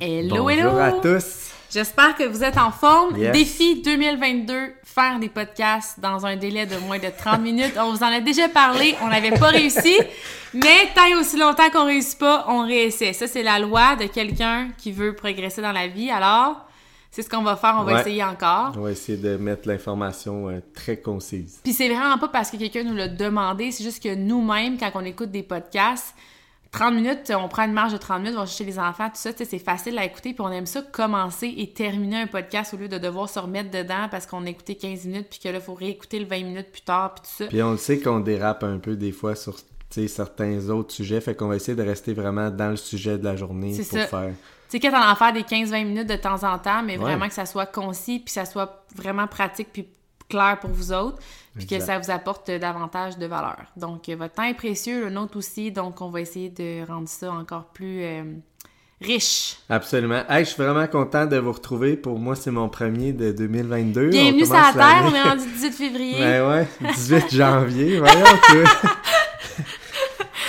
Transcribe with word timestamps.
Hello, 0.00 0.36
Bonjour 0.44 0.50
hello! 0.50 0.78
à 0.78 0.92
tous. 0.92 1.50
J'espère 1.72 2.14
que 2.16 2.24
vous 2.24 2.42
êtes 2.44 2.58
en 2.58 2.70
forme. 2.70 3.16
Yes. 3.16 3.32
Défi 3.32 3.80
2022, 3.82 4.74
faire 4.84 5.18
des 5.18 5.28
podcasts 5.28 5.98
dans 6.00 6.26
un 6.26 6.36
délai 6.36 6.66
de 6.66 6.76
moins 6.78 6.98
de 6.98 7.08
30 7.16 7.40
minutes. 7.42 7.74
On 7.78 7.92
vous 7.92 8.02
en 8.02 8.08
a 8.12 8.20
déjà 8.20 8.48
parlé, 8.48 8.94
on 9.02 9.08
n'avait 9.08 9.30
pas 9.30 9.46
réussi, 9.48 9.96
mais 10.52 10.88
tant 10.94 11.06
et 11.06 11.14
aussi 11.14 11.38
longtemps 11.38 11.70
qu'on 11.70 11.86
réussit 11.86 12.18
pas, 12.18 12.44
on 12.48 12.66
réessaie. 12.66 13.12
Ça, 13.14 13.26
c'est 13.26 13.42
la 13.42 13.58
loi 13.58 13.96
de 13.96 14.06
quelqu'un 14.06 14.68
qui 14.76 14.92
veut 14.92 15.14
progresser 15.14 15.62
dans 15.62 15.72
la 15.72 15.86
vie. 15.88 16.10
Alors, 16.10 16.66
c'est 17.10 17.22
ce 17.22 17.28
qu'on 17.30 17.42
va 17.42 17.56
faire, 17.56 17.76
on 17.78 17.84
va 17.84 17.94
Ouais. 17.94 18.00
essayer 18.00 18.24
encore. 18.24 18.72
On 18.76 18.80
va 18.82 18.90
essayer 18.90 19.16
de 19.16 19.36
mettre 19.36 19.66
l'information 19.68 20.48
euh, 20.50 20.60
très 20.74 20.96
concise. 20.98 21.60
Puis 21.62 21.72
c'est 21.72 21.88
vraiment 21.88 22.18
pas 22.18 22.28
parce 22.28 22.50
que 22.50 22.56
quelqu'un 22.56 22.82
nous 22.84 22.94
l'a 22.96 23.08
demandé, 23.08 23.70
c'est 23.70 23.84
juste 23.84 24.02
que 24.02 24.14
nous-mêmes, 24.14 24.78
quand 24.78 24.90
on 24.94 25.04
écoute 25.04 25.30
des 25.30 25.42
podcasts, 25.42 26.14
30 26.72 26.94
minutes, 26.94 27.32
on 27.36 27.48
prend 27.48 27.64
une 27.64 27.72
marge 27.74 27.92
de 27.92 27.98
30 27.98 28.20
minutes, 28.22 28.34
on 28.36 28.40
va 28.40 28.46
chercher 28.46 28.64
les 28.64 28.78
enfants, 28.78 29.06
tout 29.08 29.16
ça, 29.16 29.30
c'est 29.36 29.58
facile 29.58 29.98
à 29.98 30.04
écouter, 30.04 30.32
puis 30.32 30.40
on 30.40 30.50
aime 30.50 30.64
ça 30.66 30.80
commencer 30.82 31.52
et 31.56 31.70
terminer 31.72 32.22
un 32.22 32.26
podcast 32.26 32.72
au 32.72 32.78
lieu 32.78 32.88
de 32.88 32.96
devoir 32.98 33.28
se 33.28 33.38
remettre 33.38 33.70
dedans 33.70 34.08
parce 34.10 34.24
qu'on 34.26 34.46
a 34.46 34.48
écouté 34.48 34.74
15 34.76 35.04
minutes, 35.04 35.26
puis 35.30 35.38
que 35.38 35.48
là, 35.50 35.56
il 35.56 35.60
faut 35.60 35.74
réécouter 35.74 36.18
le 36.18 36.24
20 36.26 36.44
minutes 36.44 36.72
plus 36.72 36.80
tard, 36.82 37.14
puis 37.14 37.22
tout 37.22 37.44
ça. 37.44 37.48
Puis 37.48 37.62
on 37.62 37.72
le 37.72 37.76
sait 37.76 38.00
qu'on 38.00 38.20
dérape 38.20 38.64
un 38.64 38.78
peu 38.78 38.96
des 38.96 39.12
fois 39.12 39.34
sur 39.36 39.56
certains 40.08 40.70
autres 40.70 40.94
sujets, 40.94 41.20
fait 41.20 41.34
qu'on 41.34 41.48
va 41.48 41.56
essayer 41.56 41.76
de 41.76 41.82
rester 41.82 42.14
vraiment 42.14 42.50
dans 42.50 42.70
le 42.70 42.76
sujet 42.76 43.18
de 43.18 43.24
la 43.24 43.36
journée 43.36 43.74
C'est 43.74 43.88
pour 43.88 43.98
ça. 43.98 44.06
faire. 44.06 44.32
Tu 44.70 44.78
sais, 44.78 44.80
quand 44.80 44.90
on 44.98 45.10
en 45.12 45.14
faire 45.14 45.34
des 45.34 45.42
15-20 45.42 45.84
minutes 45.84 46.08
de 46.08 46.16
temps 46.16 46.42
en 46.50 46.58
temps, 46.58 46.82
mais 46.82 46.96
Ouais. 46.96 47.02
vraiment 47.02 47.28
que 47.28 47.34
ça 47.34 47.44
soit 47.44 47.66
concis, 47.66 48.18
puis 48.20 48.32
ça 48.32 48.46
soit 48.46 48.86
vraiment 48.96 49.26
pratique, 49.26 49.68
puis 49.70 49.86
clair 50.32 50.58
pour 50.60 50.70
vous 50.70 50.92
autres, 50.92 51.18
puis 51.56 51.66
que 51.66 51.78
ça 51.78 51.98
vous 51.98 52.10
apporte 52.10 52.50
davantage 52.50 53.18
de 53.18 53.26
valeur. 53.26 53.66
Donc, 53.76 54.08
euh, 54.08 54.16
votre 54.16 54.34
temps 54.34 54.44
est 54.44 54.54
précieux, 54.54 55.04
le 55.04 55.10
nôtre 55.10 55.36
aussi, 55.36 55.70
donc 55.70 56.00
on 56.00 56.08
va 56.08 56.20
essayer 56.20 56.48
de 56.48 56.86
rendre 56.86 57.08
ça 57.08 57.30
encore 57.30 57.64
plus 57.66 58.02
euh, 58.02 58.22
riche. 59.02 59.58
Absolument. 59.68 60.22
Hey, 60.30 60.44
je 60.44 60.50
suis 60.50 60.62
vraiment 60.62 60.86
content 60.86 61.26
de 61.26 61.36
vous 61.36 61.52
retrouver. 61.52 61.96
Pour 61.96 62.18
moi, 62.18 62.34
c'est 62.34 62.50
mon 62.50 62.70
premier 62.70 63.12
de 63.12 63.32
2022. 63.32 64.08
Bienvenue 64.08 64.46
sur 64.46 64.54
la 64.54 64.72
Terre, 64.72 65.04
on 65.04 65.14
est 65.14 65.22
rendu 65.22 65.44
18 65.44 65.72
février. 65.72 66.20
Ouais, 66.20 66.40
ouais. 66.40 66.68
18 66.94 67.34
janvier. 67.34 67.98
Voyons, 67.98 68.24
toi. 68.48 68.64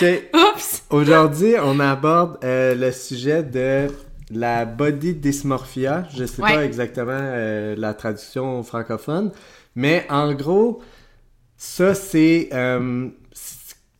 OK. 0.00 0.22
Oups! 0.34 0.82
Aujourd'hui, 0.90 1.54
on 1.62 1.78
aborde 1.78 2.38
euh, 2.42 2.74
le 2.74 2.90
sujet 2.90 3.42
de 3.42 3.88
la 4.30 4.64
body 4.64 5.14
dysmorphia. 5.14 6.06
Je 6.14 6.24
sais 6.24 6.42
pas 6.42 6.64
exactement 6.64 7.12
euh, 7.18 7.74
la 7.76 7.94
traduction 7.94 8.62
francophone, 8.62 9.30
mais 9.74 10.06
en 10.10 10.32
gros, 10.34 10.80
ça 11.56 11.94
c'est 11.94 12.48
euh, 12.52 13.08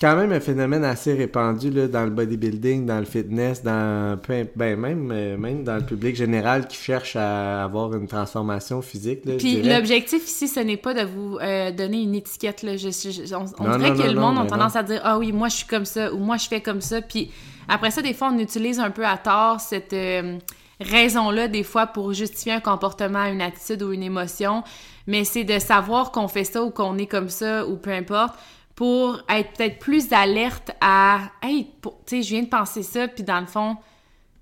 quand 0.00 0.16
même 0.16 0.32
un 0.32 0.40
phénomène 0.40 0.84
assez 0.84 1.14
répandu 1.14 1.70
là, 1.70 1.86
dans 1.88 2.04
le 2.04 2.10
bodybuilding, 2.10 2.84
dans 2.84 2.98
le 2.98 3.04
fitness, 3.06 3.62
dans 3.62 4.18
ben, 4.28 4.76
même 4.78 5.10
euh, 5.12 5.36
même 5.38 5.64
dans 5.64 5.76
le 5.76 5.86
public 5.86 6.14
général 6.16 6.66
qui 6.66 6.76
cherche 6.76 7.16
à 7.16 7.62
avoir 7.64 7.94
une 7.94 8.06
transformation 8.08 8.82
physique. 8.82 9.24
Là, 9.24 9.34
Puis 9.38 9.62
l'objectif 9.62 10.26
ici, 10.26 10.48
ce 10.48 10.60
n'est 10.60 10.76
pas 10.76 10.94
de 10.94 11.02
vous 11.08 11.38
euh, 11.40 11.70
donner 11.70 12.02
une 12.02 12.14
étiquette. 12.16 12.62
Là. 12.62 12.76
Je, 12.76 12.88
je- 12.90 13.24
je- 13.24 13.34
on 13.34 13.44
on 13.58 13.68
Non, 13.68 13.78
dirait 13.78 13.90
non, 13.90 13.96
que 13.96 14.06
non, 14.08 14.12
le 14.12 14.20
monde 14.20 14.38
a 14.38 14.46
tendance 14.46 14.76
à 14.76 14.82
dire 14.82 15.00
Ah 15.04 15.18
oui, 15.18 15.32
moi 15.32 15.48
je 15.48 15.56
suis 15.56 15.66
comme 15.66 15.84
ça 15.86 16.12
ou 16.12 16.18
moi 16.18 16.36
je 16.36 16.48
fais 16.48 16.60
comme 16.60 16.80
ça. 16.80 17.00
Puis 17.00 17.30
après 17.68 17.90
ça, 17.90 18.02
des 18.02 18.12
fois, 18.12 18.30
on 18.34 18.38
utilise 18.38 18.78
un 18.80 18.90
peu 18.90 19.06
à 19.06 19.16
tort 19.16 19.58
cette 19.60 19.92
euh, 19.94 20.36
raison-là, 20.80 21.48
des 21.48 21.62
fois, 21.62 21.86
pour 21.86 22.12
justifier 22.12 22.52
un 22.52 22.60
comportement, 22.60 23.24
une 23.24 23.42
attitude 23.42 23.82
ou 23.82 23.92
une 23.92 24.02
émotion. 24.02 24.64
Mais 25.06 25.24
c'est 25.24 25.44
de 25.44 25.58
savoir 25.58 26.10
qu'on 26.12 26.28
fait 26.28 26.44
ça 26.44 26.62
ou 26.62 26.70
qu'on 26.70 26.98
est 26.98 27.06
comme 27.06 27.28
ça 27.28 27.66
ou 27.66 27.76
peu 27.76 27.90
importe 27.90 28.34
pour 28.74 29.22
être 29.28 29.52
peut-être 29.52 29.78
plus 29.78 30.12
alerte 30.12 30.72
à 30.80 31.20
Hey, 31.42 31.68
tu 31.82 31.90
sais, 32.06 32.22
je 32.22 32.28
viens 32.30 32.42
de 32.42 32.48
penser 32.48 32.82
ça, 32.82 33.06
puis 33.06 33.22
dans 33.22 33.40
le 33.40 33.46
fond, 33.46 33.76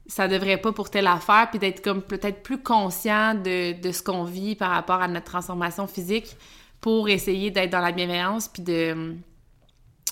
ça 0.07 0.27
devrait 0.27 0.57
pas 0.57 0.73
pour 0.73 0.91
telle 0.91 1.07
affaire, 1.07 1.49
puis 1.51 1.59
d'être 1.59 1.83
comme 1.83 2.03
peut-être 2.03 2.43
plus 2.43 2.63
conscient 2.63 3.35
de, 3.35 3.79
de 3.81 3.93
ce 3.93 4.03
qu'on 4.03 4.25
vit 4.25 4.55
par 4.55 4.71
rapport 4.71 5.01
à 5.03 5.09
notre 5.09 5.27
transformation 5.27 5.87
physique 5.87 6.37
pour 6.81 7.09
essayer 7.09 7.51
d'être 7.51 7.71
dans 7.71 7.81
la 7.81 7.93
bienveillance, 7.93 8.49
puis 8.49 8.63
de, 8.63 9.17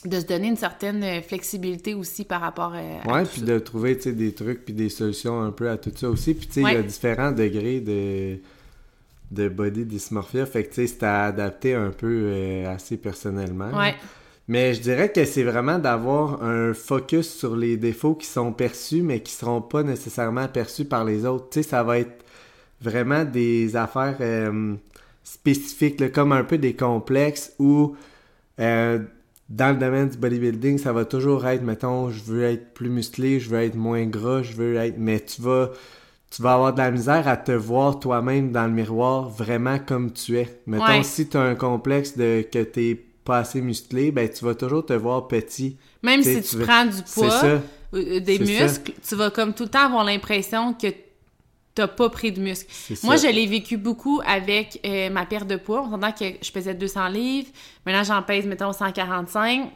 de 0.05 0.19
se 0.19 0.25
donner 0.25 0.49
une 0.49 0.57
certaine 0.57 1.03
euh, 1.03 1.21
flexibilité 1.21 1.95
aussi 1.95 2.25
par 2.25 2.41
rapport 2.41 2.73
euh, 2.75 2.99
à 3.05 3.13
Ouais, 3.13 3.25
puis 3.25 3.43
de 3.43 3.59
trouver 3.59 3.97
tu 3.97 4.05
sais, 4.05 4.13
des 4.13 4.33
trucs 4.33 4.65
puis 4.65 4.73
des 4.73 4.89
solutions 4.89 5.43
un 5.43 5.51
peu 5.51 5.69
à 5.69 5.77
tout 5.77 5.93
ça 5.95 6.09
aussi. 6.09 6.35
Puis 6.35 6.47
tu 6.47 6.55
sais, 6.55 6.61
il 6.63 6.73
y 6.73 6.77
a 6.77 6.83
différents 6.83 7.33
degrés 7.33 7.81
de, 7.81 8.39
de 9.31 9.49
body 9.49 9.85
dysmorphia. 9.85 10.47
Fait 10.47 10.65
que 10.65 10.69
tu 10.69 10.75
sais, 10.75 10.87
c'est 10.87 11.03
à 11.03 11.25
adapter 11.25 11.75
un 11.75 11.91
peu 11.91 12.23
euh, 12.25 12.75
assez 12.75 12.97
personnellement. 12.97 13.71
Ouais, 13.77 13.95
Mais 14.49 14.73
je 14.73 14.81
dirais 14.81 15.13
que 15.13 15.25
c'est 15.27 15.45
vraiment 15.45 15.79
d'avoir 15.79 16.43
un 16.43 16.73
focus 16.73 17.35
sur 17.35 17.55
les 17.55 17.77
défauts 17.77 18.15
qui 18.15 18.27
sont 18.27 18.53
perçus, 18.53 19.03
mais 19.03 19.21
qui 19.21 19.33
seront 19.33 19.61
pas 19.61 19.83
nécessairement 19.83 20.49
perçus 20.49 20.87
par 20.87 21.05
les 21.05 21.27
autres. 21.27 21.51
Tu 21.51 21.63
sais, 21.63 21.69
ça 21.69 21.83
va 21.83 21.99
être 21.99 22.25
vraiment 22.81 23.25
des 23.25 23.77
affaires 23.77 24.17
euh, 24.21 24.75
spécifiques, 25.23 26.01
là, 26.01 26.09
comme 26.09 26.33
un 26.33 26.45
peu 26.45 26.57
des 26.57 26.75
complexes 26.75 27.53
où 27.59 27.95
euh, 28.59 28.99
dans 29.51 29.73
le 29.73 29.79
domaine 29.79 30.09
du 30.09 30.17
bodybuilding, 30.17 30.79
ça 30.79 30.93
va 30.93 31.05
toujours 31.05 31.47
être, 31.47 31.63
mettons, 31.63 32.11
je 32.11 32.23
veux 32.23 32.45
être 32.45 32.73
plus 32.73 32.89
musclé, 32.89 33.41
je 33.41 33.51
veux 33.51 33.61
être 33.61 33.75
moins 33.75 34.07
gras, 34.07 34.43
je 34.43 34.53
veux 34.55 34.77
être... 34.77 34.97
Mais 34.97 35.21
tu 35.21 35.43
vas, 35.43 35.71
tu 36.31 36.41
vas 36.43 36.55
avoir 36.55 36.73
de 36.73 36.79
la 36.79 36.91
misère 36.93 37.27
à 37.29 37.37
te 37.37 37.51
voir 37.53 37.99
toi-même 37.99 38.53
dans 38.53 38.65
le 38.67 38.73
miroir 38.73 39.29
vraiment 39.29 39.79
comme 39.81 40.13
tu 40.13 40.39
es. 40.39 40.61
Mettons, 40.67 40.85
Ouais. 40.85 41.03
si 41.03 41.29
tu 41.29 41.37
as 41.37 41.43
un 41.43 41.57
complexe 41.57 42.17
de 42.17 42.43
que 42.51 42.63
t'es 42.63 42.95
pas 43.25 43.39
assez 43.39 43.61
musclé, 43.61 44.13
ben 44.13 44.29
tu 44.29 44.45
vas 44.45 44.55
toujours 44.55 44.87
te 44.87 44.93
voir 44.93 45.27
petit. 45.29 45.77
même 46.03 46.21
T'sais, 46.21 46.43
si 46.43 46.57
tu 46.57 46.63
prends 46.65 46.87
du 46.87 47.03
poids, 47.15 47.61
euh, 47.95 48.21
des 48.21 48.39
ça. 48.39 48.65
muscles, 48.65 48.93
tu 49.07 49.15
vas 49.17 49.31
comme 49.31 49.53
tout 49.53 49.65
le 49.65 49.69
temps 49.69 49.87
avoir 49.87 50.05
l'impression 50.05 50.73
que 50.75 50.87
t'as 51.75 51.89
pas 51.89 52.09
pris 52.09 52.33
de 52.33 52.41
muscles. 52.41 52.69
C'est 52.71 53.03
Moi, 53.05 53.17
je 53.17 53.27
l'ai 53.27 53.47
vécu 53.47 53.77
beaucoup 53.77 54.21
avec 54.27 54.81
euh, 54.85 55.11
ma 55.11 55.27
perte 55.27 55.47
de 55.47 55.57
poids. 55.57 55.83
On 55.83 55.91
s'entend 55.91 56.13
que 56.13 56.25
je 56.43 56.51
pesais 56.51 56.75
200 56.75 57.09
livres. 57.09 57.49
Maintenant, 57.87 58.05
j'en 58.05 58.23
pèse, 58.23 58.47
mettons, 58.47 58.73
145. 58.73 59.71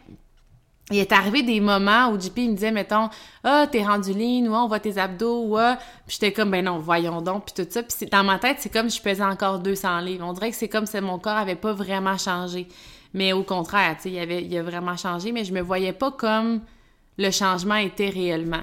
Il 0.91 0.99
est 0.99 1.12
arrivé 1.12 1.43
des 1.43 1.60
moments 1.60 2.10
où 2.10 2.21
JP 2.21 2.37
il 2.37 2.50
me 2.50 2.54
disait, 2.54 2.71
mettons, 2.71 3.09
ah, 3.43 3.66
t'es 3.71 3.83
rendu 3.83 4.12
lean, 4.12 4.47
ou 4.47 4.54
on 4.54 4.69
voit 4.69 4.81
tes 4.81 4.99
abdos, 4.99 5.47
ou 5.47 5.56
ah. 5.56 5.78
Puis 6.06 6.19
j'étais 6.21 6.33
comme, 6.33 6.50
ben 6.50 6.62
non, 6.62 6.78
voyons 6.78 7.22
donc, 7.22 7.47
puis 7.47 7.65
tout 7.65 7.71
ça. 7.71 7.83
Puis 7.83 8.06
dans 8.06 8.22
ma 8.22 8.38
tête, 8.38 8.59
c'est 8.60 8.71
comme 8.71 8.91
si 8.91 8.99
je 8.99 9.03
pesais 9.03 9.25
encore 9.25 9.60
200 9.60 10.00
livres. 10.00 10.27
On 10.28 10.34
dirait 10.34 10.50
que 10.50 10.56
c'est 10.56 10.69
comme 10.69 10.84
si 10.84 11.00
mon 11.00 11.19
corps 11.19 11.38
avait 11.38 11.54
pas 11.54 11.72
vraiment 11.72 12.19
changé. 12.19 12.69
Mais 13.15 13.33
au 13.33 13.44
contraire, 13.44 13.97
tu 13.97 14.03
sais, 14.03 14.10
il, 14.10 14.19
avait, 14.19 14.44
il 14.44 14.59
a 14.59 14.62
vraiment 14.62 14.97
changé, 14.97 15.33
mais 15.33 15.44
je 15.44 15.54
me 15.54 15.62
voyais 15.62 15.93
pas 15.94 16.10
comme 16.10 16.60
le 17.16 17.31
changement 17.31 17.77
était 17.77 18.10
réellement. 18.10 18.62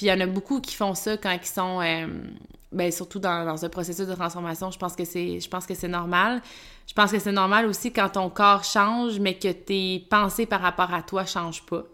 Puis 0.00 0.06
il 0.06 0.08
y 0.08 0.12
en 0.14 0.20
a 0.20 0.26
beaucoup 0.26 0.62
qui 0.62 0.74
font 0.74 0.94
ça 0.94 1.18
quand 1.18 1.30
ils 1.30 1.46
sont, 1.46 1.78
euh, 1.82 2.06
ben 2.72 2.90
surtout 2.90 3.18
dans, 3.18 3.44
dans 3.44 3.62
un 3.62 3.68
processus 3.68 4.06
de 4.06 4.14
transformation. 4.14 4.70
Je 4.70 4.78
pense 4.78 4.96
que 4.96 5.04
c'est, 5.04 5.38
je 5.40 5.46
pense 5.46 5.66
que 5.66 5.74
c'est 5.74 5.88
normal. 5.88 6.40
Je 6.86 6.94
pense 6.94 7.12
que 7.12 7.18
c'est 7.18 7.32
normal 7.32 7.66
aussi 7.66 7.92
quand 7.92 8.08
ton 8.08 8.30
corps 8.30 8.64
change, 8.64 9.20
mais 9.20 9.34
que 9.34 9.52
tes 9.52 10.06
pensées 10.08 10.46
par 10.46 10.62
rapport 10.62 10.94
à 10.94 11.02
toi 11.02 11.26
changent 11.26 11.66
pas. 11.66 11.84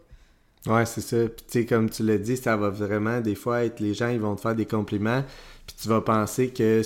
Ouais, 0.66 0.86
c'est 0.86 1.00
ça. 1.00 1.16
Puis 1.16 1.44
tu 1.50 1.58
sais, 1.58 1.66
comme 1.66 1.90
tu 1.90 2.04
l'as 2.04 2.18
dit, 2.18 2.36
ça 2.36 2.56
va 2.56 2.70
vraiment 2.70 3.20
des 3.20 3.34
fois 3.34 3.64
être 3.64 3.80
les 3.80 3.92
gens, 3.92 4.10
ils 4.10 4.20
vont 4.20 4.36
te 4.36 4.40
faire 4.40 4.54
des 4.54 4.66
compliments, 4.66 5.24
puis 5.66 5.74
tu 5.82 5.88
vas 5.88 6.00
penser 6.00 6.50
que 6.50 6.82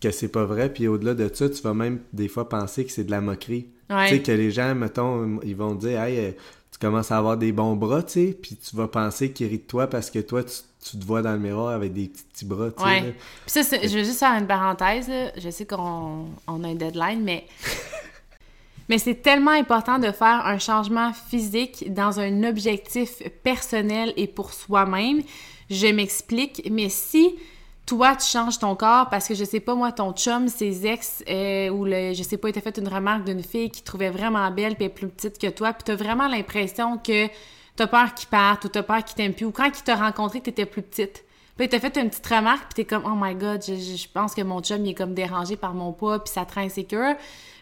que 0.00 0.10
c'est 0.10 0.28
pas 0.28 0.46
vrai, 0.46 0.72
puis 0.72 0.88
au-delà 0.88 1.12
de 1.12 1.30
ça, 1.30 1.50
tu 1.50 1.60
vas 1.60 1.74
même 1.74 2.00
des 2.14 2.28
fois 2.28 2.48
penser 2.48 2.86
que 2.86 2.90
c'est 2.90 3.04
de 3.04 3.10
la 3.10 3.20
moquerie. 3.20 3.68
Ouais. 3.90 4.08
Tu 4.08 4.14
sais, 4.14 4.22
que 4.22 4.32
les 4.32 4.50
gens, 4.50 4.74
mettons, 4.74 5.40
ils 5.42 5.56
vont 5.56 5.76
te 5.76 5.88
dire, 5.88 6.00
hey, 6.00 6.18
euh, 6.18 6.30
tu 6.74 6.80
commences 6.80 7.12
à 7.12 7.18
avoir 7.18 7.36
des 7.36 7.52
bons 7.52 7.76
bras, 7.76 8.02
tu 8.02 8.12
sais, 8.12 8.38
puis 8.40 8.56
tu 8.56 8.74
vas 8.74 8.88
penser 8.88 9.30
qu'ils 9.30 9.46
rient 9.46 9.58
de 9.58 9.62
toi 9.62 9.86
parce 9.86 10.10
que 10.10 10.18
toi, 10.18 10.42
tu, 10.42 10.54
tu 10.84 10.98
te 10.98 11.04
vois 11.04 11.22
dans 11.22 11.32
le 11.32 11.38
miroir 11.38 11.68
avec 11.68 11.92
des 11.92 12.08
petits, 12.08 12.24
petits 12.24 12.44
bras, 12.44 12.72
tu 12.72 12.82
sais. 12.82 12.84
Ouais. 12.84 13.00
là. 13.00 13.12
Puis 13.46 13.62
ça, 13.62 13.78
je 13.80 13.96
veux 13.96 14.02
juste 14.02 14.18
faire 14.18 14.36
une 14.36 14.48
parenthèse. 14.48 15.08
là. 15.08 15.30
Je 15.36 15.50
sais 15.50 15.66
qu'on 15.66 16.26
on 16.48 16.64
a 16.64 16.66
un 16.66 16.74
deadline, 16.74 17.22
mais 17.22 17.46
mais 18.88 18.98
c'est 18.98 19.22
tellement 19.22 19.52
important 19.52 20.00
de 20.00 20.10
faire 20.10 20.44
un 20.46 20.58
changement 20.58 21.12
physique 21.12 21.94
dans 21.94 22.18
un 22.18 22.42
objectif 22.42 23.22
personnel 23.44 24.12
et 24.16 24.26
pour 24.26 24.52
soi-même. 24.52 25.22
Je 25.70 25.86
m'explique, 25.86 26.68
mais 26.72 26.88
si 26.88 27.36
toi, 27.86 28.16
tu 28.16 28.26
changes 28.26 28.58
ton 28.58 28.74
corps 28.74 29.10
parce 29.10 29.28
que, 29.28 29.34
je 29.34 29.44
sais 29.44 29.60
pas, 29.60 29.74
moi, 29.74 29.92
ton 29.92 30.12
chum, 30.12 30.48
ses 30.48 30.86
ex, 30.86 31.22
euh, 31.28 31.68
ou 31.68 31.84
le, 31.84 32.14
je 32.14 32.22
sais 32.22 32.38
pas, 32.38 32.48
il 32.48 32.52
t'a 32.52 32.60
fait 32.60 32.78
une 32.78 32.88
remarque 32.88 33.24
d'une 33.24 33.42
fille 33.42 33.70
qui 33.70 33.82
trouvait 33.82 34.10
vraiment 34.10 34.50
belle 34.50 34.76
puis 34.76 34.88
plus 34.88 35.08
petite 35.08 35.38
que 35.38 35.48
toi, 35.48 35.72
puis 35.72 35.84
t'as 35.84 35.94
vraiment 35.94 36.26
l'impression 36.26 36.96
que 36.96 37.28
t'as 37.76 37.86
peur 37.86 38.14
qu'il 38.14 38.28
parte 38.28 38.64
ou 38.64 38.68
t'as 38.68 38.82
peur 38.82 39.04
qu'il 39.04 39.16
t'aime 39.16 39.34
plus, 39.34 39.46
ou 39.46 39.50
quand 39.50 39.66
il 39.66 39.82
t'a 39.82 39.96
rencontré 39.96 40.40
t'étais 40.40 40.66
plus 40.66 40.82
petite. 40.82 41.24
Puis 41.56 41.68
t'as 41.68 41.78
fait 41.78 41.96
une 41.98 42.08
petite 42.08 42.26
remarque, 42.26 42.74
puis 42.74 42.74
t'es 42.74 42.84
comme, 42.84 43.04
oh 43.06 43.16
my 43.16 43.34
god, 43.34 43.62
je, 43.64 43.74
je, 43.74 44.08
pense 44.08 44.34
que 44.34 44.42
mon 44.42 44.60
chum, 44.60 44.84
il 44.84 44.90
est 44.90 44.94
comme 44.94 45.14
dérangé 45.14 45.56
par 45.56 45.74
mon 45.74 45.92
poids, 45.92 46.22
puis 46.24 46.32
ça 46.32 46.44
te 46.44 46.54
rend 46.54 46.62
insécure. 46.62 47.14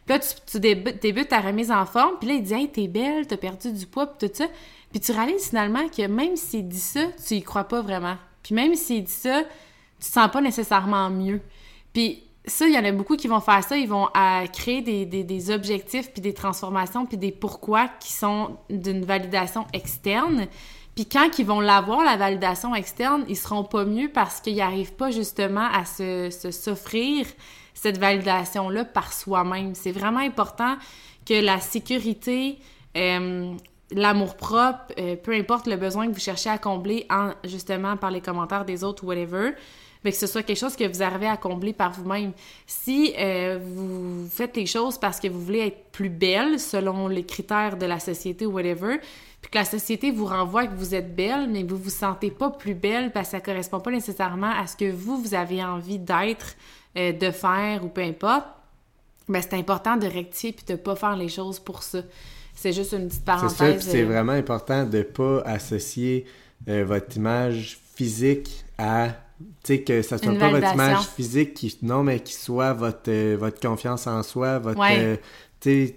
Puis 0.07 0.15
là, 0.15 0.19
tu, 0.21 0.29
tu 0.47 0.61
débutes, 0.61 1.29
ta 1.29 1.41
remise 1.41 1.71
en 1.71 1.85
forme, 1.85 2.15
puis 2.19 2.29
là, 2.29 2.35
il 2.35 2.43
dit, 2.43 2.55
hey, 2.55 2.69
t'es 2.69 2.89
belle, 2.89 3.27
t'as 3.27 3.37
perdu 3.37 3.73
du 3.73 3.87
poids, 3.87 4.07
puis 4.07 4.29
tout 4.29 4.35
ça. 4.35 4.47
Puis 4.93 5.01
tu 5.01 5.13
réalises 5.13 5.49
finalement 5.49 5.89
que 5.89 6.07
même 6.07 6.37
s'il 6.37 6.69
dit 6.69 6.79
ça, 6.79 7.01
tu 7.27 7.35
y 7.35 7.43
crois 7.43 7.65
pas 7.65 7.81
vraiment. 7.81 8.17
Puis 8.43 8.55
même 8.55 8.75
s'il 8.75 9.05
dit 9.05 9.13
ça, 9.13 9.43
tu 10.03 10.09
te 10.09 10.13
sens 10.13 10.31
pas 10.31 10.41
nécessairement 10.41 11.09
mieux. 11.11 11.41
Puis 11.93 12.25
ça, 12.45 12.67
il 12.67 12.75
y 12.75 12.79
en 12.79 12.85
a 12.85 12.91
beaucoup 12.91 13.17
qui 13.17 13.29
vont 13.29 13.41
faire 13.41 13.63
ça. 13.63 13.77
Ils 13.77 13.89
vont 13.89 14.09
à 14.15 14.45
créer 14.53 14.83
des, 14.83 15.07
des, 15.07 15.23
des, 15.23 15.51
objectifs, 15.51 16.13
puis 16.13 16.21
des 16.21 16.35
transformations, 16.35 17.07
puis 17.07 17.17
des 17.17 17.31
pourquoi 17.31 17.89
qui 18.01 18.13
sont 18.13 18.57
d'une 18.69 19.05
validation 19.05 19.67
externe. 19.73 20.47
Puis 20.97 21.07
quand 21.07 21.39
ils 21.39 21.47
vont 21.47 21.61
l'avoir, 21.61 22.05
la 22.05 22.17
validation 22.17 22.75
externe, 22.75 23.25
ils 23.29 23.37
seront 23.37 23.65
pas 23.65 23.85
mieux 23.85 24.11
parce 24.13 24.41
qu'ils 24.41 24.57
n'arrivent 24.57 24.95
pas 24.95 25.11
justement 25.11 25.69
à 25.73 25.85
se 25.85 26.31
s'offrir 26.51 27.27
cette 27.75 27.99
validation-là 27.99 28.85
par 28.85 29.13
soi-même. 29.13 29.75
C'est 29.75 29.93
vraiment 29.93 30.21
important 30.21 30.77
que 31.25 31.35
la 31.35 31.61
sécurité, 31.61 32.59
euh, 32.97 33.55
l'amour-propre, 33.93 34.93
euh, 34.99 35.17
peu 35.17 35.33
importe 35.33 35.67
le 35.67 35.77
besoin 35.77 36.09
que 36.09 36.13
vous 36.13 36.21
cherchez 36.21 36.51
à 36.51 36.59
combler 36.59 37.07
en, 37.09 37.31
justement 37.45 37.97
par 37.97 38.11
les 38.11 38.21
commentaires 38.21 38.65
des 38.65 38.85
autres 38.85 39.05
ou 39.05 39.09
whatever, 39.09 39.53
mais 40.05 40.11
que 40.11 40.17
ce 40.17 40.27
soit 40.27 40.43
quelque 40.43 40.59
chose 40.59 40.77
que 40.77 40.85
vous 40.85 41.03
arrivez 41.03 41.27
à 41.27 41.37
combler 41.37 41.73
par 41.73 41.93
vous-même. 41.93 42.33
Si 42.67 43.15
euh, 43.19 43.59
vous 43.63 44.29
faites 44.29 44.57
les 44.57 44.67
choses 44.67 44.99
parce 44.99 45.21
que 45.21 45.29
vous 45.29 45.41
voulez 45.41 45.61
être 45.61 45.91
plus 45.93 46.09
belle 46.09 46.59
selon 46.59 47.09
les 47.09 47.25
critères 47.25 47.77
de 47.77 47.87
la 47.87 48.01
société 48.01 48.47
ou 48.47 48.53
whatever, 48.53 48.99
puis 49.41 49.51
que 49.51 49.59
la 49.59 49.65
société 49.65 50.11
vous 50.11 50.27
renvoie 50.27 50.67
que 50.67 50.75
vous 50.75 50.95
êtes 50.95 51.15
belle, 51.15 51.49
mais 51.51 51.63
vous 51.63 51.77
vous 51.77 51.91
sentez 51.91 52.31
pas 52.31 52.51
plus 52.51 52.75
belle 52.75 53.13
parce 53.13 53.29
que 53.29 53.33
ça 53.33 53.41
correspond 53.41 53.81
pas 53.81 53.91
nécessairement 53.91 54.51
à 54.51 54.67
ce 54.67 54.77
que 54.77 54.91
vous, 54.91 55.21
vous 55.21 55.35
avez 55.35 55.63
envie 55.63 55.99
d'être, 55.99 56.57
euh, 56.97 57.13
de 57.13 57.31
faire 57.31 57.85
ou 57.85 57.89
peu 57.89 58.03
importe, 58.03 58.47
ben 59.29 59.41
c'est 59.41 59.55
important 59.55 59.97
de 59.97 60.07
rectifier 60.07 60.53
puis 60.53 60.65
de 60.67 60.75
pas 60.75 60.97
faire 60.97 61.17
les 61.17 61.29
choses 61.29 61.61
pour 61.61 61.83
ça. 61.83 62.01
C'est 62.55 62.73
juste 62.73 62.93
une 62.93 63.09
petite 63.09 63.25
parenthèse. 63.25 63.57
C'est 63.57 63.81
ça, 63.81 63.91
c'est 63.93 64.03
euh, 64.03 64.07
vraiment 64.07 64.33
important 64.33 64.85
de 64.85 65.03
pas 65.03 65.41
associer 65.43 66.27
votre 66.65 67.17
image 67.17 67.81
physique 67.97 68.65
à 68.79 69.09
tu 69.63 69.75
sais, 69.75 69.83
que 69.83 70.03
ça 70.03 70.19
soit 70.19 70.35
pas 70.35 70.51
votre 70.51 70.75
image 70.75 71.07
physique 71.07 71.55
qui, 71.55 71.77
non, 71.83 72.03
mais 72.03 72.21
qui 72.21 72.35
soit 72.35 72.73
votre, 72.73 73.11
euh, 73.11 73.37
votre 73.39 73.61
confiance 73.61 74.07
en 74.07 74.23
soi, 74.23 74.59
votre, 74.59 74.81
euh, 74.81 75.17
tu 75.61 75.87
sais, 75.89 75.97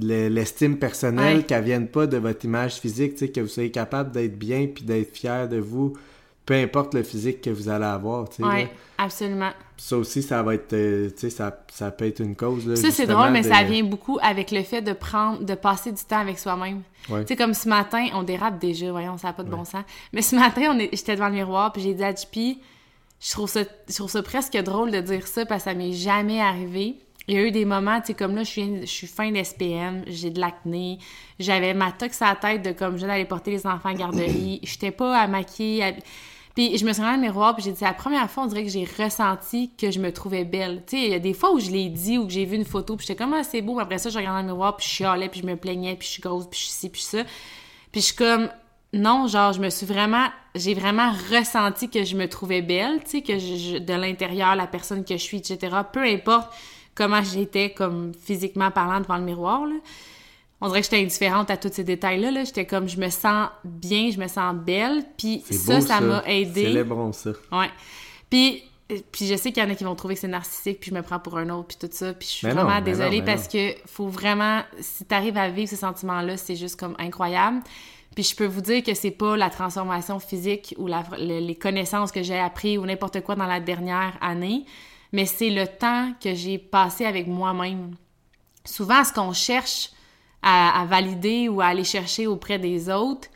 l'estime 0.00 0.78
personnelle, 0.78 1.44
qu'elle 1.44 1.64
vienne 1.64 1.88
pas 1.88 2.06
de 2.06 2.16
votre 2.16 2.44
image 2.44 2.74
physique, 2.74 3.12
tu 3.14 3.18
sais, 3.26 3.28
que 3.28 3.40
vous 3.40 3.48
soyez 3.48 3.70
capable 3.70 4.12
d'être 4.12 4.38
bien 4.38 4.66
puis 4.66 4.84
d'être 4.84 5.14
fier 5.14 5.48
de 5.48 5.58
vous, 5.58 5.94
peu 6.48 6.54
importe 6.54 6.94
le 6.94 7.02
physique 7.02 7.42
que 7.42 7.50
vous 7.50 7.68
allez 7.68 7.84
avoir, 7.84 8.26
tu 8.30 8.36
sais. 8.36 8.42
Oui, 8.42 8.66
absolument. 8.96 9.50
Ça 9.76 9.98
aussi, 9.98 10.22
ça 10.22 10.42
va 10.42 10.54
être, 10.54 10.72
euh, 10.72 11.10
tu 11.10 11.18
sais, 11.18 11.30
ça, 11.30 11.54
ça, 11.70 11.90
peut 11.90 12.06
être 12.06 12.20
une 12.20 12.36
cause, 12.36 12.66
là, 12.66 12.74
Ça, 12.74 12.90
c'est 12.90 13.06
drôle, 13.06 13.32
mais 13.32 13.42
ça 13.42 13.64
vient 13.64 13.84
beaucoup 13.84 14.18
avec 14.22 14.50
le 14.50 14.62
fait 14.62 14.80
de 14.80 14.94
prendre, 14.94 15.44
de 15.44 15.54
passer 15.54 15.92
du 15.92 16.02
temps 16.02 16.20
avec 16.20 16.38
soi-même. 16.38 16.80
Tu 17.06 17.14
sais, 17.26 17.36
comme 17.36 17.52
ce 17.52 17.68
matin, 17.68 18.06
on 18.14 18.22
dérape 18.22 18.58
déjà, 18.58 18.90
voyons, 18.90 19.18
ça 19.18 19.28
n'a 19.28 19.32
pas 19.34 19.42
de 19.42 19.50
bon 19.50 19.66
sens. 19.66 19.84
Mais 20.14 20.22
ce 20.22 20.36
matin, 20.36 20.70
on 20.70 20.78
est, 20.78 20.88
j'étais 20.90 21.16
devant 21.16 21.28
le 21.28 21.34
miroir, 21.34 21.70
puis 21.70 21.82
j'ai 21.82 21.92
dit 21.92 22.02
à 22.02 22.14
JP, 22.14 22.58
je 23.20 23.30
trouve 23.30 23.50
ça, 23.50 23.64
je 23.86 23.94
trouve 23.94 24.10
ça 24.10 24.22
presque 24.22 24.56
drôle 24.56 24.90
de 24.90 25.02
dire 25.02 25.26
ça 25.26 25.44
parce 25.44 25.64
que 25.64 25.70
ça 25.70 25.74
m'est 25.74 25.92
jamais 25.92 26.40
arrivé. 26.40 26.96
Il 27.26 27.34
y 27.34 27.38
a 27.38 27.42
eu 27.42 27.50
des 27.50 27.66
moments, 27.66 28.00
tu 28.00 28.06
sais, 28.06 28.14
comme 28.14 28.34
là, 28.34 28.42
je 28.42 28.48
suis, 28.48 28.80
je 28.80 28.86
suis 28.86 29.06
fin 29.06 29.30
d'SPM, 29.30 30.04
j'ai 30.06 30.30
de 30.30 30.40
l'acné, 30.40 30.98
j'avais 31.38 31.74
ma 31.74 31.92
tox 31.92 32.22
à 32.22 32.28
la 32.30 32.36
tête 32.36 32.62
de 32.62 32.72
comme 32.72 32.96
je 32.96 33.04
d'aller 33.04 33.26
porter 33.26 33.50
les 33.50 33.66
enfants 33.66 33.90
à 33.90 33.92
la 33.92 33.98
garderie, 33.98 34.60
j'étais 34.62 34.92
pas 34.92 35.14
à 35.14 35.26
maquiller. 35.26 35.94
Puis 36.58 36.76
je 36.76 36.84
me 36.84 36.92
suis 36.92 37.00
regardée 37.00 37.20
dans 37.20 37.26
le 37.28 37.32
miroir, 37.32 37.54
puis 37.54 37.62
j'ai 37.62 37.70
dit, 37.70 37.84
la 37.84 37.94
première 37.94 38.28
fois, 38.28 38.42
on 38.42 38.46
dirait 38.46 38.64
que 38.64 38.68
j'ai 38.68 38.84
ressenti 38.84 39.70
que 39.78 39.92
je 39.92 40.00
me 40.00 40.12
trouvais 40.12 40.44
belle. 40.44 40.82
Tu 40.88 40.96
sais, 40.96 41.04
il 41.04 41.10
y 41.12 41.14
a 41.14 41.20
des 41.20 41.32
fois 41.32 41.52
où 41.52 41.60
je 41.60 41.70
l'ai 41.70 41.88
dit 41.88 42.18
ou 42.18 42.26
que 42.26 42.32
j'ai 42.32 42.44
vu 42.46 42.56
une 42.56 42.64
photo, 42.64 42.96
puis 42.96 43.06
j'étais 43.06 43.16
comme, 43.16 43.32
ah, 43.32 43.44
c'est 43.44 43.62
beau, 43.62 43.78
après 43.78 43.98
ça, 43.98 44.10
je 44.10 44.18
regardais 44.18 44.42
dans 44.42 44.48
le 44.48 44.54
miroir, 44.54 44.76
puis 44.76 44.84
je 44.84 44.92
chialais, 44.92 45.28
puis 45.28 45.40
je 45.40 45.46
me 45.46 45.54
plaignais, 45.54 45.94
puis 45.94 46.08
je 46.08 46.14
suis 46.14 46.20
grosse, 46.20 46.48
puis 46.50 46.58
je 46.58 46.64
suis 46.64 46.72
ci, 46.72 46.88
puis 46.88 47.00
ça. 47.00 47.18
Puis 47.92 48.00
je 48.00 48.06
suis 48.06 48.16
comme, 48.16 48.48
non, 48.92 49.28
genre, 49.28 49.52
je 49.52 49.60
me 49.60 49.70
suis 49.70 49.86
vraiment, 49.86 50.26
j'ai 50.56 50.74
vraiment 50.74 51.12
ressenti 51.30 51.88
que 51.88 52.02
je 52.02 52.16
me 52.16 52.28
trouvais 52.28 52.60
belle, 52.60 53.04
tu 53.04 53.10
sais, 53.10 53.22
que 53.22 53.38
je, 53.38 53.78
de 53.78 53.94
l'intérieur, 53.94 54.56
la 54.56 54.66
personne 54.66 55.04
que 55.04 55.16
je 55.16 55.22
suis, 55.22 55.36
etc. 55.36 55.76
Peu 55.92 56.02
importe 56.02 56.52
comment 56.96 57.22
j'étais, 57.22 57.70
comme 57.70 58.10
physiquement 58.20 58.72
parlant 58.72 58.98
devant 58.98 59.18
le 59.18 59.24
miroir, 59.24 59.64
là. 59.64 59.76
On 60.60 60.68
dirait 60.68 60.80
que 60.80 60.86
j'étais 60.86 61.00
indifférente 61.02 61.50
à 61.50 61.56
tous 61.56 61.72
ces 61.72 61.84
détails-là, 61.84 62.30
là. 62.32 62.44
J'étais 62.44 62.66
comme, 62.66 62.88
je 62.88 62.98
me 62.98 63.10
sens 63.10 63.48
bien, 63.64 64.10
je 64.10 64.18
me 64.18 64.26
sens 64.26 64.54
belle, 64.54 65.04
puis 65.16 65.44
ça, 65.50 65.80
ça 65.80 66.00
m'a 66.00 66.22
aidé. 66.26 66.64
Célébrons 66.64 67.12
ça. 67.12 67.30
Ouais. 67.52 67.70
Puis, 68.28 68.64
puis 69.12 69.26
je 69.26 69.36
sais 69.36 69.52
qu'il 69.52 69.62
y 69.62 69.66
en 69.66 69.70
a 69.70 69.74
qui 69.74 69.84
vont 69.84 69.94
trouver 69.94 70.14
que 70.14 70.20
c'est 70.20 70.28
narcissique, 70.28 70.80
puis 70.80 70.90
je 70.90 70.94
me 70.96 71.02
prends 71.02 71.20
pour 71.20 71.38
un 71.38 71.48
autre, 71.50 71.68
puis 71.68 71.76
tout 71.78 71.94
ça. 71.94 72.12
Puis 72.12 72.26
je 72.26 72.32
suis 72.32 72.48
vraiment 72.48 72.80
désolée 72.80 73.22
parce 73.22 73.46
que 73.46 73.74
faut 73.86 74.08
vraiment, 74.08 74.62
si 74.80 75.04
t'arrives 75.04 75.36
à 75.36 75.48
vivre 75.48 75.68
ces 75.68 75.76
sentiments-là, 75.76 76.36
c'est 76.36 76.56
juste 76.56 76.78
comme 76.78 76.96
incroyable. 76.98 77.60
Puis 78.14 78.24
je 78.24 78.34
peux 78.34 78.46
vous 78.46 78.62
dire 78.62 78.82
que 78.82 78.94
c'est 78.94 79.12
pas 79.12 79.36
la 79.36 79.50
transformation 79.50 80.18
physique 80.18 80.74
ou 80.76 80.88
les 81.18 81.54
connaissances 81.54 82.10
que 82.10 82.22
j'ai 82.22 82.38
appris 82.38 82.78
ou 82.78 82.84
n'importe 82.84 83.20
quoi 83.20 83.36
dans 83.36 83.46
la 83.46 83.60
dernière 83.60 84.18
année, 84.20 84.64
mais 85.12 85.24
c'est 85.24 85.50
le 85.50 85.68
temps 85.68 86.12
que 86.20 86.34
j'ai 86.34 86.58
passé 86.58 87.04
avec 87.04 87.28
moi-même. 87.28 87.94
Souvent, 88.64 89.04
ce 89.04 89.12
qu'on 89.12 89.32
cherche 89.32 89.90
à, 90.42 90.84
valider 90.88 91.48
ou 91.48 91.60
à 91.60 91.66
aller 91.66 91.84
chercher 91.84 92.26
auprès 92.26 92.58
des 92.58 92.90
autres, 92.90 93.28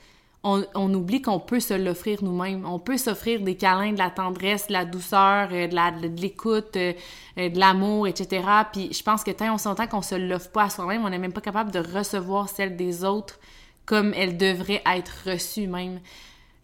on, 0.45 0.95
oublie 0.95 1.23
qu'on 1.23 1.39
peut 1.39 1.61
se 1.61 1.75
l'offrir 1.75 2.23
nous-mêmes. 2.23 2.67
On 2.67 2.81
peut 2.81 2.97
s'offrir 2.97 3.41
des 3.41 3.57
câlins, 3.57 3.93
de 3.93 3.99
la 3.99 4.11
tendresse, 4.11 4.67
de 4.67 4.73
la 4.73 4.85
douceur, 4.85 5.49
euh, 5.53 5.69
de 5.69 6.21
l'écoute, 6.21 6.77
euh, 6.77 6.93
euh, 7.39 7.49
de 7.49 7.59
l'amour, 7.59 8.09
etc. 8.09 8.45
Puis 8.73 8.93
je 8.93 9.03
pense 9.05 9.23
que 9.23 9.31
tant 9.31 9.55
on 9.55 9.59
s'entend 9.59 9.87
qu'on 9.87 10.03
se 10.03 10.17
l'offre 10.17 10.51
pas 10.51 10.65
à 10.65 10.69
soi-même, 10.69 11.05
on 11.05 11.11
n'est 11.11 11.19
même 11.19 11.33
pas 11.33 11.41
capable 11.41 11.71
de 11.71 11.79
recevoir 11.79 12.49
celle 12.49 12.77
des 12.77 13.05
autres 13.05 13.39
comme 13.87 14.13
elle 14.15 14.37
devrait 14.37 14.83
être 14.85 15.31
reçue 15.31 15.67
même. 15.67 16.01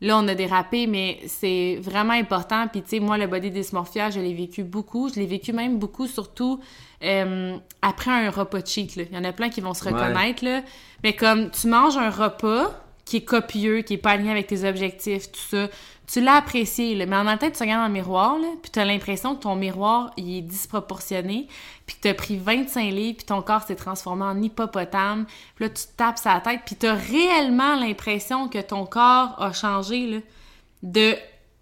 Là, 0.01 0.19
on 0.19 0.29
a 0.29 0.35
dérapé, 0.35 0.87
mais 0.87 1.19
c'est 1.27 1.79
vraiment 1.83 2.13
important. 2.13 2.69
Puis, 2.69 2.83
tu 2.83 2.89
sais, 2.91 3.01
moi, 3.01 3.19
le 3.19 3.27
body 3.27 3.51
dysmorphia, 3.51 4.11
je 4.11 4.21
l'ai 4.21 4.33
vécu 4.33 4.63
beaucoup. 4.63 5.09
Je 5.09 5.17
l'ai 5.17 5.27
vécu 5.27 5.53
même 5.53 5.79
beaucoup, 5.79 6.07
surtout 6.07 6.61
euh, 7.03 7.57
après 7.83 8.11
un 8.11 8.31
repas 8.31 8.65
cheat. 8.65 8.97
Là. 8.97 9.05
Il 9.11 9.17
y 9.17 9.19
en 9.19 9.25
a 9.25 9.33
plein 9.33 9.49
qui 9.49 9.61
vont 9.61 9.75
se 9.75 9.85
reconnaître. 9.85 10.45
Là. 10.45 10.63
Mais 11.03 11.15
comme 11.15 11.51
tu 11.51 11.69
manges 11.69 11.97
un 11.97 12.11
repas 12.11 12.73
qui 13.05 13.19
est 13.19 13.25
copieux, 13.25 13.83
qui 13.83 13.95
est 13.95 13.99
pas 13.99 14.11
aligné 14.11 14.31
avec 14.31 14.47
tes 14.47 14.69
objectifs, 14.69 15.33
tout 15.33 15.57
ça, 15.57 15.69
tu 16.07 16.23
l'as 16.23 16.37
apprécié, 16.37 16.95
là, 16.95 17.05
mais 17.05 17.17
en 17.17 17.25
même 17.25 17.39
temps, 17.39 17.51
tu 17.51 17.63
regardes 17.63 17.83
dans 17.83 17.89
le 17.89 17.93
miroir, 17.93 18.39
là, 18.39 18.49
puis 18.63 18.71
tu 18.71 18.79
as 18.79 18.85
l'impression 18.85 19.37
que 19.37 19.43
ton 19.43 19.57
miroir, 19.57 20.11
il 20.17 20.39
est 20.39 20.43
disproportionné, 20.43 21.49
puis 21.87 21.97
que 21.97 22.01
tu 22.03 22.09
as 22.09 22.15
pris 22.15 22.39
25 22.39 22.91
livres, 22.91 23.17
puis 23.19 23.27
ton 23.27 23.43
corps 23.43 23.63
s'est 23.63 23.77
transformé 23.77 24.25
en 24.25 24.41
hippopotame, 24.41 25.27
puis 25.55 25.67
là, 25.67 25.69
tu 25.69 25.85
te 25.85 25.97
tapes 25.97 26.19
sa 26.19 26.41
tête, 26.41 26.61
puis 26.65 26.77
tu 26.77 26.87
as 26.87 26.95
réellement 26.95 27.77
l'impression 27.77 28.49
que 28.49 28.59
ton 28.59 28.87
corps 28.87 29.35
a 29.39 29.53
changé, 29.53 30.07
là, 30.07 30.19
de 30.83 31.15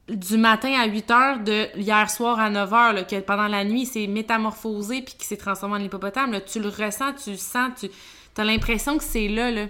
du 0.08 0.36
matin 0.36 0.72
à 0.75 0.86
8 0.86 1.10
heures, 1.10 1.38
de 1.40 1.68
hier 1.76 2.08
soir 2.10 2.38
à 2.38 2.48
9 2.48 2.72
heures, 2.72 2.92
là, 2.92 3.04
que 3.04 3.18
pendant 3.20 3.48
la 3.48 3.64
nuit, 3.64 3.86
c'est 3.86 4.06
métamorphosé, 4.06 5.02
puis 5.02 5.14
qui 5.18 5.26
s'est 5.26 5.36
transformé 5.36 5.76
en 5.76 5.84
hippopotame, 5.84 6.32
là, 6.32 6.40
tu 6.40 6.60
le 6.60 6.68
ressens, 6.68 7.14
tu 7.14 7.30
le 7.30 7.36
sens, 7.36 7.72
tu 7.80 7.90
as 8.40 8.44
l'impression 8.44 8.98
que 8.98 9.04
c'est 9.04 9.28
là, 9.28 9.50
là 9.50 9.66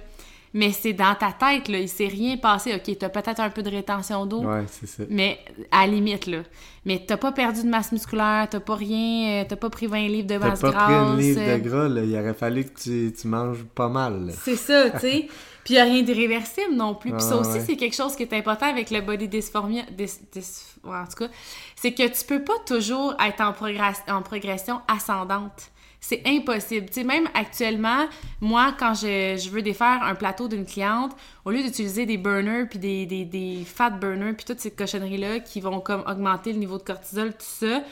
mais 0.56 0.72
c'est 0.72 0.94
dans 0.94 1.14
ta 1.14 1.32
tête, 1.32 1.68
là. 1.68 1.78
Il 1.78 1.88
s'est 1.88 2.08
rien 2.08 2.38
passé. 2.38 2.74
OK, 2.74 2.96
t'as 2.98 3.10
peut-être 3.10 3.40
un 3.40 3.50
peu 3.50 3.62
de 3.62 3.68
rétention 3.68 4.24
d'eau. 4.24 4.42
Ouais, 4.42 4.64
c'est 4.70 4.86
ça. 4.86 5.02
Mais 5.10 5.38
à 5.70 5.86
la 5.86 5.92
limite, 5.92 6.26
là. 6.26 6.38
Mais 6.86 7.04
t'as 7.06 7.18
pas 7.18 7.30
perdu 7.30 7.62
de 7.62 7.68
masse 7.68 7.92
musculaire, 7.92 8.48
t'as 8.48 8.60
pas 8.60 8.74
rien, 8.74 9.42
euh, 9.42 9.44
t'as 9.46 9.56
pas 9.56 9.68
pris 9.68 9.86
20 9.86 10.08
livres 10.08 10.26
de 10.26 10.38
masse 10.38 10.62
grasse. 10.62 10.72
T'as 10.72 10.72
pas 10.72 10.84
pris 10.86 10.94
un 10.94 11.16
livre 11.16 11.40
de 11.40 11.68
gras, 11.68 11.88
là. 11.88 12.02
Il 12.02 12.18
aurait 12.18 12.32
fallu 12.32 12.64
que 12.64 12.80
tu, 12.80 13.12
tu 13.12 13.28
manges 13.28 13.64
pas 13.74 13.90
mal, 13.90 14.32
C'est 14.42 14.56
ça, 14.56 14.88
tu 14.92 15.00
sais. 15.00 15.28
Puis 15.64 15.74
il 15.74 15.78
a 15.78 15.84
rien 15.84 16.00
d'irréversible 16.02 16.74
non 16.74 16.94
plus. 16.94 17.10
Puis 17.10 17.20
ça 17.20 17.36
aussi, 17.36 17.60
c'est 17.60 17.76
quelque 17.76 17.96
chose 17.96 18.16
qui 18.16 18.22
est 18.22 18.32
important 18.32 18.66
avec 18.66 18.90
le 18.90 19.02
body 19.02 19.28
dysphoria. 19.28 19.82
en 19.82 21.04
tout 21.04 21.16
cas, 21.18 21.28
c'est 21.74 21.92
que 21.92 22.06
tu 22.06 22.24
peux 22.24 22.42
pas 22.42 22.54
toujours 22.64 23.14
être 23.20 23.40
en, 23.42 24.16
en 24.16 24.22
progression 24.22 24.80
ascendante. 24.88 25.70
C'est 26.08 26.22
impossible. 26.24 26.86
Tu 26.86 27.00
sais, 27.00 27.04
même 27.04 27.28
actuellement, 27.34 28.06
moi, 28.40 28.76
quand 28.78 28.94
je, 28.94 29.50
veux 29.50 29.60
défaire 29.60 30.04
un 30.04 30.14
plateau 30.14 30.46
d'une 30.46 30.64
cliente, 30.64 31.10
au 31.44 31.50
lieu 31.50 31.64
d'utiliser 31.64 32.06
des 32.06 32.16
burners, 32.16 32.66
puis 32.70 32.78
des, 32.78 33.06
des, 33.06 33.64
fat 33.66 33.90
burners, 33.90 34.34
puis 34.34 34.44
toutes 34.44 34.60
ces 34.60 34.70
cochonneries-là 34.70 35.40
qui 35.40 35.60
vont 35.60 35.80
comme 35.80 36.04
augmenter 36.06 36.52
le 36.52 36.60
niveau 36.60 36.78
de 36.78 36.84
cortisol, 36.84 37.32
tout 37.32 37.38
ça, 37.40 37.82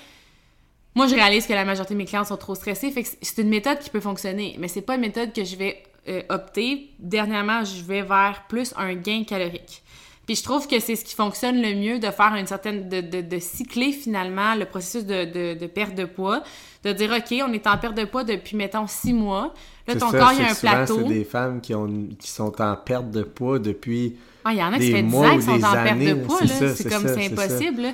moi, 0.95 1.09
je 1.09 1.17
réalise 1.17 1.45
que 1.45 1.55
la 1.55 1.65
majorité 1.65 1.95
de 1.95 1.99
mes 1.99 2.05
clientes 2.05 2.29
sont 2.29 2.37
trop 2.37 2.55
stressées. 2.55 2.93
Fait 2.93 3.03
que 3.03 3.09
c'est 3.21 3.43
une 3.43 3.49
méthode 3.49 3.81
qui 3.81 3.91
peut 3.91 3.99
fonctionner, 3.99 4.55
mais 4.61 4.69
c'est 4.69 4.83
pas 4.83 4.95
une 4.95 5.01
méthode 5.01 5.33
que 5.33 5.43
je 5.43 5.57
vais 5.57 5.83
euh, 6.07 6.23
opter. 6.29 6.91
Dernièrement, 7.01 7.65
je 7.65 7.83
vais 7.83 8.03
vers 8.03 8.45
plus 8.49 8.75
un 8.77 8.95
gain 8.95 9.25
calorique. 9.25 9.83
Puis 10.27 10.37
je 10.37 10.43
trouve 10.43 10.67
que 10.67 10.81
c'est 10.81 10.97
ce 10.97 11.05
qui 11.05 11.15
fonctionne 11.15 11.61
le 11.61 11.75
mieux 11.75 11.99
de 11.99 12.11
faire 12.11 12.35
une 12.35 12.47
certaine. 12.47 12.89
de, 12.89 13.01
de, 13.01 13.21
de 13.21 13.39
cycler 13.39 13.93
finalement 13.93 14.55
le 14.55 14.65
processus 14.65 15.05
de, 15.05 15.25
de, 15.25 15.59
de, 15.59 15.67
perte 15.67 15.95
de 15.95 16.05
poids. 16.05 16.43
De 16.83 16.93
dire, 16.93 17.11
OK, 17.13 17.35
on 17.47 17.53
est 17.53 17.67
en 17.67 17.77
perte 17.79 17.97
de 17.97 18.05
poids 18.05 18.25
depuis, 18.25 18.57
mettons, 18.57 18.87
six 18.87 19.13
mois. 19.13 19.55
Là, 19.87 19.97
ton 19.97 20.11
ça, 20.11 20.19
corps, 20.19 20.33
il 20.33 20.41
y 20.41 20.45
a 20.45 20.51
un 20.51 20.55
souvent, 20.55 20.73
plateau. 20.73 20.99
C'est 21.03 21.15
des 21.15 21.25
femmes 21.25 21.61
qui, 21.61 21.75
ont, 21.75 21.89
qui 22.19 22.31
sont 22.31 22.61
en 22.61 22.77
perte 22.77 23.11
de 23.11 23.23
poids 23.23 23.59
depuis. 23.59 24.17
Ah, 24.45 24.53
il 24.53 24.59
y 24.59 24.63
en 24.63 24.73
a 24.73 24.79
qui 24.79 24.93
fait 24.93 25.03
10 25.03 25.11
mois 25.11 25.29
ans 25.29 25.33
qu'ils 25.33 25.43
sont 25.43 25.65
en 25.65 25.73
perte 25.73 25.99
de 25.99 26.15
poids, 26.15 26.39
C'est 26.47 26.61
là. 26.65 26.75
C'est 26.75 26.89
comme, 26.89 27.09
c'est 27.09 27.27
impossible, 27.27 27.83
là. 27.83 27.93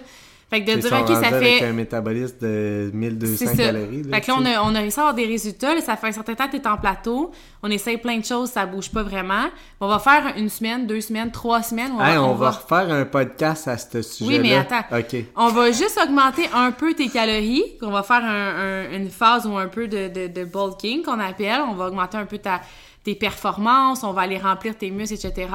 Fait 0.51 0.65
que 0.65 0.75
de 0.75 0.81
dire, 0.81 0.93
OK, 1.01 1.07
ça 1.09 1.23
fait. 1.23 1.37
avec 1.37 1.63
un 1.63 1.73
métabolisme 1.73 2.35
de 2.41 2.91
1200 2.93 3.37
C'est 3.39 3.47
ça. 3.47 3.67
calories. 3.67 4.03
là, 4.03 4.17
Fait 4.17 4.21
que 4.21 4.27
là, 4.33 4.37
on 4.41 4.45
a, 4.45 4.63
on 4.63 4.75
a 4.75 4.79
réussi 4.81 4.99
à 4.99 5.03
avoir 5.05 5.15
des 5.15 5.25
résultats. 5.27 5.75
Là, 5.77 5.81
ça 5.81 5.97
fait 5.97 6.09
un 6.09 6.13
certain 6.13 6.35
temps 6.35 6.47
que 6.49 6.57
tu 6.57 6.63
es 6.63 6.67
en 6.67 6.77
plateau. 6.77 7.31
On 7.63 7.71
essaye 7.71 7.99
plein 7.99 8.19
de 8.19 8.25
choses, 8.25 8.51
ça 8.51 8.67
bouge 8.67 8.91
pas 8.91 9.05
vraiment. 9.05 9.45
On 9.81 9.87
va 9.87 10.01
faire 10.01 10.35
une 10.37 10.49
semaine, 10.49 10.89
deux 10.89 11.01
semaines, 11.01 11.31
trois 11.31 11.63
semaines. 11.63 11.93
Hey, 12.01 12.19
on, 12.19 12.35
va 12.35 12.51
refaire 12.51 12.91
un 12.93 13.05
podcast 13.05 13.69
à 13.69 13.79
ce 13.79 14.03
sujet-là. 14.03 14.43
mais 14.43 14.55
attends. 14.57 14.99
OK. 14.99 15.25
On 15.37 15.49
va 15.51 15.67
juste 15.71 16.01
augmenter 16.03 16.49
un 16.53 16.73
peu 16.73 16.95
tes 16.95 17.09
calories. 17.09 17.63
On 17.83 17.91
va 17.93 18.03
faire 18.03 18.25
un- 18.25 18.89
un- 18.91 18.97
une 18.97 19.09
phase 19.09 19.47
ou 19.47 19.57
un 19.57 19.69
peu 19.69 19.87
de, 19.87 20.09
de, 20.09 20.27
de 20.27 20.45
bulking 20.45 21.05
qu'on 21.05 21.21
appelle. 21.21 21.61
On 21.69 21.75
va 21.75 21.87
augmenter 21.87 22.17
un 22.17 22.27
peu 22.27 22.39
ta, 22.39 22.61
tes 23.05 23.15
performances. 23.15 24.03
On 24.03 24.13
va 24.13 24.23
aller 24.23 24.39
remplir 24.39 24.77
tes 24.77 24.91
muscles, 24.91 25.15
etc. 25.15 25.47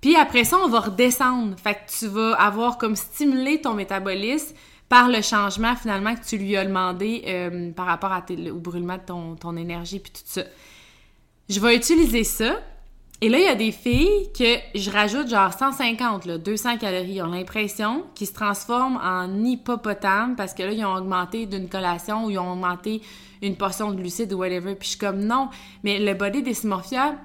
Puis 0.00 0.16
après 0.16 0.44
ça, 0.44 0.58
on 0.58 0.68
va 0.68 0.80
redescendre. 0.80 1.56
Fait 1.58 1.74
que 1.74 1.98
tu 1.98 2.06
vas 2.06 2.34
avoir 2.34 2.78
comme 2.78 2.96
stimulé 2.96 3.60
ton 3.60 3.74
métabolisme 3.74 4.54
par 4.88 5.08
le 5.08 5.20
changement 5.20 5.74
finalement 5.74 6.14
que 6.14 6.24
tu 6.24 6.38
lui 6.38 6.56
as 6.56 6.64
demandé 6.64 7.22
euh, 7.26 7.72
par 7.72 7.86
rapport 7.86 8.12
au 8.12 8.54
brûlement 8.54 8.96
de 8.96 9.36
ton, 9.36 9.56
énergie 9.56 9.98
puis 9.98 10.12
tout 10.12 10.20
ça. 10.24 10.42
Je 11.48 11.60
vais 11.60 11.76
utiliser 11.76 12.24
ça. 12.24 12.56
Et 13.22 13.30
là, 13.30 13.38
il 13.38 13.44
y 13.44 13.48
a 13.48 13.54
des 13.54 13.72
filles 13.72 14.30
que 14.38 14.58
je 14.74 14.90
rajoute 14.90 15.28
genre 15.28 15.52
150, 15.52 16.26
là, 16.26 16.36
200 16.36 16.76
calories. 16.76 17.14
Ils 17.14 17.22
ont 17.22 17.30
l'impression 17.30 18.04
qu'ils 18.14 18.26
se 18.26 18.34
transforment 18.34 19.00
en 19.02 19.42
hippopotame 19.42 20.36
parce 20.36 20.52
que 20.52 20.62
là, 20.62 20.72
ils 20.72 20.84
ont 20.84 20.94
augmenté 20.94 21.46
d'une 21.46 21.68
collation 21.68 22.26
ou 22.26 22.30
ils 22.30 22.38
ont 22.38 22.52
augmenté 22.52 23.00
une 23.40 23.56
portion 23.56 23.90
de 23.90 23.96
glucides 23.96 24.34
ou 24.34 24.38
whatever. 24.38 24.74
Puis 24.74 24.86
je 24.86 24.90
suis 24.90 24.98
comme 24.98 25.24
non. 25.24 25.48
Mais 25.82 25.98
le 25.98 26.12
body 26.12 26.42
dysmorphia, 26.42 27.16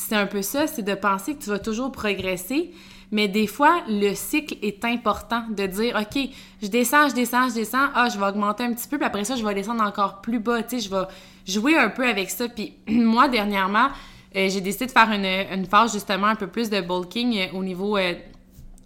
c'est 0.00 0.16
un 0.16 0.26
peu 0.26 0.42
ça, 0.42 0.66
c'est 0.66 0.82
de 0.82 0.94
penser 0.94 1.34
que 1.34 1.42
tu 1.42 1.50
vas 1.50 1.58
toujours 1.58 1.92
progresser. 1.92 2.72
Mais 3.12 3.26
des 3.26 3.46
fois, 3.46 3.82
le 3.88 4.14
cycle 4.14 4.56
est 4.62 4.84
important 4.84 5.44
de 5.50 5.66
dire, 5.66 5.96
OK, 6.00 6.28
je 6.62 6.68
descends, 6.68 7.08
je 7.08 7.14
descends, 7.14 7.48
je 7.48 7.54
descends, 7.54 7.88
ah, 7.94 8.08
je 8.08 8.18
vais 8.18 8.26
augmenter 8.26 8.64
un 8.64 8.72
petit 8.72 8.86
peu, 8.86 8.98
puis 8.98 9.06
après 9.06 9.24
ça, 9.24 9.34
je 9.34 9.44
vais 9.44 9.54
descendre 9.54 9.82
encore 9.82 10.20
plus 10.20 10.38
bas, 10.38 10.62
tu 10.62 10.78
sais, 10.78 10.88
je 10.88 10.94
vais 10.94 11.04
jouer 11.46 11.76
un 11.76 11.88
peu 11.90 12.06
avec 12.06 12.30
ça. 12.30 12.48
Puis 12.48 12.74
moi, 12.88 13.28
dernièrement, 13.28 13.88
euh, 14.36 14.48
j'ai 14.48 14.60
décidé 14.60 14.86
de 14.86 14.92
faire 14.92 15.10
une, 15.10 15.24
une 15.24 15.66
phase 15.66 15.92
justement 15.92 16.28
un 16.28 16.36
peu 16.36 16.46
plus 16.46 16.70
de 16.70 16.80
bulking 16.80 17.36
euh, 17.36 17.58
au 17.58 17.64
niveau 17.64 17.96
euh, 17.96 18.14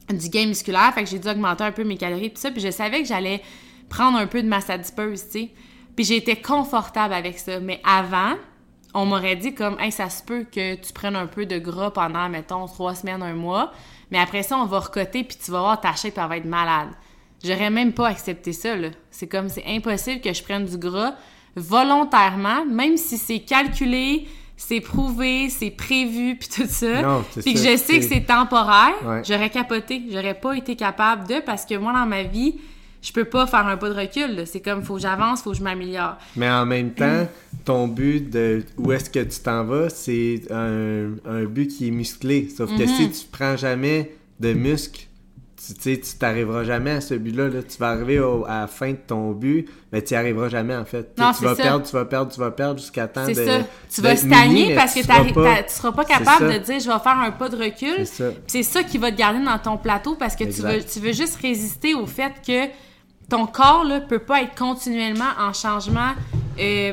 du 0.08 0.28
gain 0.30 0.46
musculaire, 0.46 0.92
fait 0.94 1.04
que 1.04 1.10
j'ai 1.10 1.18
dû 1.18 1.28
augmenter 1.28 1.64
un 1.64 1.72
peu 1.72 1.84
mes 1.84 1.98
calories, 1.98 2.30
tout 2.30 2.40
ça, 2.40 2.50
puis 2.50 2.62
je 2.62 2.70
savais 2.70 3.02
que 3.02 3.08
j'allais 3.08 3.42
prendre 3.90 4.16
un 4.16 4.26
peu 4.26 4.42
de 4.42 4.48
masse 4.48 4.70
adipeuse, 4.70 5.24
tu 5.24 5.30
sais. 5.30 5.50
Puis 5.94 6.06
j'étais 6.06 6.36
confortable 6.36 7.14
avec 7.14 7.38
ça. 7.38 7.60
Mais 7.60 7.80
avant, 7.84 8.34
on 8.94 9.04
m'aurait 9.06 9.36
dit 9.36 9.54
comme, 9.54 9.76
hey, 9.80 9.90
ça 9.92 10.08
se 10.08 10.22
peut 10.22 10.44
que 10.50 10.74
tu 10.76 10.92
prennes 10.92 11.16
un 11.16 11.26
peu 11.26 11.46
de 11.46 11.58
gras 11.58 11.90
pendant, 11.90 12.28
mettons, 12.28 12.66
trois 12.66 12.94
semaines, 12.94 13.22
un 13.22 13.34
mois. 13.34 13.72
Mais 14.10 14.18
après 14.18 14.42
ça, 14.42 14.56
on 14.56 14.66
va 14.66 14.78
recoter, 14.80 15.24
puis 15.24 15.36
tu 15.42 15.50
vas 15.50 15.60
voir 15.60 15.80
ta 15.80 15.94
shape, 15.94 16.16
elle 16.16 16.28
va 16.28 16.36
être 16.36 16.44
malade. 16.44 16.88
J'aurais 17.42 17.70
même 17.70 17.92
pas 17.92 18.08
accepté 18.08 18.52
ça, 18.52 18.76
là. 18.76 18.88
C'est 19.10 19.26
comme, 19.26 19.48
c'est 19.48 19.64
impossible 19.66 20.20
que 20.20 20.32
je 20.32 20.42
prenne 20.42 20.64
du 20.64 20.78
gras 20.78 21.14
volontairement, 21.56 22.64
même 22.66 22.96
si 22.96 23.16
c'est 23.18 23.40
calculé, 23.40 24.26
c'est 24.56 24.80
prouvé, 24.80 25.48
c'est 25.50 25.70
prévu, 25.70 26.36
puis 26.36 26.48
tout 26.48 26.68
ça. 26.68 27.02
Non, 27.02 27.24
Puis 27.42 27.54
que 27.54 27.58
je 27.60 27.76
sais 27.76 27.98
que 27.98 28.02
c'est- 28.04 28.14
c'est 28.14 28.20
temporaire, 28.20 28.94
Ouais. 29.04 29.22
j'aurais 29.24 29.50
capoté. 29.50 30.02
J'aurais 30.10 30.34
pas 30.34 30.56
été 30.56 30.76
capable 30.76 31.26
de, 31.26 31.40
parce 31.40 31.64
que 31.66 31.74
moi, 31.76 31.92
dans 31.92 32.06
ma 32.06 32.22
vie, 32.22 32.54
je 33.04 33.12
peux 33.12 33.26
pas 33.26 33.46
faire 33.46 33.66
un 33.66 33.76
pas 33.76 33.90
de 33.90 33.94
recul. 33.94 34.46
C'est 34.46 34.60
comme, 34.60 34.82
faut 34.82 34.94
que 34.94 35.00
j'avance, 35.02 35.42
faut 35.42 35.50
que 35.52 35.56
je 35.58 35.62
m'améliore. 35.62 36.16
Mais 36.36 36.50
en 36.50 36.64
même 36.64 36.92
temps, 36.92 37.28
ton 37.64 37.86
but 37.86 38.30
de 38.30 38.64
où 38.78 38.92
est-ce 38.92 39.10
que 39.10 39.20
tu 39.20 39.38
t'en 39.40 39.64
vas, 39.64 39.90
c'est 39.90 40.40
un, 40.50 41.10
un 41.28 41.44
but 41.44 41.68
qui 41.68 41.88
est 41.88 41.92
musclé. 41.92 42.48
Sauf 42.56 42.70
que 42.76 42.86
si 42.86 43.10
tu 43.10 43.26
prends 43.30 43.56
jamais 43.56 44.12
de 44.40 44.54
muscle, 44.54 45.06
tu 45.66 45.72
sais, 45.80 45.98
tu 45.98 46.18
t'arriveras 46.18 46.64
jamais 46.64 46.90
à 46.90 47.00
ce 47.00 47.14
but-là. 47.14 47.48
là. 47.48 47.62
Tu 47.62 47.78
vas 47.78 47.88
arriver 47.90 48.20
au- 48.20 48.44
à 48.46 48.60
la 48.62 48.66
fin 48.66 48.90
de 48.90 48.98
ton 49.06 49.30
but, 49.32 49.66
mais 49.92 50.02
tu 50.02 50.12
n'y 50.12 50.18
arriveras 50.18 50.50
jamais 50.50 50.76
en 50.76 50.84
fait. 50.84 51.14
Tu 51.14 51.22
sais, 51.22 51.26
Non, 51.26 51.32
tu 51.32 51.38
c'est 51.38 51.44
vas 51.46 51.54
ça. 51.54 51.62
perdre, 51.62 51.86
tu 51.86 51.92
vas 51.92 52.04
perdre, 52.04 52.32
tu 52.32 52.38
vas 52.40 52.50
perdre 52.50 52.78
jusqu'à 52.80 53.08
temps 53.08 53.24
C'est 53.24 53.32
de. 53.34 53.44
ça. 53.46 53.58
Tu 53.94 54.00
vas 54.02 54.14
stagner 54.16 54.46
mini, 54.64 54.74
parce 54.74 54.92
tu 54.92 55.00
que 55.00 55.06
tu 55.06 55.12
seras 55.74 55.92
pas 55.92 56.02
C'est 56.06 56.18
capable 56.18 56.52
de 56.52 56.58
dire 56.58 56.80
je 56.80 56.86
vais 56.90 56.98
faire 56.98 57.18
un 57.18 57.30
pas 57.30 57.48
de 57.48 57.56
recul. 57.56 57.94
C'est 57.98 58.04
ça. 58.06 58.24
C'est 58.46 58.62
ça 58.62 58.82
qui 58.82 58.98
va 58.98 59.10
te 59.10 59.16
garder 59.16 59.42
dans 59.42 59.58
ton 59.58 59.78
plateau 59.78 60.16
parce 60.16 60.36
que 60.36 60.44
tu 60.44 60.60
veux, 60.60 60.82
tu 60.84 61.00
veux 61.00 61.12
juste 61.12 61.36
résister 61.40 61.94
au 61.94 62.04
fait 62.06 62.32
que 62.46 62.66
ton 63.28 63.46
corps 63.46 63.84
là, 63.84 64.00
peut 64.00 64.18
pas 64.18 64.42
être 64.42 64.54
continuellement 64.54 65.30
en 65.38 65.52
changement 65.52 66.12
euh, 66.60 66.92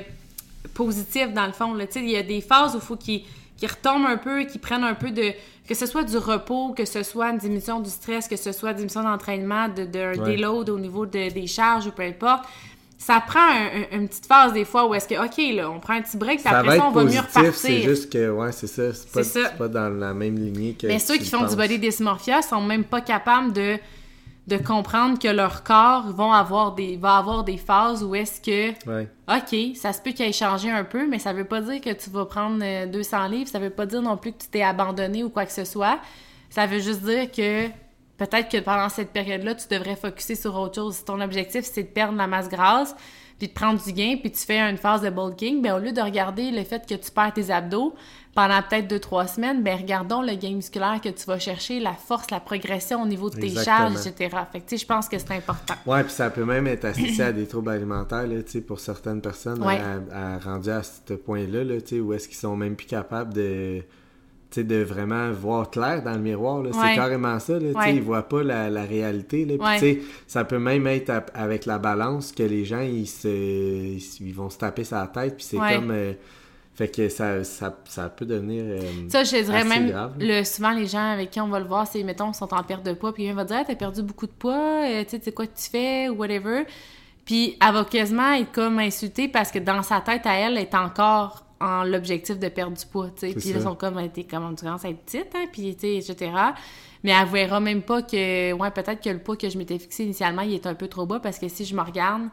positif 0.73 1.33
dans 1.33 1.45
le 1.45 1.51
fond. 1.51 1.73
là. 1.73 1.85
Tu 1.87 1.93
sais, 1.93 1.99
Il 2.01 2.09
y 2.11 2.17
a 2.17 2.23
des 2.23 2.41
phases 2.41 2.73
où 2.73 2.77
il 2.77 2.81
faut 2.81 2.95
qu'il 2.95 3.23
retombe 3.61 4.05
un 4.05 4.17
peu, 4.17 4.43
qu'il 4.43 4.61
prenne 4.61 4.83
un 4.83 4.93
peu 4.95 5.11
de... 5.11 5.31
Que 5.67 5.75
ce 5.75 5.85
soit 5.85 6.03
du 6.03 6.17
repos, 6.17 6.73
que 6.75 6.83
ce 6.85 7.03
soit 7.03 7.29
une 7.29 7.37
diminution 7.37 7.79
du 7.79 7.89
stress, 7.89 8.27
que 8.27 8.35
ce 8.35 8.51
soit 8.51 8.71
une 8.71 8.77
diminution 8.77 9.03
d'entraînement, 9.03 9.69
de, 9.69 9.85
de 9.85 10.45
au 10.71 10.79
niveau 10.79 11.05
de- 11.05 11.29
des 11.31 11.47
charges 11.47 11.87
ou 11.87 11.91
peu 11.91 12.03
importe. 12.03 12.43
Ça 12.97 13.21
prend 13.25 13.39
un- 13.39 13.81
un- 13.95 13.97
une 13.99 14.07
petite 14.09 14.25
phase 14.25 14.53
des 14.53 14.65
fois 14.65 14.87
où 14.87 14.93
est-ce 14.95 15.07
que, 15.07 15.15
OK, 15.15 15.55
là, 15.55 15.69
on 15.71 15.79
prend 15.79 15.93
un 15.93 16.01
petit 16.01 16.17
break, 16.17 16.39
puis 16.41 16.49
Ça 16.49 16.57
après 16.59 16.77
va 16.77 16.83
ça, 16.83 16.87
on 16.87 16.91
va 16.91 17.03
mieux 17.03 17.19
repartir. 17.19 17.53
c'est 17.55 17.81
juste 17.83 18.11
que, 18.11 18.29
ouais, 18.31 18.51
c'est 18.51 18.67
ça. 18.67 18.93
C'est 18.93 19.43
pas, 19.43 19.49
pas 19.49 19.67
dans 19.69 19.89
la 19.89 20.13
même 20.13 20.35
lignée 20.37 20.73
que. 20.79 20.87
Mais 20.87 20.99
ceux 20.99 21.17
qui 21.17 21.29
font 21.29 21.45
du 21.45 21.55
body 21.55 21.79
dysmorphia 21.79 22.41
sont 22.41 22.61
même 22.61 22.83
pas 22.83 23.01
capables 23.01 23.53
de, 23.53 23.77
de 24.51 24.57
comprendre 24.57 25.17
que 25.17 25.29
leur 25.29 25.63
corps 25.63 26.11
vont 26.11 26.33
avoir 26.33 26.73
des, 26.73 26.97
va 26.97 27.17
avoir 27.17 27.43
des 27.43 27.57
phases 27.57 28.03
où 28.03 28.13
est-ce 28.15 28.41
que, 28.41 28.71
Ouais. 28.87 29.07
OK, 29.29 29.75
ça 29.75 29.93
se 29.93 30.01
peut 30.01 30.11
qu'il 30.11 30.25
ait 30.25 30.33
changé 30.33 30.69
un 30.69 30.83
peu, 30.83 31.07
mais 31.07 31.19
ça 31.19 31.31
veut 31.31 31.45
pas 31.45 31.61
dire 31.61 31.79
que 31.79 31.91
tu 31.91 32.09
vas 32.09 32.25
prendre 32.25 32.59
euh, 32.61 32.85
200 32.85 33.27
livres, 33.27 33.49
ça 33.49 33.59
veut 33.59 33.69
pas 33.69 33.85
dire 33.85 34.01
non 34.01 34.17
plus 34.17 34.33
que 34.33 34.39
tu 34.39 34.47
t'es 34.49 34.61
abandonné 34.61 35.23
ou 35.23 35.29
quoi 35.29 35.45
que 35.45 35.53
ce 35.53 35.63
soit. 35.63 35.99
Ça 36.49 36.65
veut 36.65 36.79
juste 36.79 37.01
dire 37.03 37.31
que 37.31 37.67
peut-être 38.17 38.49
que 38.49 38.57
pendant 38.57 38.89
cette 38.89 39.11
période-là, 39.11 39.55
tu 39.55 39.67
devrais 39.69 39.95
focuser 39.95 40.35
sur 40.35 40.55
autre 40.57 40.75
chose. 40.75 40.95
Si 40.95 41.05
ton 41.05 41.21
objectif, 41.21 41.61
c'est 41.63 41.83
de 41.83 41.87
perdre 41.87 42.17
la 42.17 42.27
masse 42.27 42.49
grasse, 42.49 42.93
puis 43.41 43.47
de 43.47 43.53
prendre 43.53 43.83
du 43.83 43.91
gain, 43.91 44.17
puis 44.21 44.29
tu 44.31 44.37
fais 44.45 44.59
une 44.59 44.77
phase 44.77 45.01
de 45.01 45.09
bulking, 45.09 45.63
ben 45.63 45.73
au 45.73 45.79
lieu 45.79 45.91
de 45.91 46.01
regarder 46.01 46.51
le 46.51 46.63
fait 46.63 46.87
que 46.87 46.93
tu 46.93 47.09
perds 47.09 47.33
tes 47.33 47.49
abdos 47.49 47.95
pendant 48.35 48.61
peut-être 48.61 48.87
deux, 48.87 48.99
trois 48.99 49.25
semaines, 49.25 49.63
ben 49.63 49.75
regardons 49.75 50.21
le 50.21 50.35
gain 50.35 50.51
musculaire 50.51 51.01
que 51.03 51.09
tu 51.09 51.25
vas 51.25 51.39
chercher, 51.39 51.79
la 51.79 51.93
force, 51.93 52.29
la 52.29 52.39
progression 52.39 53.01
au 53.01 53.07
niveau 53.07 53.31
de 53.31 53.35
tes 53.37 53.47
Exactement. 53.47 53.95
charges, 53.95 54.05
etc. 54.07 54.37
Fait 54.51 54.59
que 54.59 54.65
tu 54.69 54.77
sais, 54.77 54.83
je 54.83 54.85
pense 54.85 55.09
que 55.09 55.17
c'est 55.17 55.31
important. 55.31 55.73
Ouais, 55.87 56.03
puis 56.03 56.13
ça 56.13 56.29
peut 56.29 56.45
même 56.45 56.67
être 56.67 56.85
associé 56.85 57.23
à 57.23 57.31
des 57.31 57.47
troubles 57.47 57.71
alimentaires, 57.71 58.27
là, 58.27 58.43
tu 58.43 58.51
sais, 58.51 58.61
pour 58.61 58.79
certaines 58.79 59.21
personnes, 59.21 59.63
Ouais. 59.63 59.79
à, 60.13 60.35
à- 60.35 60.37
rendues 60.37 60.69
à 60.69 60.83
ce 60.83 61.13
point-là, 61.15 61.63
là, 61.63 61.81
tu 61.81 61.95
sais, 61.95 61.99
où 61.99 62.13
est-ce 62.13 62.27
qu'ils 62.27 62.37
sont 62.37 62.55
même 62.55 62.75
plus 62.75 62.85
capables 62.87 63.33
de, 63.33 63.81
sais, 64.55 64.63
de 64.63 64.83
vraiment 64.83 65.31
voir 65.31 65.69
clair 65.69 66.03
dans 66.03 66.13
le 66.13 66.19
miroir. 66.19 66.61
Ouais. 66.61 66.69
C'est 66.73 66.95
carrément 66.95 67.39
ça, 67.39 67.59
là, 67.59 67.69
Ouais. 67.77 67.95
ils 67.95 68.01
voient 68.01 68.27
pas 68.27 68.43
la, 68.43 68.69
la 68.69 68.83
réalité, 68.83 69.45
là. 69.45 69.55
Puis, 69.77 69.85
Ouais. 69.91 70.01
ça 70.27 70.43
peut 70.45 70.59
même 70.59 70.87
être 70.87 71.09
à- 71.09 71.25
avec 71.33 71.65
la 71.65 71.77
balance 71.79 72.31
que 72.31 72.43
les 72.43 72.65
gens, 72.65 72.81
ils 72.81 73.07
se, 73.07 73.27
ils, 73.27 74.03
ils 74.27 74.33
vont 74.33 74.49
se 74.49 74.57
taper 74.57 74.83
la 74.91 75.07
tête, 75.07 75.35
puis 75.37 75.45
c'est 75.45 75.57
comme... 75.57 75.91
euh, 75.91 76.13
fait 76.73 76.87
que 76.87 77.09
ça, 77.09 77.43
ça, 77.43 77.77
ça 77.85 78.07
peut 78.09 78.25
devenir... 78.25 78.63
euh, 78.65 78.79
Ça, 79.09 79.23
je 79.25 79.43
dirais 79.43 79.65
même, 79.65 79.89
grave. 79.89 80.13
le, 80.19 80.43
souvent, 80.43 80.71
les 80.71 80.87
gens 80.87 81.11
avec 81.11 81.29
qui 81.29 81.39
on 81.41 81.47
va 81.49 81.59
le 81.59 81.65
voir, 81.65 81.85
c'est, 81.85 82.01
mettons, 82.01 82.31
ils 82.31 82.35
sont 82.35 82.51
en 82.53 82.63
perte 82.63 82.85
de 82.85 82.93
poids, 82.93 83.13
puis 83.13 83.29
un 83.29 83.33
va 83.33 83.43
dire, 83.43 83.57
Ah, 83.59 83.65
t'as 83.67 83.75
perdu 83.75 84.01
beaucoup 84.01 84.25
de 84.25 84.31
poids, 84.31 84.85
euh, 84.87 85.03
tu 85.07 85.19
sais, 85.21 85.31
quoi 85.31 85.45
que 85.47 85.55
tu 85.57 85.69
fais, 85.69 86.07
ou 86.09 86.13
whatever. 86.15 86.63
Puis 87.25 87.55
elle 87.65 87.73
va 87.73 87.83
quasiment 87.85 88.33
être 88.33 88.51
comme 88.51 88.79
insultée 88.79 89.27
parce 89.27 89.51
que 89.51 89.59
dans 89.59 89.83
sa 89.83 89.99
tête, 90.01 90.25
à 90.25 90.33
elle, 90.33 90.53
elle 90.57 90.63
est 90.63 90.73
encore 90.75 91.45
en 91.61 91.83
l'objectif 91.83 92.39
de 92.39 92.49
perdre 92.49 92.75
du 92.75 92.85
poids, 92.85 93.09
tu 93.15 93.27
sais. 93.27 93.33
Puis 93.33 93.49
là, 93.51 93.59
ils 93.59 93.63
sont 93.63 93.75
comme, 93.75 94.09
t'es 94.09 94.23
comme, 94.23 94.55
tu 94.55 94.65
commences 94.65 94.83
à 94.83 94.89
être 94.89 95.03
petite, 95.05 95.27
hein, 95.35 95.45
puis, 95.51 95.75
tu 95.75 95.87
etc. 95.87 96.31
Mais 97.03 97.11
elle 97.11 97.27
verra 97.27 97.59
même 97.59 97.81
pas 97.81 98.01
que, 98.01 98.53
ouais, 98.53 98.71
peut-être 98.71 99.01
que 99.01 99.09
le 99.09 99.19
poids 99.19 99.37
que 99.37 99.49
je 99.49 99.57
m'étais 99.57 99.77
fixé 99.79 100.03
initialement, 100.03 100.41
il 100.41 100.53
est 100.53 100.67
un 100.67 100.75
peu 100.75 100.87
trop 100.87 101.05
bas 101.05 101.19
parce 101.19 101.39
que 101.39 101.47
si 101.47 101.65
je 101.65 101.75
me 101.75 101.81
regarde, 101.81 102.23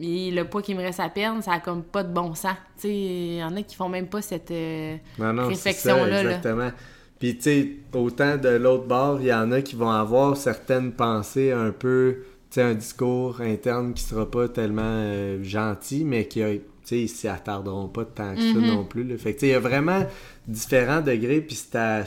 et 0.00 0.30
le 0.30 0.44
poids 0.44 0.62
qui 0.62 0.74
me 0.74 0.80
reste 0.80 1.00
à 1.00 1.08
perdre, 1.08 1.42
ça 1.42 1.52
a 1.52 1.60
comme 1.60 1.82
pas 1.82 2.04
de 2.04 2.12
bon 2.12 2.34
sens. 2.34 2.54
Tu 2.76 2.82
sais, 2.82 2.94
il 2.94 3.36
y 3.36 3.44
en 3.44 3.56
a 3.56 3.62
qui 3.62 3.74
font 3.74 3.88
même 3.88 4.06
pas 4.06 4.22
cette 4.22 4.50
euh, 4.50 4.96
Non, 5.18 5.32
non, 5.32 5.48
c'est 5.50 5.72
ça, 5.72 5.94
réflexion-là. 5.94 6.22
là. 6.22 6.30
exactement. 6.30 6.70
Puis, 7.18 7.36
tu 7.36 7.42
sais, 7.42 7.70
autant 7.94 8.36
de 8.36 8.50
l'autre 8.50 8.86
bord, 8.86 9.20
il 9.20 9.26
y 9.26 9.34
en 9.34 9.50
a 9.50 9.60
qui 9.60 9.74
vont 9.74 9.90
avoir 9.90 10.36
certaines 10.36 10.92
pensées 10.92 11.50
un 11.50 11.72
peu, 11.72 12.18
tu 12.50 12.54
sais, 12.54 12.62
un 12.62 12.74
discours 12.74 13.40
interne 13.40 13.92
qui 13.92 14.04
sera 14.04 14.30
pas 14.30 14.48
tellement 14.48 14.82
euh, 14.84 15.42
gentil, 15.42 16.04
mais 16.04 16.28
qui, 16.28 16.40
tu 16.40 16.60
sais, 16.88 17.00
ils 17.02 17.08
s'y 17.08 17.28
attarderont 17.28 17.88
pas 17.88 18.04
tant 18.04 18.34
que 18.34 18.40
ça 18.40 18.58
Mhm. 18.58 18.66
non 18.66 18.84
plus. 18.84 19.04
là. 19.04 19.16
Fait 19.16 19.34
que, 19.34 19.44
il 19.46 19.50
y 19.50 19.54
a 19.54 19.60
vraiment 19.60 20.04
différents 20.46 21.00
degrés, 21.00 21.40
puis 21.40 21.56
c'est 21.56 21.76
à, 21.76 22.04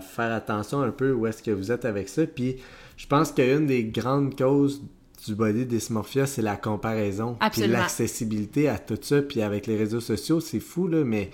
faire 0.00 0.32
attention 0.32 0.80
un 0.82 0.90
peu 0.90 1.12
où 1.12 1.26
est-ce 1.26 1.42
que 1.42 1.50
vous 1.50 1.70
êtes 1.72 1.84
avec 1.84 2.08
ça. 2.08 2.26
Puis, 2.26 2.56
je 2.96 3.06
pense 3.06 3.32
qu'une 3.32 3.66
des 3.66 3.84
grandes 3.84 4.36
causes 4.36 4.82
du 5.26 5.34
body 5.34 5.66
dysmorphia, 5.66 6.26
c'est 6.26 6.42
la 6.42 6.56
comparaison. 6.56 7.36
Puis 7.52 7.62
l'accessibilité 7.68 8.68
à 8.68 8.78
tout 8.78 8.98
ça. 9.00 9.22
Puis 9.22 9.40
avec 9.42 9.66
les 9.66 9.76
réseaux 9.76 10.00
sociaux, 10.00 10.40
c'est 10.40 10.60
fou, 10.60 10.88
là, 10.88 11.04
mais 11.04 11.30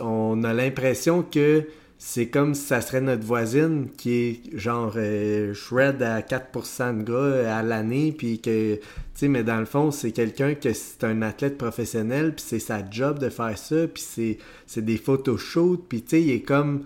on 0.00 0.44
a 0.44 0.52
l'impression 0.52 1.22
que 1.22 1.66
c'est 2.06 2.26
comme 2.26 2.54
si 2.54 2.60
ça 2.60 2.82
serait 2.82 3.00
notre 3.00 3.24
voisine 3.24 3.88
qui 3.96 4.12
est 4.12 4.58
genre 4.58 4.92
euh, 4.96 5.54
shred 5.54 6.02
à 6.02 6.20
4% 6.20 6.98
de 6.98 7.02
gras 7.02 7.58
à 7.58 7.62
l'année, 7.62 8.12
puis 8.12 8.40
que, 8.40 8.74
tu 8.74 8.80
sais, 9.14 9.26
mais 9.26 9.42
dans 9.42 9.58
le 9.58 9.64
fond, 9.64 9.90
c'est 9.90 10.12
quelqu'un 10.12 10.54
que 10.54 10.74
c'est 10.74 11.02
un 11.02 11.22
athlète 11.22 11.56
professionnel, 11.56 12.34
puis 12.34 12.44
c'est 12.46 12.58
sa 12.58 12.82
job 12.88 13.18
de 13.18 13.30
faire 13.30 13.56
ça, 13.56 13.86
puis 13.86 14.02
c'est, 14.06 14.36
c'est 14.66 14.84
des 14.84 14.98
photoshoots, 14.98 15.82
puis 15.88 16.02
tu 16.02 16.10
sais, 16.10 16.22
il 16.22 16.30
est 16.30 16.42
comme... 16.42 16.84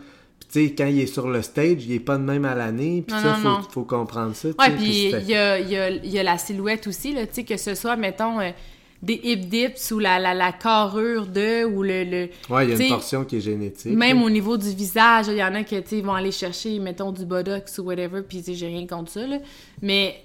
Tu 0.52 0.66
sais, 0.66 0.74
quand 0.78 0.86
il 0.86 1.00
est 1.00 1.06
sur 1.06 1.28
le 1.28 1.42
stage, 1.42 1.84
il 1.84 1.92
est 1.92 2.00
pas 2.00 2.16
de 2.16 2.22
même 2.22 2.44
à 2.44 2.54
l'année, 2.54 3.02
puis 3.04 3.20
ça, 3.20 3.34
faut, 3.34 3.70
faut, 3.72 3.82
comprendre 3.82 4.36
ça. 4.36 4.48
Ouais, 4.50 4.70
puis 4.70 5.10
il 5.10 5.28
y 5.28 5.34
a, 5.34 5.58
y, 5.58 5.76
a, 5.76 5.90
y 5.90 6.18
a, 6.20 6.22
la 6.22 6.38
silhouette 6.38 6.86
aussi, 6.86 7.12
là, 7.12 7.26
tu 7.26 7.34
sais, 7.34 7.44
que 7.44 7.56
ce 7.56 7.74
soit, 7.74 7.96
mettons... 7.96 8.38
Euh, 8.38 8.52
des 9.00 9.20
hip 9.22 9.46
dips 9.46 9.92
ou 9.92 9.98
la, 9.98 10.18
la, 10.18 10.34
la 10.34 10.52
carrure 10.52 11.26
de 11.26 11.64
ou 11.64 11.82
le, 11.82 12.04
le 12.04 12.30
ouais 12.50 12.66
il 12.66 12.70
y 12.70 12.72
a 12.72 12.84
une 12.84 12.88
portion 12.88 13.24
qui 13.24 13.36
est 13.36 13.40
génétique 13.40 13.96
même 13.96 14.22
au 14.22 14.30
niveau 14.30 14.56
du 14.56 14.70
visage 14.70 15.26
il 15.28 15.36
y 15.36 15.44
en 15.44 15.54
a 15.54 15.62
qui 15.62 16.00
vont 16.00 16.14
aller 16.14 16.32
chercher 16.32 16.78
mettons 16.80 17.12
du 17.12 17.24
botox 17.24 17.78
ou 17.78 17.82
whatever 17.82 18.22
puis 18.22 18.42
j'ai 18.46 18.66
rien 18.66 18.86
contre 18.86 19.12
ça 19.12 19.26
là. 19.26 19.38
mais 19.80 20.20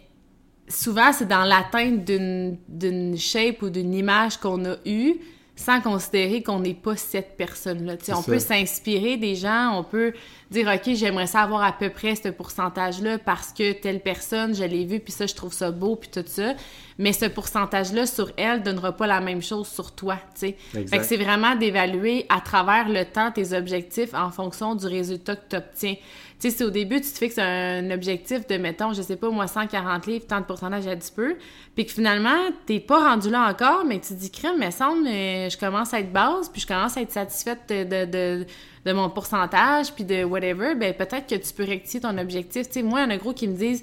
souvent 0.68 1.12
c'est 1.14 1.28
dans 1.28 1.44
l'atteinte 1.44 2.04
d'une 2.04 2.58
d'une 2.68 3.18
shape 3.18 3.62
ou 3.62 3.70
d'une 3.70 3.94
image 3.94 4.38
qu'on 4.38 4.66
a 4.66 4.76
eue 4.86 5.18
sans 5.56 5.82
considérer 5.82 6.42
qu'on 6.42 6.60
n'est 6.60 6.74
pas 6.74 6.96
cette 6.96 7.38
personne-là. 7.38 7.94
On 8.16 8.24
peut 8.24 8.40
s'inspirer 8.40 9.18
des 9.18 9.36
gens, 9.36 9.78
on 9.78 9.84
peut 9.84 10.14
dire, 10.50 10.68
OK, 10.68 10.94
j'aimerais 10.96 11.28
savoir 11.28 11.64
à 11.64 11.72
peu 11.72 11.90
près 11.90 12.16
ce 12.16 12.30
pourcentage-là 12.30 13.20
parce 13.20 13.54
que 13.54 13.72
telle 13.74 14.00
personne, 14.00 14.56
je 14.56 14.64
l'ai 14.64 14.86
vu, 14.86 15.00
puis 15.00 15.14
ça, 15.14 15.28
je 15.28 15.36
trouve 15.36 15.54
ça 15.54 15.70
beau, 15.70 15.96
puis 15.96 16.10
tout 16.10 16.24
ça. 16.26 16.54
Mais 16.98 17.14
ce 17.14 17.26
pourcentage-là 17.26 18.06
sur 18.08 18.32
elle 18.36 18.64
donnera 18.64 18.94
pas 18.94 19.08
la 19.08 19.20
même 19.20 19.42
chose 19.42 19.68
sur 19.68 19.92
toi, 19.94 20.18
tu 20.34 20.48
sais. 20.48 20.58
Fait 20.72 20.98
que 20.98 21.04
c'est 21.04 21.18
vraiment 21.18 21.56
d'évaluer 21.56 22.26
à 22.30 22.42
travers 22.42 22.90
le 22.90 23.06
temps 23.06 23.32
tes 23.32 23.54
objectifs 23.54 24.14
en 24.14 24.32
fonction 24.32 24.76
du 24.76 24.88
résultat 24.88 25.36
que 25.36 25.50
tu 25.50 25.56
obtiens. 25.56 25.96
Tu 26.44 26.52
si 26.52 26.62
au 26.62 26.70
début, 26.70 27.00
tu 27.00 27.10
te 27.10 27.18
fixes 27.18 27.38
un 27.38 27.90
objectif 27.92 28.46
de, 28.48 28.58
mettons, 28.58 28.92
je 28.92 29.02
sais 29.02 29.16
pas, 29.16 29.30
moi, 29.30 29.48
140 29.48 30.08
livres, 30.08 30.26
tant 30.28 30.42
de 30.42 30.46
pourcentage 30.46 30.86
à 30.88 30.94
10 30.94 31.12
peu, 31.12 31.38
puis 31.74 31.86
que 31.86 31.92
finalement, 31.94 32.36
t'es 32.66 32.82
pas 32.82 33.12
rendu 33.12 33.30
là 33.30 33.50
encore, 33.50 33.86
mais 33.86 34.02
tu 34.02 34.10
te 34.10 34.20
dis, 34.20 34.30
crème, 34.30 34.58
mais 34.60 34.72
semble, 34.72 35.08
euh, 35.08 35.50
je 35.50 35.58
commence 35.58 35.94
à 35.94 36.02
être 36.02 36.12
basse, 36.12 36.50
puis 36.50 36.60
je 36.60 36.68
commence 36.68 36.98
à 36.98 37.02
être 37.02 37.14
satisfaite 37.14 37.62
de, 37.70 38.04
de, 38.04 38.46
de, 38.86 38.92
mon 38.92 39.10
pourcentage, 39.10 39.94
puis 39.94 40.04
de 40.04 40.26
whatever, 40.26 40.76
ben 40.76 40.94
peut-être 40.94 41.28
que 41.28 41.36
tu 41.36 41.54
peux 41.54 41.64
rectifier 41.64 42.02
ton 42.02 42.18
objectif. 42.18 42.68
Tu 42.68 42.74
sais, 42.74 42.84
moi, 42.84 43.00
il 43.00 43.04
y 43.04 43.06
en 43.06 43.12
a 43.12 43.18
gros 43.18 43.32
qui 43.32 43.48
me 43.48 43.56
disent, 43.56 43.82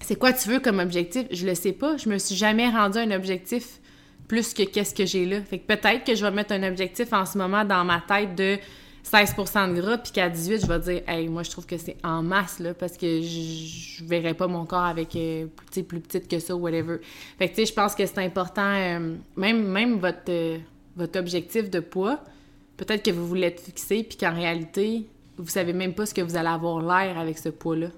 c'est 0.00 0.16
quoi 0.16 0.32
tu 0.32 0.48
veux 0.48 0.60
comme 0.60 0.78
objectif? 0.78 1.26
Je 1.30 1.46
le 1.46 1.54
sais 1.54 1.72
pas. 1.72 1.98
Je 1.98 2.08
me 2.08 2.16
suis 2.16 2.36
jamais 2.36 2.70
rendu 2.70 2.96
un 2.96 3.10
objectif 3.10 3.80
plus 4.28 4.54
que 4.54 4.62
qu'est-ce 4.62 4.94
que 4.94 5.04
j'ai 5.04 5.26
là. 5.26 5.42
Fait 5.42 5.58
que 5.58 5.66
peut-être 5.66 6.04
que 6.04 6.14
je 6.14 6.24
vais 6.24 6.30
mettre 6.30 6.54
un 6.54 6.62
objectif 6.62 7.12
en 7.12 7.26
ce 7.26 7.36
moment 7.36 7.66
dans 7.66 7.84
ma 7.84 8.00
tête 8.00 8.34
de 8.34 8.58
16 9.04 9.34
de 9.36 9.80
gras, 9.80 9.98
puis 9.98 10.12
qu'à 10.12 10.30
18, 10.30 10.62
je 10.62 10.66
vais 10.66 10.78
dire, 10.80 11.02
hey, 11.06 11.28
moi, 11.28 11.42
je 11.42 11.50
trouve 11.50 11.66
que 11.66 11.76
c'est 11.76 11.96
en 12.02 12.22
masse, 12.22 12.58
là, 12.58 12.72
parce 12.72 12.96
que 12.96 13.20
je, 13.20 13.98
je 13.98 14.04
verrais 14.04 14.32
pas 14.34 14.46
mon 14.46 14.64
corps 14.64 14.84
avec 14.84 15.14
euh, 15.14 15.46
plus, 15.70 16.00
petite 16.00 16.26
que 16.26 16.38
ça, 16.38 16.56
whatever. 16.56 16.98
Fait 17.38 17.48
que, 17.48 17.54
tu 17.54 17.60
sais, 17.60 17.66
je 17.66 17.74
pense 17.74 17.94
que 17.94 18.06
c'est 18.06 18.18
important, 18.18 18.62
euh, 18.62 19.14
même, 19.36 19.68
même 19.68 19.98
votre, 19.98 20.30
euh, 20.30 20.58
votre 20.96 21.18
objectif 21.18 21.68
de 21.68 21.80
poids, 21.80 22.18
peut-être 22.78 23.04
que 23.04 23.10
vous 23.10 23.26
voulez 23.26 23.48
être 23.48 23.60
fixé, 23.60 24.04
puis 24.04 24.16
qu'en 24.16 24.34
réalité, 24.34 25.06
vous 25.36 25.48
savez 25.48 25.74
même 25.74 25.92
pas 25.92 26.06
ce 26.06 26.14
que 26.14 26.22
vous 26.22 26.36
allez 26.36 26.48
avoir 26.48 26.80
l'air 26.80 27.18
avec 27.18 27.38
ce 27.38 27.50
poids-là. 27.50 27.88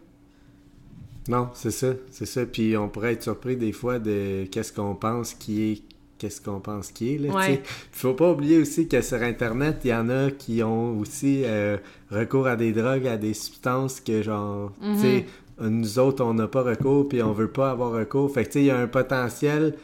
Non, 1.28 1.50
c'est 1.54 1.70
ça, 1.70 1.88
c'est 2.10 2.26
ça. 2.26 2.46
Puis 2.46 2.76
on 2.76 2.88
pourrait 2.88 3.12
être 3.12 3.22
surpris 3.22 3.56
des 3.56 3.72
fois 3.72 3.98
de 3.98 4.46
qu'est-ce 4.50 4.72
qu'on 4.72 4.94
pense 4.94 5.34
qui 5.34 5.72
est 5.72 5.82
qu'est-ce 6.18 6.40
qu'on 6.40 6.60
pense 6.60 6.90
qui 6.90 7.14
est. 7.14 7.18
Là, 7.18 7.48
ne 7.48 7.56
faut 7.92 8.14
pas 8.14 8.30
oublier 8.30 8.58
aussi 8.58 8.88
que 8.88 9.00
sur 9.00 9.22
Internet, 9.22 9.80
il 9.84 9.90
y 9.90 9.94
en 9.94 10.08
a 10.08 10.30
qui 10.30 10.62
ont 10.62 10.98
aussi 10.98 11.42
euh, 11.44 11.76
recours 12.10 12.46
à 12.46 12.56
des 12.56 12.72
drogues, 12.72 13.06
à 13.06 13.16
des 13.16 13.34
substances 13.34 14.00
que 14.00 14.22
genre, 14.22 14.72
tu 14.80 14.98
sais, 14.98 15.26
mhm. 15.60 15.68
nous 15.68 15.98
autres, 15.98 16.24
on 16.24 16.34
n'a 16.34 16.48
pas 16.48 16.62
recours, 16.62 17.08
puis 17.08 17.22
on 17.22 17.32
veut 17.32 17.50
pas 17.50 17.70
avoir 17.70 17.92
recours. 17.92 18.32
Fait 18.32 18.44
que 18.44 18.48
tu 18.48 18.52
sais, 18.54 18.60
il 18.60 18.66
y 18.66 18.70
a 18.70 18.78
un 18.78 18.88
potentiel 18.88 19.74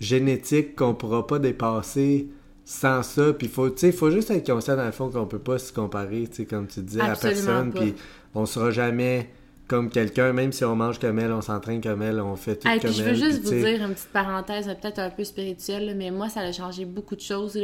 génétique 0.00 0.76
qu'on 0.76 0.94
pourra 0.94 1.26
pas 1.26 1.38
dépasser 1.38 2.28
sans 2.64 3.02
ça. 3.02 3.32
Puis 3.32 3.48
faut, 3.48 3.70
tu 3.70 3.78
sais, 3.78 3.92
faut 3.92 4.10
juste 4.10 4.30
être 4.30 4.46
conscient 4.46 4.76
dans 4.76 4.86
le 4.86 4.92
fond 4.92 5.08
qu'on 5.08 5.26
peut 5.26 5.38
pas 5.38 5.58
se 5.58 5.72
comparer, 5.72 6.26
tu 6.28 6.36
sais, 6.36 6.44
comme 6.44 6.66
tu 6.66 6.80
disais, 6.80 7.00
à 7.00 7.16
personne. 7.16 7.72
Puis 7.72 7.94
on 8.34 8.46
sera 8.46 8.70
jamais 8.70 9.30
comme 9.68 9.90
quelqu'un, 9.90 10.32
même 10.32 10.50
si 10.50 10.64
on 10.64 10.74
mange 10.74 10.98
comme 10.98 11.18
elle, 11.18 11.30
on 11.30 11.42
s'entraîne 11.42 11.82
comme 11.82 12.00
elle, 12.02 12.20
on 12.20 12.34
fait 12.36 12.56
tout 12.56 12.66
comme 12.66 12.78
elle. 12.82 12.92
Je 12.92 13.02
veux 13.02 13.14
juste 13.14 13.42
vous 13.42 13.50
dire 13.50 13.84
une 13.84 13.92
petite 13.92 14.08
parenthèse, 14.08 14.66
peut-être 14.66 14.98
un 14.98 15.10
peu 15.10 15.24
spirituelle, 15.24 15.94
mais 15.96 16.10
moi, 16.10 16.30
ça 16.30 16.40
a 16.40 16.50
changé 16.52 16.86
beaucoup 16.86 17.14
de 17.14 17.20
choses. 17.20 17.58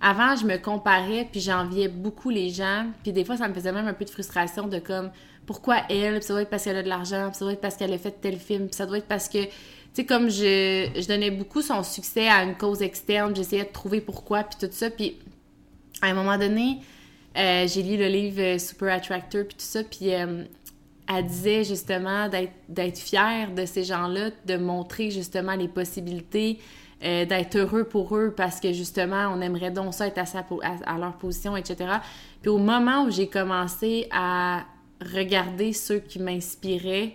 Avant, 0.00 0.34
je 0.34 0.46
me 0.46 0.56
comparais, 0.56 1.28
puis 1.30 1.40
j'enviais 1.40 1.88
beaucoup 1.88 2.30
les 2.30 2.48
gens, 2.48 2.86
puis 3.02 3.12
des 3.12 3.24
fois, 3.24 3.36
ça 3.36 3.48
me 3.48 3.54
faisait 3.54 3.72
même 3.72 3.86
un 3.86 3.92
peu 3.92 4.06
de 4.06 4.10
frustration 4.10 4.66
de 4.66 4.78
comme, 4.78 5.10
pourquoi 5.44 5.82
elle, 5.90 6.14
puis 6.16 6.24
ça 6.24 6.32
doit 6.32 6.42
être 6.42 6.50
parce 6.50 6.64
qu'elle 6.64 6.76
a 6.76 6.82
de 6.82 6.88
l'argent, 6.88 7.28
puis 7.28 7.38
ça 7.38 7.44
doit 7.44 7.52
être 7.52 7.60
parce 7.60 7.76
qu'elle 7.76 7.92
a 7.92 7.98
fait 7.98 8.14
tel 8.20 8.38
film, 8.38 8.66
puis 8.66 8.74
ça 8.74 8.86
doit 8.86 8.98
être 8.98 9.06
parce 9.06 9.28
que, 9.28 9.44
tu 9.44 9.50
sais, 9.92 10.04
comme 10.06 10.30
je, 10.30 10.88
je 10.94 11.06
donnais 11.06 11.30
beaucoup 11.30 11.60
son 11.60 11.82
succès 11.82 12.28
à 12.28 12.42
une 12.42 12.56
cause 12.56 12.82
externe, 12.82 13.36
j'essayais 13.36 13.64
de 13.64 13.72
trouver 13.72 14.00
pourquoi, 14.00 14.42
puis 14.42 14.56
tout 14.58 14.72
ça, 14.72 14.90
puis 14.90 15.18
à 16.00 16.08
un 16.08 16.14
moment 16.14 16.38
donné, 16.38 16.78
euh, 17.36 17.66
j'ai 17.68 17.82
lu 17.82 17.96
le 17.98 18.08
livre 18.08 18.58
Super 18.58 18.94
Attractor, 18.94 19.44
puis 19.44 19.56
tout 19.56 19.64
ça, 19.64 19.84
puis 19.84 20.14
euh, 20.14 20.44
elle 21.08 21.26
disait 21.26 21.64
justement 21.64 22.28
d'être 22.28 22.98
fière 22.98 23.52
de 23.52 23.64
ces 23.64 23.84
gens-là, 23.84 24.30
de 24.44 24.56
montrer 24.56 25.10
justement 25.10 25.54
les 25.54 25.68
possibilités, 25.68 26.58
euh, 27.04 27.24
d'être 27.24 27.56
heureux 27.56 27.84
pour 27.84 28.16
eux 28.16 28.32
parce 28.36 28.58
que 28.58 28.72
justement, 28.72 29.28
on 29.32 29.40
aimerait 29.40 29.70
donc 29.70 29.94
ça 29.94 30.06
être 30.06 30.18
à, 30.18 30.26
sa, 30.26 30.44
à, 30.86 30.98
leur 30.98 31.12
position, 31.18 31.56
etc. 31.56 31.98
Puis 32.40 32.48
au 32.48 32.58
moment 32.58 33.04
où 33.04 33.10
j'ai 33.10 33.28
commencé 33.28 34.08
à 34.10 34.64
regarder 35.14 35.72
ceux 35.72 35.98
qui 35.98 36.18
m'inspiraient 36.18 37.14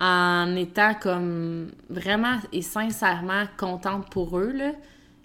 en 0.00 0.54
étant 0.56 0.94
comme 0.94 1.72
vraiment 1.90 2.36
et 2.52 2.62
sincèrement 2.62 3.44
contente 3.58 4.08
pour 4.10 4.38
eux, 4.38 4.52
là, 4.52 4.72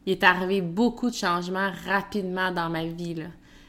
il 0.05 0.13
est 0.13 0.23
arrivé 0.23 0.61
beaucoup 0.61 1.09
de 1.09 1.15
changements 1.15 1.71
rapidement 1.87 2.51
dans 2.51 2.69
ma 2.69 2.85
vie. 2.85 3.13
Là. 3.13 3.25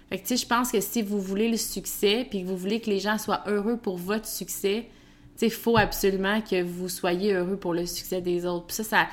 Fait 0.09 0.19
que, 0.19 0.37
je 0.37 0.47
pense 0.47 0.71
que 0.71 0.81
si 0.81 1.03
vous 1.03 1.21
voulez 1.21 1.49
le 1.49 1.57
succès, 1.57 2.27
puis 2.29 2.43
que 2.43 2.47
vous 2.47 2.57
voulez 2.57 2.81
que 2.81 2.91
les 2.91 3.01
gens 3.01 3.19
soient 3.19 3.43
heureux 3.47 3.77
pour 3.77 3.97
votre 3.97 4.27
succès, 4.27 4.87
tu 5.37 5.41
sais, 5.41 5.47
il 5.47 5.53
faut 5.53 5.77
absolument 5.77 6.41
que 6.41 6.63
vous 6.63 6.89
soyez 6.89 7.35
heureux 7.35 7.57
pour 7.57 7.75
le 7.75 7.87
succès 7.87 8.21
des 8.21 8.47
autres. 8.47 8.67
Puis 8.67 8.77
ça, 8.85 9.09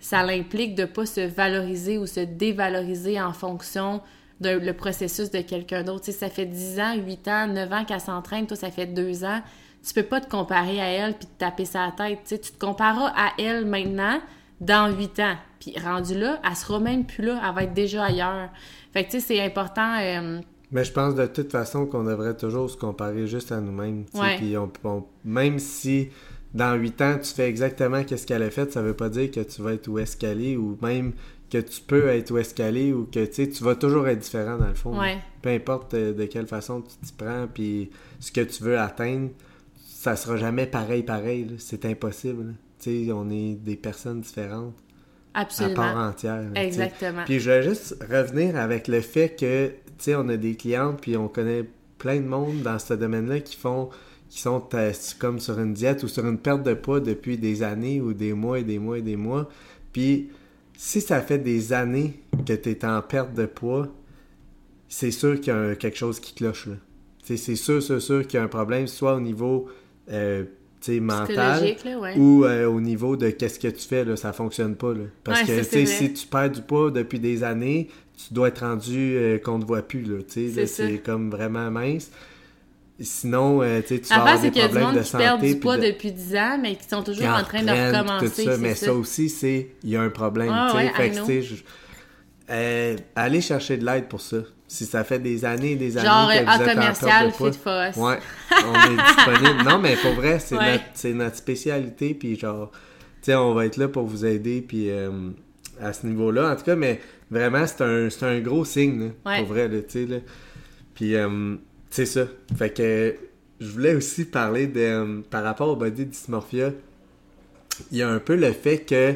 ça, 0.00 0.22
l'implique 0.22 0.74
de 0.74 0.86
pas 0.86 1.06
se 1.06 1.20
valoriser 1.20 1.98
ou 1.98 2.06
se 2.06 2.20
dévaloriser 2.20 3.20
en 3.20 3.32
fonction 3.32 4.00
de 4.40 4.50
le 4.50 4.72
processus 4.72 5.30
de 5.30 5.40
quelqu'un 5.40 5.82
d'autre. 5.82 6.06
Tu 6.06 6.12
sais, 6.12 6.18
ça 6.18 6.30
fait 6.30 6.46
10 6.46 6.80
ans, 6.80 6.94
8 6.96 7.28
ans, 7.28 7.46
9 7.48 7.72
ans 7.72 7.84
qu'elle 7.84 8.00
s'entraîne, 8.00 8.46
toi, 8.46 8.56
ça 8.56 8.70
fait 8.70 8.86
2 8.86 9.24
ans. 9.24 9.42
Tu 9.86 9.94
peux 9.94 10.02
pas 10.02 10.20
te 10.20 10.28
comparer 10.28 10.80
à 10.80 10.88
elle 10.88 11.14
puis 11.14 11.26
te 11.26 11.38
taper 11.38 11.64
sa 11.64 11.92
tête. 11.96 12.20
Tu 12.26 12.38
tu 12.38 12.52
te 12.52 12.58
compareras 12.58 13.12
à 13.14 13.32
elle 13.38 13.64
maintenant 13.66 14.20
dans 14.60 14.94
8 14.94 15.20
ans. 15.20 15.36
Puis 15.60 15.74
rendu 15.78 16.18
là, 16.18 16.40
elle 16.44 16.56
sera 16.56 16.78
même 16.80 17.04
plus 17.04 17.24
là, 17.24 17.40
elle 17.46 17.54
va 17.54 17.62
être 17.64 17.74
déjà 17.74 18.04
ailleurs. 18.04 18.50
Fait 18.92 19.04
que, 19.04 19.10
tu 19.10 19.20
sais, 19.20 19.26
c'est 19.26 19.40
important. 19.40 19.98
Euh, 20.00 20.40
mais 20.70 20.84
je 20.84 20.92
pense 20.92 21.14
de 21.14 21.26
toute 21.26 21.50
façon 21.50 21.86
qu'on 21.86 22.04
devrait 22.04 22.36
toujours 22.36 22.68
se 22.68 22.76
comparer 22.76 23.26
juste 23.26 23.52
à 23.52 23.60
nous-mêmes. 23.60 24.04
Puis 24.36 24.56
on, 24.56 24.70
même 25.24 25.58
si 25.58 26.10
dans 26.54 26.74
8 26.74 27.02
ans, 27.02 27.18
tu 27.22 27.32
fais 27.32 27.48
exactement 27.48 28.02
ce 28.08 28.26
qu'elle 28.26 28.42
a 28.42 28.50
fait, 28.50 28.72
ça 28.72 28.82
veut 28.82 28.94
pas 28.94 29.08
dire 29.08 29.30
que 29.30 29.40
tu 29.40 29.62
vas 29.62 29.74
être 29.74 29.88
où 29.88 29.98
est 29.98 30.56
ou 30.56 30.78
même 30.82 31.12
que 31.50 31.58
tu 31.58 31.80
peux 31.80 32.08
être 32.08 32.30
où 32.30 32.38
est 32.38 32.92
ou 32.92 33.06
que 33.10 33.24
tu 33.24 33.64
vas 33.64 33.74
toujours 33.74 34.08
être 34.08 34.18
différent 34.18 34.58
dans 34.58 34.68
le 34.68 34.74
fond. 34.74 34.98
Peu 35.40 35.50
importe 35.50 35.94
euh, 35.94 36.12
de 36.12 36.24
quelle 36.26 36.46
façon 36.46 36.82
tu 36.82 37.06
t'y 37.06 37.12
prends, 37.12 37.46
puis 37.52 37.90
ce 38.20 38.32
que 38.32 38.40
tu 38.42 38.62
veux 38.62 38.78
atteindre, 38.78 39.30
ça 39.76 40.16
sera 40.16 40.36
jamais 40.36 40.66
pareil, 40.66 41.02
pareil. 41.02 41.54
C'est 41.58 41.84
impossible. 41.86 42.54
Sais 42.88 43.12
on 43.12 43.30
est 43.30 43.54
des 43.54 43.76
personnes 43.76 44.20
différentes. 44.20 44.74
Absolument. 45.34 45.82
À 45.82 45.92
part 45.92 46.08
entière. 46.08 46.50
Exactement. 46.54 47.22
Puis 47.24 47.38
je 47.38 47.50
vais 47.50 47.62
juste 47.62 47.96
revenir 48.10 48.56
avec 48.56 48.88
le 48.88 49.00
fait 49.00 49.38
que, 49.38 49.68
tu 49.68 49.74
sais, 49.98 50.14
on 50.14 50.28
a 50.28 50.36
des 50.36 50.56
clientes, 50.56 51.00
puis 51.00 51.16
on 51.16 51.28
connaît 51.28 51.64
plein 51.98 52.16
de 52.16 52.26
monde 52.26 52.62
dans 52.62 52.78
ce 52.78 52.94
domaine-là 52.94 53.40
qui 53.40 53.56
font 53.56 53.90
qui 54.28 54.40
sont 54.40 54.62
euh, 54.74 54.92
comme 55.18 55.40
sur 55.40 55.58
une 55.58 55.72
diète 55.72 56.02
ou 56.02 56.08
sur 56.08 56.26
une 56.26 56.38
perte 56.38 56.62
de 56.62 56.74
poids 56.74 57.00
depuis 57.00 57.38
des 57.38 57.62
années 57.62 58.00
ou 58.00 58.12
des 58.12 58.34
mois 58.34 58.58
et 58.58 58.64
des 58.64 58.78
mois 58.78 58.98
et 58.98 59.02
des 59.02 59.16
mois. 59.16 59.48
Puis 59.92 60.28
si 60.76 61.00
ça 61.00 61.22
fait 61.22 61.38
des 61.38 61.72
années 61.72 62.20
que 62.46 62.52
tu 62.52 62.70
es 62.70 62.84
en 62.84 63.00
perte 63.00 63.34
de 63.34 63.46
poids, 63.46 63.88
c'est 64.88 65.10
sûr 65.10 65.40
qu'il 65.40 65.52
y 65.52 65.56
a 65.56 65.74
quelque 65.76 65.96
chose 65.96 66.20
qui 66.20 66.34
cloche 66.34 66.66
là. 66.66 66.74
C'est 67.24 67.56
sûr, 67.56 67.82
sûr, 67.82 68.00
sûr 68.00 68.26
qu'il 68.26 68.38
y 68.38 68.40
a 68.40 68.44
un 68.44 68.48
problème, 68.48 68.86
soit 68.86 69.14
au 69.14 69.20
niveau 69.20 69.68
euh, 70.10 70.44
mental 71.00 71.76
ou 72.16 72.44
euh, 72.44 72.66
au 72.66 72.80
niveau 72.80 73.16
de 73.16 73.30
qu'est-ce 73.30 73.58
que 73.58 73.68
tu 73.68 73.86
fais, 73.86 74.04
là, 74.04 74.16
ça 74.16 74.32
fonctionne 74.32 74.76
pas. 74.76 74.92
Là. 74.92 75.04
Parce 75.24 75.42
que 75.42 75.62
si 75.62 76.12
tu 76.12 76.26
perds 76.26 76.50
du 76.50 76.62
poids 76.62 76.90
depuis 76.90 77.18
des 77.18 77.44
années, 77.44 77.88
tu 78.16 78.34
dois 78.34 78.48
être 78.48 78.60
rendu 78.60 79.14
euh, 79.16 79.38
qu'on 79.38 79.58
ne 79.58 79.62
te 79.62 79.68
voit 79.68 79.82
plus. 79.82 80.06
C'est 80.28 81.02
comme 81.04 81.30
vraiment 81.30 81.70
mince. 81.70 82.10
Sinon, 83.00 83.62
euh, 83.62 83.80
tu 83.86 84.00
vas 84.00 84.16
avoir 84.16 84.40
des 84.40 84.50
problèmes 84.50 84.94
de 84.94 85.02
santé. 85.02 85.24
perdent 85.24 85.42
du 85.42 85.56
poids 85.56 85.76
depuis 85.76 86.10
10 86.10 86.36
ans, 86.36 86.58
mais 86.60 86.74
qui 86.74 86.88
sont 86.88 87.04
toujours 87.04 87.28
en 87.28 87.44
train 87.44 87.62
de 87.62 87.70
recommencer. 87.70 88.48
mais 88.58 88.74
ça. 88.74 88.92
aussi, 88.92 89.28
c'est 89.28 89.68
il 89.84 89.90
y 89.90 89.96
a 89.96 90.02
un 90.02 90.10
problème. 90.10 90.52
Euh, 92.50 92.96
allez 93.14 93.40
chercher 93.40 93.76
de 93.76 93.84
l'aide 93.84 94.08
pour 94.08 94.20
ça. 94.20 94.38
Si 94.66 94.84
ça 94.84 95.02
fait 95.04 95.18
des 95.18 95.44
années 95.44 95.72
et 95.72 95.76
des 95.76 95.96
années 95.96 96.06
Genre, 96.06 96.28
que 96.28 96.42
vous 96.44 96.48
en 96.50 96.54
êtes 96.54 96.60
en 96.60 96.74
commercial, 96.74 97.26
perte 97.28 97.42
de 97.42 97.50
fit 97.52 97.58
for. 97.58 98.04
Ouais, 98.04 98.18
on 98.66 98.74
est 98.74 98.96
disponible. 99.16 99.62
Non, 99.64 99.78
mais 99.78 99.96
pour 99.96 100.12
vrai, 100.12 100.38
c'est 100.38 100.56
Ouais. 100.56 100.80
notre, 101.14 101.36
spécialité, 101.36 102.14
puis 102.14 102.38
genre, 102.38 102.70
tu 102.70 102.78
sais, 103.22 103.34
on 103.34 103.54
va 103.54 103.64
être 103.66 103.76
là 103.78 103.88
pour 103.88 104.04
vous 104.04 104.26
aider, 104.26 104.60
puis 104.60 104.90
euh, 104.90 105.10
à 105.80 105.92
ce 105.94 106.06
niveau-là, 106.06 106.52
en 106.52 106.56
tout 106.56 106.64
cas, 106.64 106.76
mais 106.76 107.00
vraiment, 107.30 107.66
c'est 107.66 107.82
un, 107.82 108.10
c'est 108.10 108.24
un 108.26 108.40
gros 108.40 108.64
signe, 108.66 109.00
là, 109.00 109.10
Ouais. 109.32 109.38
pour 109.38 109.48
vrai, 109.48 109.68
tu 109.70 109.82
sais, 109.88 110.06
là. 110.06 110.16
Puis, 110.94 111.14
euh, 111.16 111.56
c'est 111.90 112.06
ça. 112.06 112.26
Fait 112.58 112.70
que, 112.70 113.14
je 113.60 113.70
voulais 113.70 113.94
aussi 113.94 114.24
parler 114.26 114.66
de, 114.66 114.80
euh, 114.80 115.20
par 115.30 115.44
rapport 115.44 115.68
au 115.68 115.76
body 115.76 116.04
dysmorphia, 116.06 116.72
il 117.90 117.98
y 117.98 118.02
a 118.02 118.08
un 118.08 118.18
peu 118.18 118.34
le 118.36 118.52
fait 118.52 118.78
que 118.78 119.14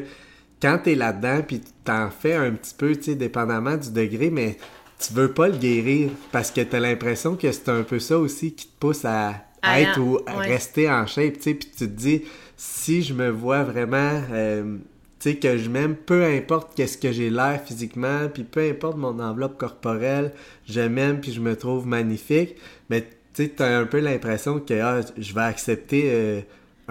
quand 0.63 0.79
t'es 0.79 0.95
là-dedans, 0.95 1.41
puis 1.47 1.61
t'en 1.85 2.09
fais 2.09 2.35
un 2.35 2.53
petit 2.53 2.73
peu, 2.75 2.95
tu 2.95 3.03
sais, 3.03 3.15
dépendamment 3.15 3.77
du 3.77 3.91
degré, 3.91 4.31
mais 4.31 4.57
tu 4.99 5.13
veux 5.13 5.33
pas 5.33 5.49
le 5.49 5.57
guérir 5.57 6.11
parce 6.31 6.51
que 6.51 6.61
t'as 6.61 6.79
l'impression 6.79 7.35
que 7.35 7.51
c'est 7.51 7.69
un 7.69 7.83
peu 7.83 7.99
ça 7.99 8.17
aussi 8.17 8.53
qui 8.55 8.67
te 8.67 8.79
pousse 8.79 9.05
à, 9.05 9.45
à 9.65 9.79
À- 9.81 9.81
être 9.81 9.99
ou 9.99 10.19
à 10.27 10.39
ouais. 10.39 10.47
rester 10.47 10.89
en 10.89 11.05
shape, 11.05 11.35
tu 11.35 11.41
sais, 11.43 11.53
puis 11.55 11.69
tu 11.69 11.77
te 11.79 11.83
dis, 11.85 12.23
si 12.57 13.03
je 13.03 13.13
me 13.13 13.29
vois 13.29 13.63
vraiment, 13.63 14.21
euh, 14.31 14.77
tu 15.19 15.31
sais, 15.31 15.35
que 15.37 15.57
je 15.57 15.69
m'aime, 15.69 15.95
peu 15.95 16.23
importe 16.25 16.73
qu'est-ce 16.75 16.97
que 16.97 17.11
j'ai 17.11 17.29
l'air 17.29 17.61
physiquement, 17.65 18.29
puis 18.33 18.43
peu 18.43 18.61
importe 18.69 18.97
mon 18.97 19.19
enveloppe 19.19 19.57
corporelle, 19.57 20.33
je 20.69 20.81
m'aime, 20.81 21.21
puis 21.21 21.33
je 21.33 21.41
me 21.41 21.55
trouve 21.57 21.87
magnifique, 21.87 22.55
mais 22.89 23.01
tu 23.33 23.43
sais, 23.45 23.49
t'as 23.55 23.79
un 23.79 23.85
peu 23.85 23.99
l'impression 23.99 24.59
que 24.59 24.73
ah, 24.81 25.01
je 25.17 25.33
vais 25.33 25.41
accepter... 25.41 26.03
euh, 26.05 26.41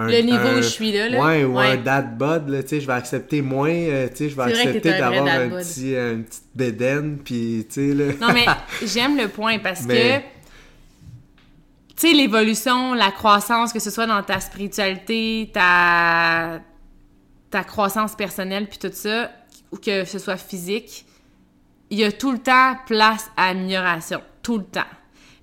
un- 0.03 0.09
Le 0.09 0.19
niveau 0.21 0.37
un- 0.49 0.55
où 0.59 0.63
je 0.63 0.69
suis 0.69 0.93
là, 0.93 1.09
là. 1.09 1.25
Ouais, 1.25 1.45
ou 1.45 1.59
un 1.59 1.71
Ouais. 1.71 1.77
dad 1.79 2.17
bod, 2.19 2.49
là, 2.49 2.63
tu 2.63 2.69
sais, 2.71 2.81
je 2.81 2.87
vais 2.87 2.93
accepter 2.93 3.43
moins, 3.43 3.71
euh, 3.71 4.09
tu 4.09 4.17
sais, 4.17 4.29
je 4.31 4.37
vais 4.37 4.43
accepter 4.43 4.95
un 4.95 4.99
d'avoir 4.99 5.27
un 5.27 5.49
bod. 5.49 5.59
petit, 5.61 5.95
euh, 5.95 6.15
une 6.15 6.25
petite 6.25 6.45
bédaine, 6.55 7.19
puis 7.25 7.67
tu 7.69 7.75
sais, 7.91 7.95
là... 7.95 8.13
Non, 8.21 8.33
mais 8.33 8.47
j'aime 8.87 9.17
le 9.17 9.29
point 9.29 9.59
parce 9.59 9.83
Mais- 9.85 10.25
que, 11.95 11.95
tu 11.97 12.09
sais, 12.09 12.13
l'évolution, 12.15 12.95
la 12.95 13.11
croissance, 13.11 13.73
que 13.73 13.79
ce 13.81 13.91
soit 13.91 14.07
dans 14.07 14.23
ta 14.23 14.41
spiritualité, 14.41 15.51
ta, 15.53 16.61
ta 17.51 17.65
croissance 17.65 18.15
personnelle, 18.17 18.67
puis 18.69 18.79
tout 18.79 18.91
ça, 18.93 19.31
ou 19.71 19.77
que 19.77 20.05
ce 20.05 20.19
soit 20.19 20.37
physique, 20.37 21.07
il 21.91 21.99
y 21.99 22.05
a 22.05 22.11
tout 22.13 22.33
le 22.33 22.39
temps 22.39 22.77
place 22.87 23.31
à 23.37 23.49
amélioration. 23.49 24.21
Tout 24.43 24.59
le 24.59 24.65
temps. 24.65 24.81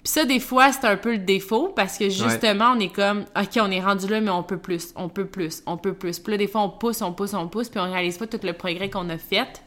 Ça, 0.09 0.25
des 0.25 0.39
fois, 0.39 0.71
c'est 0.71 0.85
un 0.85 0.97
peu 0.97 1.11
le 1.11 1.19
défaut 1.19 1.71
parce 1.75 1.99
que 1.99 2.09
justement, 2.09 2.73
on 2.75 2.79
est 2.79 2.91
comme, 2.91 3.25
OK, 3.39 3.59
on 3.61 3.69
est 3.69 3.79
rendu 3.79 4.07
là, 4.07 4.19
mais 4.19 4.31
on 4.31 4.41
peut 4.41 4.57
plus, 4.57 4.91
on 4.95 5.07
peut 5.07 5.27
plus, 5.27 5.61
on 5.67 5.77
peut 5.77 5.93
plus. 5.93 6.17
Puis 6.17 6.31
là, 6.31 6.37
des 6.39 6.47
fois, 6.47 6.61
on 6.61 6.69
pousse, 6.71 7.03
on 7.03 7.13
pousse, 7.13 7.35
on 7.35 7.47
pousse, 7.47 7.69
puis 7.69 7.79
on 7.79 7.83
réalise 7.83 8.17
pas 8.17 8.25
tout 8.25 8.39
le 8.41 8.53
progrès 8.53 8.89
qu'on 8.89 9.07
a 9.09 9.19
fait. 9.19 9.61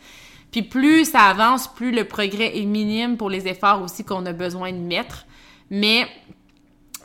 Puis 0.51 0.63
plus 0.63 1.05
ça 1.05 1.27
avance, 1.27 1.73
plus 1.73 1.93
le 1.93 2.07
progrès 2.09 2.59
est 2.59 2.65
minime 2.65 3.17
pour 3.17 3.31
les 3.31 3.47
efforts 3.47 3.83
aussi 3.83 4.03
qu'on 4.03 4.27
a 4.27 4.33
besoin 4.33 4.73
de 4.73 4.79
mettre. 4.79 5.27
Mais 5.71 6.09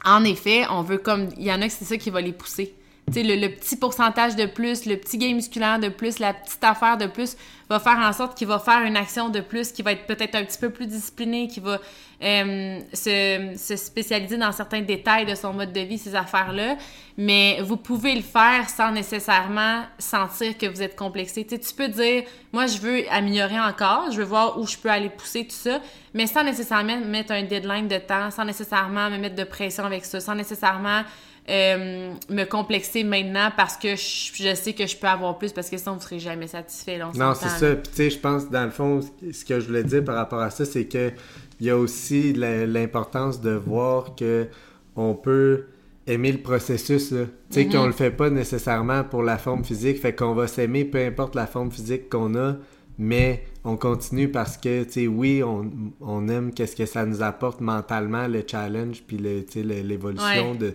en 0.04 0.24
effet, 0.24 0.64
on 0.72 0.82
veut 0.82 0.98
comme. 0.98 1.30
Il 1.38 1.46
y 1.46 1.52
en 1.52 1.62
a 1.62 1.68
que 1.68 1.74
c'est 1.74 1.86
ça 1.86 1.98
qui 1.98 2.10
va 2.10 2.22
les 2.22 2.34
pousser. 2.34 2.74
Tu 3.08 3.14
sais, 3.14 3.24
le, 3.24 3.36
le 3.36 3.48
petit 3.56 3.78
pourcentage 3.78 4.36
de 4.36 4.46
plus, 4.46 4.86
le 4.86 4.98
petit 4.98 5.18
gain 5.18 5.34
musculaire 5.34 5.80
de 5.80 5.88
plus, 5.88 6.20
la 6.20 6.34
petite 6.34 6.62
affaire 6.62 6.98
de 6.98 7.06
plus 7.06 7.38
va 7.70 7.80
faire 7.80 7.98
en 8.00 8.12
sorte 8.12 8.38
qu'il 8.38 8.48
va 8.48 8.60
faire 8.60 8.82
une 8.82 8.98
action 8.98 9.30
de 9.30 9.40
plus, 9.40 9.72
qui 9.72 9.82
va 9.82 9.94
être 9.94 10.06
peut-être 10.08 10.36
un 10.36 10.44
petit 10.44 10.58
peu 10.58 10.72
plus 10.72 10.88
discipliné, 10.88 11.48
qui 11.48 11.62
va 11.62 11.80
euh, 12.22 12.80
se, 12.92 13.54
se 13.56 13.78
spécialiser 13.78 14.36
dans 14.36 14.52
certains 14.52 14.82
détails 14.82 15.26
de 15.26 15.36
son 15.36 15.54
mode 15.54 15.72
de 15.72 15.80
vie, 15.80 15.98
ces 15.98 16.16
affaires-là. 16.16 16.76
Mais 17.18 17.62
vous 17.62 17.78
pouvez 17.78 18.14
le 18.14 18.22
faire 18.22 18.70
sans 18.70 18.92
nécessairement 18.92 19.84
sentir 19.98 20.58
que 20.58 20.66
vous 20.66 20.82
êtes 20.82 20.98
complexé. 20.98 21.46
Tu 21.46 21.58
peux 21.76 21.88
dire, 21.88 22.24
moi, 22.52 22.68
je 22.68 22.78
veux 22.78 23.04
améliorer 23.10 23.60
encore, 23.60 24.12
je 24.12 24.18
veux 24.18 24.26
voir 24.26 24.60
où 24.60 24.68
je 24.68 24.76
peux 24.76 24.90
aller 24.90 25.10
pousser, 25.10 25.46
tout 25.46 25.56
ça, 25.56 25.80
mais 26.14 26.28
sans 26.28 26.44
nécessairement 26.44 26.98
mettre 27.00 27.32
un 27.32 27.44
deadline 27.44 27.88
de 27.88 28.00
temps, 28.00 28.32
sans 28.32 28.44
nécessairement 28.44 29.10
me 29.10 29.18
mettre 29.18 29.36
de 29.36 29.46
pression 29.46 29.86
avec 29.86 30.04
ça, 30.04 30.20
sans 30.20 30.36
nécessairement 30.36 31.04
euh, 31.50 32.14
me 32.30 32.44
complexer 32.44 33.04
maintenant 33.04 33.50
parce 33.56 33.78
que 33.78 33.96
je, 33.96 34.32
je 34.34 34.54
sais 34.56 34.74
que 34.74 34.86
je 34.86 34.98
peux 34.98 35.08
avoir 35.08 35.38
plus 35.38 35.54
parce 35.54 35.70
que 35.70 35.78
sinon 35.78 35.94
vous 35.96 36.02
serez 36.02 36.20
jamais 36.20 36.48
satisfait. 36.48 36.98
Là, 36.98 37.10
Non, 37.16 37.34
c'est 37.34 37.48
ça. 37.50 37.76
Puis 37.76 37.90
tu 37.90 37.96
sais, 37.96 38.10
je 38.10 38.20
pense, 38.20 38.50
dans 38.50 38.66
le 38.66 38.72
fond, 38.72 39.00
ce 39.32 39.46
que 39.46 39.60
je 39.60 39.68
voulais 39.68 39.84
dire 39.84 40.04
par 40.04 40.16
rapport 40.16 40.42
à 40.42 40.50
ça, 40.50 40.66
c'est 40.66 40.86
que 40.86 41.12
il 41.60 41.68
y 41.68 41.70
a 41.70 41.78
aussi 41.78 42.34
l'importance 42.34 43.42
de 43.42 43.52
voir 43.52 44.16
que 44.16 44.48
on 44.96 45.14
peut 45.16 45.66
aimer 46.06 46.32
le 46.32 46.40
processus. 46.40 47.10
Tu 47.10 47.16
sais, 47.50 47.66
Mhm. 47.66 47.72
qu'on 47.72 47.86
le 47.88 47.92
fait 47.92 48.12
pas 48.12 48.30
nécessairement 48.30 49.04
pour 49.04 49.24
la 49.24 49.38
forme 49.38 49.64
physique, 49.64 50.00
fait 50.00 50.14
qu'on 50.14 50.34
va 50.34 50.48
s'aimer 50.48 50.86
peu 50.86 51.00
importe 51.06 51.36
la 51.36 51.48
forme 51.48 51.72
physique 51.72 52.10
qu'on 52.10 52.36
a, 52.36 52.56
mais 52.98 53.44
on 53.64 53.76
continue 53.78 54.30
parce 54.30 54.58
que, 54.58 54.84
tu 54.84 54.92
sais, 54.92 55.08
oui, 55.08 55.44
on, 55.44 55.70
on 56.02 56.28
aime 56.30 56.54
qu'est-ce 56.54 56.76
que 56.76 56.86
ça 56.86 57.06
nous 57.06 57.22
apporte 57.22 57.60
mentalement, 57.62 58.28
le 58.28 58.44
challenge, 58.46 59.04
puis 59.06 59.18
l'évolution 59.18 60.52
Ouais. 60.52 60.58
de, 60.58 60.74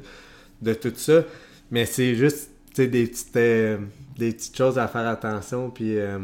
de 0.63 0.75
tout 0.75 0.93
ça, 0.97 1.23
mais 1.71 1.85
c'est 1.85 2.15
juste, 2.15 2.51
des 2.77 2.87
petites, 3.07 3.37
euh, 3.37 3.79
des 4.17 4.33
petites 4.33 4.57
choses 4.57 4.79
à 4.79 4.89
faire 4.89 5.07
attention, 5.07 5.71
puis... 5.71 5.99
euh, 5.99 6.19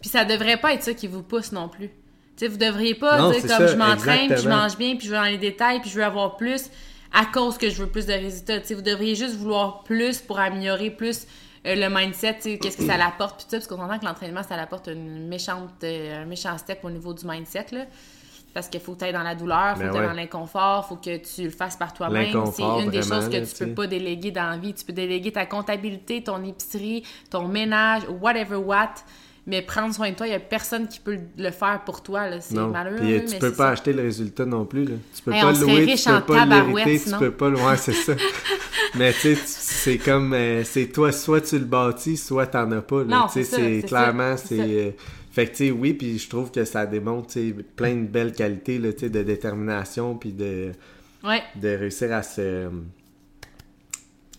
Puis 0.00 0.10
ça 0.10 0.24
devrait 0.24 0.58
pas 0.58 0.74
être 0.74 0.82
ça 0.82 0.92
qui 0.92 1.06
vous 1.06 1.22
pousse 1.22 1.52
non 1.52 1.68
plus. 1.68 1.88
Tu 1.88 2.44
sais, 2.44 2.48
vous 2.48 2.58
devriez 2.58 2.94
pas 2.94 3.18
Non, 3.18 3.30
dire 3.30 3.40
comme 3.40 3.48
ça, 3.48 3.66
je 3.66 3.76
m'entraîne, 3.76 4.28
puis 4.30 4.42
je 4.42 4.48
mange 4.48 4.76
bien, 4.76 4.96
puis 4.96 5.06
je 5.06 5.12
veux 5.12 5.18
dans 5.18 5.24
les 5.24 5.38
détails, 5.38 5.80
puis 5.80 5.88
je 5.88 5.96
veux 5.96 6.04
avoir 6.04 6.36
plus 6.36 6.70
à 7.14 7.24
cause 7.24 7.56
que 7.56 7.70
je 7.70 7.82
veux 7.82 7.88
plus 7.88 8.04
de 8.04 8.12
résultats. 8.12 8.58
Vous 8.74 8.82
devriez 8.82 9.14
juste 9.14 9.36
vouloir 9.36 9.84
plus 9.84 10.18
pour 10.20 10.38
améliorer 10.38 10.90
plus 10.90 11.26
euh, 11.66 11.74
le 11.74 11.88
mindset, 11.88 12.58
qu'est-ce 12.60 12.76
que 12.76 12.84
ça 12.84 12.98
l'apporte, 12.98 13.36
puis 13.38 13.46
ça, 13.48 13.56
parce 13.56 13.66
qu'on 13.66 13.82
entend 13.82 13.98
que 13.98 14.04
l'entraînement, 14.04 14.42
ça 14.42 14.56
l'apporte 14.56 14.88
une 14.88 15.26
méchante, 15.28 15.82
un 15.82 16.26
méchant 16.26 16.58
step 16.58 16.80
au 16.82 16.90
niveau 16.90 17.14
du 17.14 17.26
mindset, 17.26 17.66
là. 17.72 17.86
Parce 18.56 18.68
qu'il 18.68 18.80
faut 18.80 18.94
que 18.94 19.04
tu 19.04 19.12
dans 19.12 19.22
la 19.22 19.34
douleur, 19.34 19.74
faut 19.74 19.80
Ben 19.80 19.88
que 19.88 19.92
tu 19.92 19.98
ouais. 20.00 20.06
dans 20.06 20.12
l'inconfort, 20.14 20.88
faut 20.88 20.96
que 20.96 21.18
tu 21.18 21.42
le 21.42 21.50
fasses 21.50 21.76
par 21.76 21.92
toi-même. 21.92 22.32
C'est 22.54 22.62
une 22.62 22.88
des 22.88 23.02
choses 23.02 23.28
que 23.28 23.36
tu 23.36 23.40
tu 23.40 23.46
sais. 23.48 23.66
peux 23.66 23.74
pas 23.74 23.86
déléguer 23.86 24.30
dans 24.30 24.48
la 24.48 24.56
vie. 24.56 24.72
Tu 24.72 24.82
peux 24.82 24.94
déléguer 24.94 25.30
ta 25.30 25.44
comptabilité, 25.44 26.24
ton 26.24 26.42
épicerie, 26.42 27.02
ton 27.28 27.48
ménage, 27.48 28.04
whatever 28.18 28.56
what. 28.56 28.94
Mais 29.46 29.60
prendre 29.60 29.94
soin 29.94 30.08
de 30.10 30.16
toi, 30.16 30.26
il 30.26 30.30
y 30.30 30.34
a 30.34 30.40
personne 30.40 30.88
qui 30.88 31.00
peut 31.00 31.18
le 31.36 31.50
faire 31.50 31.82
pour 31.84 32.02
toi. 32.02 32.40
C'est 32.40 32.54
malheureux. 32.54 32.96
Puis, 32.96 33.12
euh, 33.12 33.16
mais 33.18 33.24
tu 33.24 33.28
c'est 33.32 33.38
peux 33.40 33.52
pas 33.52 33.64
ça. 33.64 33.70
acheter 33.72 33.92
le 33.92 34.02
résultat 34.04 34.46
non 34.46 34.64
plus. 34.64 34.86
Là. 34.86 34.94
Tu 35.14 35.22
peux 35.22 35.32
Hey, 35.32 35.42
pas 35.42 35.52
le 35.52 35.58
louer, 35.60 35.94
tu 35.94 36.08
peux 36.10 36.20
pas 36.22 36.46
l'hériter, 36.46 37.10
tu 37.10 37.16
peux 37.18 37.30
pas 37.32 37.50
le... 37.50 37.56
Ouais, 37.58 37.76
c'est 37.76 37.92
ça. 37.92 38.14
Mais 38.94 39.12
tu 39.12 39.36
sais, 39.36 39.38
c'est 39.44 39.98
comme... 39.98 40.32
euh, 40.32 40.64
c'est 40.64 40.86
toi, 40.86 41.12
soit 41.12 41.42
tu 41.42 41.58
le 41.58 41.66
bâtis, 41.66 42.16
soit 42.16 42.46
t'en 42.46 42.72
as 42.72 42.80
pas. 42.80 43.04
Là. 43.04 43.04
Non, 43.04 43.26
c'est 43.28 43.82
clairement, 43.86 44.34
c'est 44.38 44.96
Fait 45.36 45.44
que 45.44 45.50
tu 45.50 45.66
sais, 45.66 45.70
oui, 45.70 45.92
puis 45.92 46.18
je 46.18 46.30
trouve 46.30 46.50
que 46.50 46.64
ça 46.64 46.86
démontre 46.86 47.34
tu 47.34 47.52
plein 47.76 47.94
de 47.94 48.06
belles 48.06 48.32
qualités 48.32 48.78
là, 48.78 48.90
tu 48.94 49.10
de 49.10 49.22
détermination, 49.22 50.16
puis 50.16 50.32
de, 50.32 50.72
Ouais. 51.22 51.42
de 51.56 51.76
réussir 51.76 52.10
à 52.14 52.22
se... 52.22 52.68
En 52.68 52.70
tout 52.70 52.80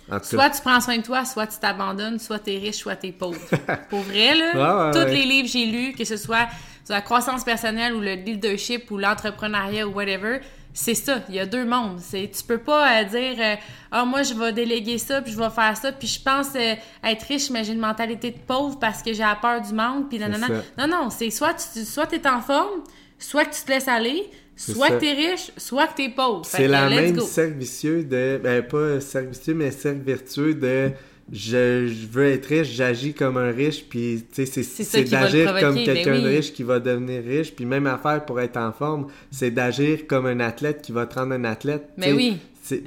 cas, 0.09 0.19
Soit 0.23 0.49
tu 0.49 0.61
prends 0.61 0.81
soin 0.81 0.97
de 0.97 1.03
toi, 1.03 1.23
soit 1.23 1.45
tu 1.45 1.59
t'abandonnes, 1.59 2.17
soit 2.17 2.39
t'es 2.39 2.57
riche, 2.57 2.77
soit 2.77 2.95
t'es 2.95 3.11
pauvre. 3.11 3.39
Pour 3.91 3.99
vrai, 3.99 4.33
là, 4.33 4.53
Ouais, 4.55 4.99
ouais, 4.99 5.05
tous 5.05 5.13
les 5.13 5.23
livres 5.25 5.45
que 5.45 5.51
j'ai 5.53 5.65
lus, 5.67 5.93
que 5.93 6.03
ce 6.03 6.17
soit 6.17 6.47
sur 6.83 6.95
la 6.95 7.01
croissance 7.01 7.43
personnelle 7.43 7.93
ou 7.93 7.99
le 7.99 8.15
leadership 8.15 8.89
ou 8.89 8.97
l'entrepreneuriat 8.97 9.87
ou 9.87 9.91
whatever, 9.91 10.39
c'est 10.79 10.93
ça. 10.93 11.23
Il 11.27 11.33
y 11.33 11.39
a 11.39 11.47
deux 11.47 11.65
mondes. 11.65 11.99
C'est, 11.99 12.29
tu 12.31 12.43
peux 12.43 12.59
pas 12.59 13.01
euh, 13.01 13.03
dire 13.05 13.35
euh, 13.39 13.55
Ah, 13.91 14.05
moi, 14.05 14.21
je 14.21 14.35
vais 14.35 14.53
déléguer 14.53 14.99
ça, 14.99 15.23
puis 15.23 15.33
je 15.33 15.37
vais 15.37 15.49
faire 15.49 15.75
ça, 15.75 15.91
puis 15.91 16.07
je 16.07 16.21
pense 16.21 16.49
euh, 16.55 16.75
être 17.03 17.23
riche, 17.23 17.49
mais 17.49 17.63
j'ai 17.63 17.73
une 17.73 17.79
mentalité 17.79 18.29
de 18.29 18.37
pauvre 18.37 18.77
parce 18.77 19.01
que 19.01 19.11
j'ai 19.11 19.23
la 19.23 19.35
peur 19.41 19.59
du 19.59 19.73
manque, 19.73 20.07
puis 20.07 20.19
nanana. 20.19 20.47
Non, 20.77 20.87
non, 20.87 21.09
c'est 21.09 21.31
soit 21.31 21.55
tu 21.55 21.83
soit 21.83 22.13
es 22.13 22.27
en 22.27 22.41
forme, 22.41 22.83
soit 23.17 23.45
que 23.45 23.55
tu 23.55 23.63
te 23.63 23.71
laisses 23.71 23.87
aller, 23.87 24.29
soit 24.55 24.89
ça. 24.89 24.93
que 24.93 24.99
t'es 24.99 25.13
riche, 25.13 25.51
soit 25.57 25.87
que 25.87 25.95
t'es 25.95 26.09
pauvre. 26.09 26.45
Fait 26.45 26.57
C'est 26.57 26.67
la 26.67 26.89
même 26.89 27.19
cercle 27.21 27.57
vicieux 27.57 28.03
de. 28.03 28.39
Ben, 28.43 28.61
pas 28.61 29.01
cercle 29.01 29.29
vicieux, 29.29 29.55
mais 29.55 29.71
cercle 29.71 30.01
vertueux 30.01 30.53
de. 30.53 30.91
Je, 31.31 31.87
je 31.87 32.07
veux 32.07 32.27
être 32.27 32.45
riche, 32.45 32.69
j'agis 32.69 33.13
comme 33.13 33.35
un 33.35 33.51
riche, 33.51 33.83
puis 33.89 34.23
tu 34.33 34.45
sais, 34.45 34.63
c'est 34.63 35.03
d'agir 35.03 35.53
comme 35.59 35.75
ben 35.75 35.83
quelqu'un 35.85 36.19
de 36.21 36.27
riche 36.27 36.53
qui 36.53 36.63
va 36.63 36.79
devenir 36.79 37.21
riche, 37.21 37.53
puis 37.53 37.65
même 37.65 37.85
affaire 37.85 38.25
pour 38.25 38.39
être 38.39 38.55
en 38.55 38.71
forme, 38.71 39.07
c'est 39.29 39.51
d'agir 39.51 40.07
comme 40.07 40.25
un 40.25 40.39
athlète 40.39 40.81
qui 40.81 40.93
va 40.93 41.05
te 41.05 41.19
rendre 41.19 41.33
un 41.33 41.43
athlète. 41.43 41.89
Mais 41.97 42.07
sais. 42.07 42.13
oui. 42.13 42.37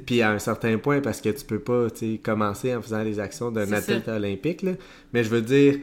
Puis 0.05 0.21
à 0.21 0.31
un 0.31 0.39
certain 0.39 0.77
point, 0.77 1.01
parce 1.01 1.21
que 1.21 1.29
tu 1.29 1.45
peux 1.45 1.59
pas 1.59 1.87
commencer 2.23 2.75
en 2.75 2.81
faisant 2.81 3.03
les 3.03 3.19
actions 3.19 3.51
d'un 3.51 3.71
athlète 3.71 4.05
ça. 4.05 4.15
olympique, 4.15 4.61
là. 4.61 4.71
mais 5.13 5.23
je 5.23 5.29
veux 5.29 5.41
dire, 5.41 5.75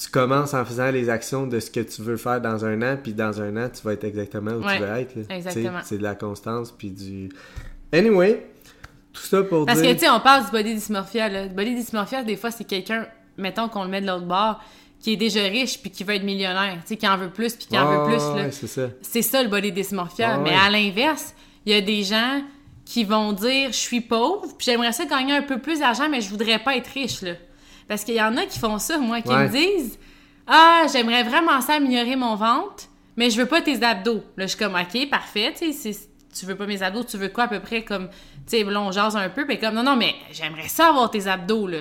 tu 0.00 0.10
commences 0.10 0.54
en 0.54 0.64
faisant 0.64 0.90
les 0.90 1.08
actions 1.08 1.46
de 1.46 1.58
ce 1.58 1.70
que 1.70 1.80
tu 1.80 2.02
veux 2.02 2.16
faire 2.16 2.40
dans 2.40 2.64
un 2.64 2.80
an, 2.82 2.96
puis 3.02 3.14
dans 3.14 3.40
un 3.40 3.56
an, 3.56 3.68
tu 3.68 3.82
vas 3.82 3.94
être 3.94 4.04
exactement 4.04 4.52
où 4.52 4.64
Ouais, 4.64 4.76
tu 4.76 4.82
veux 4.82 5.24
être. 5.24 5.84
C'est 5.84 5.98
de 5.98 6.02
la 6.02 6.14
constance, 6.14 6.72
puis 6.72 6.90
du... 6.90 7.30
Anyway, 7.92 8.46
tout 9.12 9.22
ça 9.22 9.42
pour 9.42 9.66
Parce 9.66 9.80
que, 9.80 9.92
tu 9.92 10.00
sais, 10.00 10.08
on 10.10 10.20
parle 10.20 10.44
du 10.44 10.50
body 10.50 10.74
dysmorphia, 10.74 11.28
là. 11.28 11.42
Le 11.44 11.48
body 11.50 11.74
dysmorphia, 11.74 12.22
des 12.22 12.36
fois, 12.36 12.50
c'est 12.50 12.64
quelqu'un, 12.64 13.06
mettons 13.36 13.68
qu'on 13.68 13.82
le 13.84 13.88
met 13.88 14.00
de 14.00 14.06
l'autre 14.06 14.26
bord, 14.26 14.60
qui 15.00 15.12
est 15.12 15.16
déjà 15.16 15.42
riche 15.42 15.80
puis 15.80 15.90
qui 15.90 16.04
veut 16.04 16.14
être 16.14 16.24
millionnaire, 16.24 16.74
tu 16.82 16.88
sais, 16.88 16.96
qui 16.96 17.06
en 17.08 17.16
veut 17.16 17.30
plus 17.30 17.54
puis 17.54 17.66
qui 17.66 17.78
en 17.78 17.86
veut 17.86 18.04
plus, 18.10 18.22
là. 18.36 18.44
ouais, 18.44 18.50
c'est 18.50 18.66
ça. 18.66 18.88
C'est 19.00 19.22
ça, 19.22 19.42
le 19.42 19.48
body 19.48 19.72
dysmorphia. 19.72 20.38
Mais 20.38 20.50
ouais. 20.50 20.56
à 20.56 20.70
l'inverse, 20.70 21.34
il 21.66 21.72
y 21.72 21.76
a 21.76 21.80
des 21.80 22.02
gens 22.02 22.42
qui 22.84 23.04
vont 23.04 23.32
dire, 23.32 23.68
je 23.70 23.76
suis 23.76 24.00
pauvre, 24.00 24.46
puis 24.56 24.64
j'aimerais 24.64 24.92
ça 24.92 25.04
gagner 25.04 25.34
un 25.36 25.42
peu 25.42 25.58
plus 25.58 25.80
d'argent, 25.80 26.08
mais 26.08 26.20
je 26.20 26.30
voudrais 26.30 26.58
pas 26.58 26.76
être 26.76 26.88
riche, 26.88 27.22
là. 27.22 27.32
Parce 27.86 28.04
qu'il 28.04 28.14
y 28.14 28.22
en 28.22 28.36
a 28.36 28.44
qui 28.46 28.58
font 28.58 28.78
ça, 28.78 28.98
moi, 28.98 29.20
qui 29.22 29.28
Ouais. 29.28 29.44
me 29.44 29.48
disent, 29.48 29.98
ah, 30.46 30.82
j'aimerais 30.92 31.22
vraiment 31.22 31.60
ça 31.60 31.74
améliorer 31.74 32.16
mon 32.16 32.34
ventre, 32.34 32.84
mais 33.16 33.30
je 33.30 33.38
veux 33.40 33.46
pas 33.46 33.60
tes 33.62 33.82
abdos. 33.82 34.22
Là, 34.36 34.46
je 34.46 34.48
suis 34.48 34.58
comme, 34.58 34.74
OK, 34.74 35.08
parfait, 35.10 35.54
tu 35.56 35.72
sais, 35.72 35.92
tu 36.36 36.46
veux 36.46 36.54
pas 36.54 36.66
mes 36.66 36.82
abdos, 36.82 37.04
tu 37.04 37.16
veux 37.16 37.28
quoi 37.28 37.44
à 37.44 37.48
peu 37.48 37.60
près 37.60 37.82
comme, 37.82 38.08
tu 38.08 38.58
sais, 38.58 38.64
là, 38.64 38.80
on 38.80 38.90
jase 38.92 39.16
un 39.16 39.28
peu, 39.28 39.46
puis 39.46 39.58
comme, 39.58 39.74
non, 39.74 39.82
non, 39.82 39.96
mais 39.96 40.14
j'aimerais 40.32 40.68
ça 40.68 40.88
avoir 40.88 41.10
tes 41.10 41.26
abdos, 41.26 41.66
là. 41.66 41.78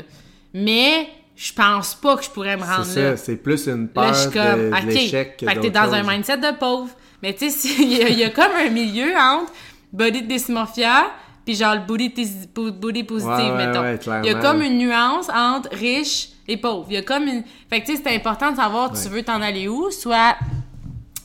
Mais 0.54 1.10
je 1.36 1.54
pense 1.54 1.96
pas 1.96 2.18
que 2.18 2.24
je 2.24 2.30
pourrais 2.30 2.58
me 2.58 2.64
rendre 2.64 2.86
C'est 2.86 3.04
là. 3.04 3.18
ça, 3.18 3.26
c'est 3.26 3.36
plus 3.38 3.68
une 3.68 3.88
peur 3.90 4.06
Là, 4.06 4.14
je 4.14 4.18
suis 4.20 4.32
comme, 4.32 4.72
de, 4.72 4.88
l'échec 4.88 5.38
que 5.38 5.46
fait 5.46 5.56
que 5.56 5.60
t'es 5.60 5.70
dans 5.70 5.94
un 5.94 6.04
mindset 6.04 6.38
de 6.38 6.58
pauvre. 6.58 6.90
Mais 7.22 7.34
tu 7.34 7.50
sais, 7.50 7.70
il 7.84 7.94
y, 7.94 8.04
a- 8.04 8.10
il 8.10 8.18
y 8.18 8.24
a 8.24 8.30
comme 8.30 8.52
un 8.58 8.70
milieu 8.70 9.16
entre 9.16 9.52
body 9.94 10.24
dysmorphia 10.24 11.06
puis 11.46 11.56
genre 11.56 11.76
le 11.76 11.82
body, 11.82 12.14
body 12.56 13.04
positive, 13.06 13.36
Ouais, 13.36 13.52
ouais, 13.52 13.68
mettons. 13.68 13.82
ouais, 13.82 14.00
il 14.24 14.28
y 14.28 14.34
a 14.34 14.36
comme 14.36 14.62
une 14.62 14.80
nuance 14.80 15.30
entre 15.30 15.70
riche 15.74 16.30
et 16.46 16.58
pauvre. 16.58 16.88
Il 16.90 16.96
y 16.96 16.98
a 16.98 17.04
comme 17.04 17.24
une... 17.24 17.44
Fait 17.70 17.80
que 17.80 17.86
tu 17.86 17.96
sais, 17.96 18.02
c'est 18.04 18.14
important 18.14 18.52
de 18.52 18.58
savoir 18.58 18.92
tu 18.92 19.08
veux 19.08 19.24
t'en 19.24 19.42
aller 19.42 19.70
où, 19.70 19.90
soit... 19.90 20.36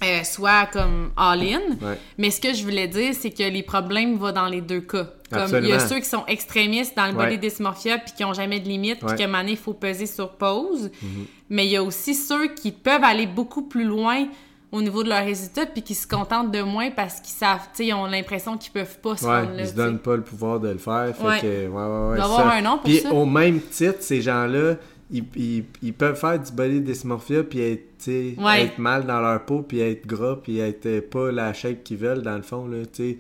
euh, 0.05 0.23
soit 0.25 0.67
comme 0.73 1.11
all-in. 1.17 1.61
Ouais. 1.81 1.99
Mais 2.19 2.31
ce 2.31 2.41
que 2.41 2.53
je 2.55 2.63
voulais 2.63 2.89
dire, 2.89 3.15
c'est 3.19 3.31
que 3.31 3.43
les 3.43 3.63
problèmes 3.63 4.17
vont 4.17 4.33
dans 4.33 4.47
les 4.49 4.61
deux 4.61 4.81
cas. 4.81 5.07
Comme 5.31 5.51
il 5.63 5.69
y 5.69 5.73
a 5.73 5.79
ceux 5.79 5.99
qui 6.01 6.05
sont 6.09 6.25
extrémistes 6.27 6.95
dans 6.97 7.07
le 7.07 7.13
body 7.15 7.31
Ouais. 7.31 7.39
dysmorphia 7.39 7.99
puis 7.99 8.13
qui 8.17 8.25
ont 8.25 8.35
jamais 8.35 8.61
de 8.61 8.69
limite, 8.69 8.99
puis 8.99 9.07
Ouais. 9.07 9.13
Mhm. 9.13 9.19
qu'à 9.19 9.25
un 9.25 9.27
moment 9.29 9.39
donné, 9.39 9.53
il 9.53 9.57
faut 9.59 9.73
peser 9.73 10.07
sur 10.07 10.31
pause. 10.33 10.91
Mais 11.49 11.67
il 11.67 11.71
y 11.73 11.77
a 11.77 11.83
aussi 11.83 12.15
ceux 12.15 12.49
qui 12.49 12.71
peuvent 12.73 13.05
aller 13.05 13.27
beaucoup 13.27 13.63
plus 13.63 13.85
loin 13.85 14.27
au 14.71 14.81
niveau 14.81 15.03
de 15.03 15.09
leurs 15.11 15.25
résultats 15.25 15.67
puis 15.67 15.83
qui 15.83 15.95
se 15.95 16.07
contentent 16.07 16.51
de 16.51 16.63
moins 16.63 16.91
parce 16.91 17.17
qu'ils 17.21 17.35
savent, 17.35 17.61
tu 17.75 17.83
sais, 17.83 17.87
ils 17.89 17.93
ont 17.95 18.07
l'impression 18.07 18.57
qu'ils 18.57 18.73
peuvent 18.73 18.99
pas 19.01 19.17
se 19.19 19.25
Ouais, 19.27 19.41
rendre 19.41 19.51
là. 19.57 19.63
ils 19.63 19.69
se 19.69 19.75
donnent 19.75 19.99
pas 19.99 20.17
le 20.17 20.23
pouvoir 20.23 20.61
de 20.61 20.69
le 20.71 20.79
faire. 20.79 21.15
Fait 21.15 21.25
Ouais. 21.27 21.41
que, 21.41 21.47
ouais, 21.47 21.69
ouais, 21.69 22.09
ouais. 22.09 22.17
Il 22.17 22.17
doit 22.17 22.17
y 22.17 22.19
ça. 22.21 22.25
avoir 22.25 22.49
un 22.55 22.61
nom 22.63 22.71
pour 22.79 22.83
Puis 22.85 22.99
ça. 23.01 23.13
au 23.13 23.27
même 23.27 23.61
titre, 23.61 23.99
ces 24.01 24.23
gens-là, 24.23 24.77
ils, 25.13 25.25
ils, 25.37 25.65
ils 25.83 25.93
peuvent 25.93 26.19
faire 26.19 26.39
du 26.41 26.51
body 26.53 26.81
dysmorphia 26.81 27.43
puis 27.45 27.61
être, 27.61 28.09
Ouais. 28.39 28.73
mal 28.79 29.07
dans 29.07 29.21
leur 29.21 29.45
peau 29.45 29.63
puis 29.63 29.79
être 29.81 30.07
gras 30.07 30.37
puis 30.43 30.59
être 30.59 31.01
pas 31.09 31.31
la 31.31 31.53
shape 31.53 31.85
qu'ils 31.85 31.99
veulent 31.99 32.23
dans 32.23 32.37
le 32.37 32.43
fond, 32.43 32.67
là, 32.67 32.79
tu 32.87 32.89
sais. 33.13 33.19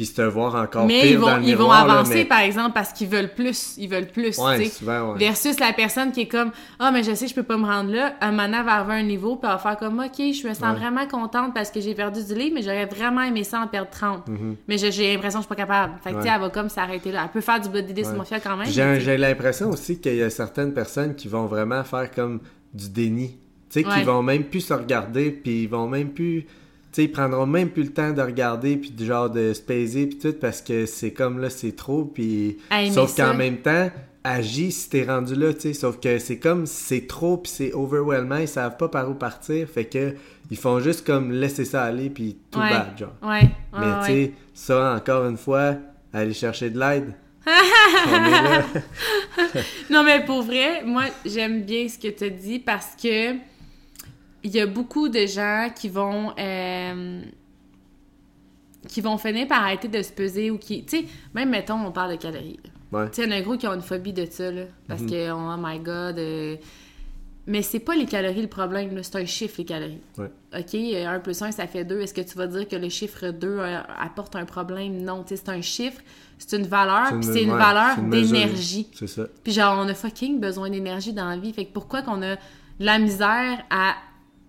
Puis 0.00 0.06
se 0.06 0.22
voir 0.22 0.54
encore 0.54 0.86
Mais 0.86 1.02
pire 1.02 1.10
ils 1.10 1.18
vont, 1.18 1.26
dans 1.26 1.36
le 1.36 1.42
ils 1.44 1.54
vont 1.56 1.68
là, 1.68 1.80
avancer, 1.80 2.14
mais- 2.14 2.24
par 2.24 2.40
exemple, 2.40 2.70
parce 2.72 2.90
qu'ils 2.94 3.08
veulent 3.08 3.34
plus. 3.34 3.74
Ils 3.76 3.86
veulent 3.86 4.06
plus, 4.06 4.38
Ouais, 4.38 4.64
souvent, 4.64 5.12
ouais. 5.12 5.18
Versus 5.18 5.60
la 5.60 5.74
personne 5.74 6.10
qui 6.10 6.22
est 6.22 6.26
comme 6.26 6.52
Ah, 6.78 6.90
mais 6.90 7.02
je 7.02 7.14
sais, 7.14 7.28
je 7.28 7.34
peux 7.34 7.42
pas 7.42 7.58
me 7.58 7.66
rendre 7.66 7.92
là. 7.92 8.14
Un 8.22 8.38
elle 8.38 8.64
va 8.64 8.76
à 8.76 8.82
un 8.92 9.02
niveau, 9.02 9.36
puis 9.36 9.46
elle 9.46 9.56
va 9.56 9.58
faire 9.58 9.76
comme 9.76 9.98
Ok, 9.98 10.16
je 10.16 10.48
me 10.48 10.54
sens 10.54 10.62
Ouais. 10.62 10.78
vraiment 10.78 11.06
contente 11.06 11.52
parce 11.52 11.70
que 11.70 11.80
j'ai 11.82 11.92
perdu 11.94 12.24
du 12.24 12.34
livre, 12.34 12.52
mais 12.54 12.62
j'aurais 12.62 12.86
vraiment 12.86 13.20
aimé 13.20 13.44
ça 13.44 13.60
en 13.60 13.66
perdre 13.66 13.90
30. 13.90 14.24
Mais 14.66 14.78
j'ai- 14.78 15.12
l'impression 15.12 15.40
que 15.40 15.42
je 15.42 15.48
suis 15.48 15.54
pas 15.54 15.54
capable. 15.54 15.92
Fait 16.02 16.12
que, 16.12 16.16
tu 16.16 16.22
sais, 16.22 16.28
Mm-hmm. 16.28 16.30
Ouais. 16.30 16.34
elle 16.36 16.40
va 16.40 16.48
comme 16.48 16.68
s'arrêter 16.70 17.12
là. 17.12 17.20
Elle 17.24 17.30
peut 17.30 17.42
faire 17.42 17.60
du 17.60 17.68
body 17.68 17.92
dysmorphia 17.92 18.40
quand 18.40 18.56
même. 18.56 18.68
J'ai 18.68 19.18
l'impression 19.18 19.68
aussi 19.68 20.00
qu'il 20.00 20.14
y 20.16 20.22
a 20.22 20.30
certaines 20.30 20.72
personnes 20.72 21.14
qui 21.14 21.28
vont 21.28 21.44
vraiment 21.44 21.84
faire 21.84 22.10
comme 22.10 22.40
du 22.72 22.88
déni. 22.88 23.36
Tu 23.70 23.82
sais, 23.82 23.84
qui 23.84 24.02
vont 24.02 24.22
même 24.22 24.44
plus 24.44 24.62
se 24.62 24.72
regarder, 24.72 25.30
puis 25.30 25.64
ils 25.64 25.68
vont 25.68 25.86
même 25.86 26.08
plus... 26.08 26.46
Sais, 26.92 27.04
ils 27.04 27.12
prendront 27.12 27.46
même 27.46 27.70
plus 27.70 27.84
le 27.84 27.92
temps 27.92 28.12
de 28.12 28.20
regarder, 28.20 28.76
puis 28.76 28.90
du 28.90 29.06
genre 29.06 29.30
de 29.30 29.52
se 29.52 29.62
puis 29.62 30.18
tout, 30.20 30.32
parce 30.32 30.60
que 30.60 30.86
c'est 30.86 31.12
comme 31.12 31.38
là, 31.38 31.48
c'est 31.48 31.76
trop, 31.76 32.04
puis... 32.04 32.58
Aimer 32.70 32.90
Sauf 32.90 33.14
qu'en 33.16 33.34
même 33.34 33.58
temps, 33.58 33.90
agis 34.24 34.72
si 34.72 34.90
t'es 34.90 35.04
rendu 35.04 35.34
là, 35.34 35.54
tu 35.54 35.60
sais. 35.60 35.72
Sauf 35.72 36.00
que 36.00 36.18
c'est 36.18 36.38
comme, 36.38 36.66
c'est 36.66 37.06
trop, 37.06 37.36
puis 37.36 37.52
c'est 37.54 37.72
overwhelming, 37.72 38.42
ils 38.42 38.48
savent 38.48 38.76
pas 38.76 38.88
par 38.88 39.08
où 39.08 39.14
partir, 39.14 39.68
fait 39.68 39.84
que 39.84 40.14
ils 40.50 40.56
font 40.56 40.80
juste 40.80 41.06
comme 41.06 41.30
laisser 41.30 41.64
ça 41.64 41.84
aller, 41.84 42.10
puis 42.10 42.36
tout 42.50 42.58
Ouais. 42.58 42.70
bad, 42.70 42.98
genre. 42.98 43.12
Ouais, 43.22 43.42
ouais, 43.42 43.50
Mais 43.78 44.00
tu 44.00 44.06
sais, 44.06 44.32
ça, 44.52 44.94
encore 44.96 45.26
une 45.26 45.36
fois, 45.36 45.76
aller 46.12 46.34
chercher 46.34 46.70
de 46.70 46.78
l'aide. 46.78 47.14
Non, 49.90 50.04
mais 50.04 50.24
pour 50.24 50.42
vrai, 50.42 50.82
moi, 50.84 51.04
j'aime 51.24 51.62
bien 51.62 51.88
ce 51.88 51.98
que 51.98 52.08
tu 52.08 52.24
as 52.24 52.30
dit 52.30 52.58
parce 52.58 52.94
que 53.00 53.34
il 54.42 54.50
y 54.52 54.60
a 54.60 54.66
beaucoup 54.66 55.08
de 55.08 55.26
gens 55.26 55.68
qui 55.74 55.88
vont 55.88 56.32
euh, 56.38 57.22
qui 58.88 59.00
vont 59.00 59.18
finir 59.18 59.46
par 59.46 59.62
arrêter 59.62 59.88
de 59.88 60.00
se 60.02 60.12
peser 60.12 60.50
ou 60.50 60.58
qui, 60.58 60.84
tu 60.84 60.98
sais, 61.00 61.04
même 61.34 61.50
mettons, 61.50 61.74
on 61.86 61.92
parle 61.92 62.12
de 62.12 62.16
calories. 62.16 62.58
Ouais. 62.92 63.08
Tu 63.10 63.16
sais, 63.16 63.24
il 63.28 63.30
y 63.30 63.34
en 63.34 63.36
a 63.36 63.40
gros 63.42 63.56
qui 63.56 63.66
ont 63.68 63.74
une 63.74 63.82
phobie 63.82 64.12
de 64.14 64.24
ça, 64.28 64.50
là, 64.50 64.62
parce 64.88 65.02
Mhm. 65.02 65.10
que, 65.10 65.30
oh 65.32 65.56
my 65.58 65.78
god. 65.78 66.18
euh, 66.18 66.56
Mais 67.46 67.62
c'est 67.62 67.80
pas 67.80 67.94
les 67.96 68.04
calories 68.06 68.42
le 68.42 68.48
problème, 68.48 68.94
là, 68.94 69.02
c'est 69.02 69.16
un 69.16 69.24
chiffre, 69.24 69.56
les 69.58 69.64
calories. 69.64 70.00
Ouais. 70.18 70.30
OK, 70.56 70.74
euh, 70.74 71.06
1 71.06 71.20
plus 71.20 71.40
1, 71.42 71.50
ça 71.52 71.66
fait 71.66 71.84
2. 71.84 72.00
Est-ce 72.00 72.14
que 72.14 72.20
tu 72.20 72.36
vas 72.36 72.46
dire 72.46 72.68
que 72.68 72.76
le 72.76 72.88
chiffre 72.88 73.30
2 73.30 73.48
euh, 73.58 73.80
apporte 73.98 74.36
un 74.36 74.44
problème? 74.44 75.02
Non, 75.02 75.22
tu 75.24 75.30
sais, 75.30 75.42
c'est 75.44 75.50
un 75.50 75.60
chiffre, 75.62 76.00
c'est 76.38 76.56
une 76.58 76.66
valeur, 76.66 77.08
puis 77.18 77.24
c'est 77.24 77.42
une 77.42 77.50
ouais, 77.52 77.58
valeur 77.58 77.98
une 77.98 78.10
d'énergie. 78.10 78.88
C'est 78.94 79.06
ça. 79.08 79.24
Puis 79.42 79.52
genre, 79.52 79.76
on 79.78 79.88
a 79.88 79.94
fucking 79.94 80.38
besoin 80.38 80.70
d'énergie 80.70 81.12
dans 81.12 81.28
la 81.28 81.36
vie. 81.38 81.52
Fait 81.52 81.64
que 81.64 81.72
pourquoi 81.72 82.02
qu'on 82.02 82.22
a 82.22 82.36
de 82.36 82.40
la 82.78 82.98
misère 82.98 83.62
à 83.70 83.94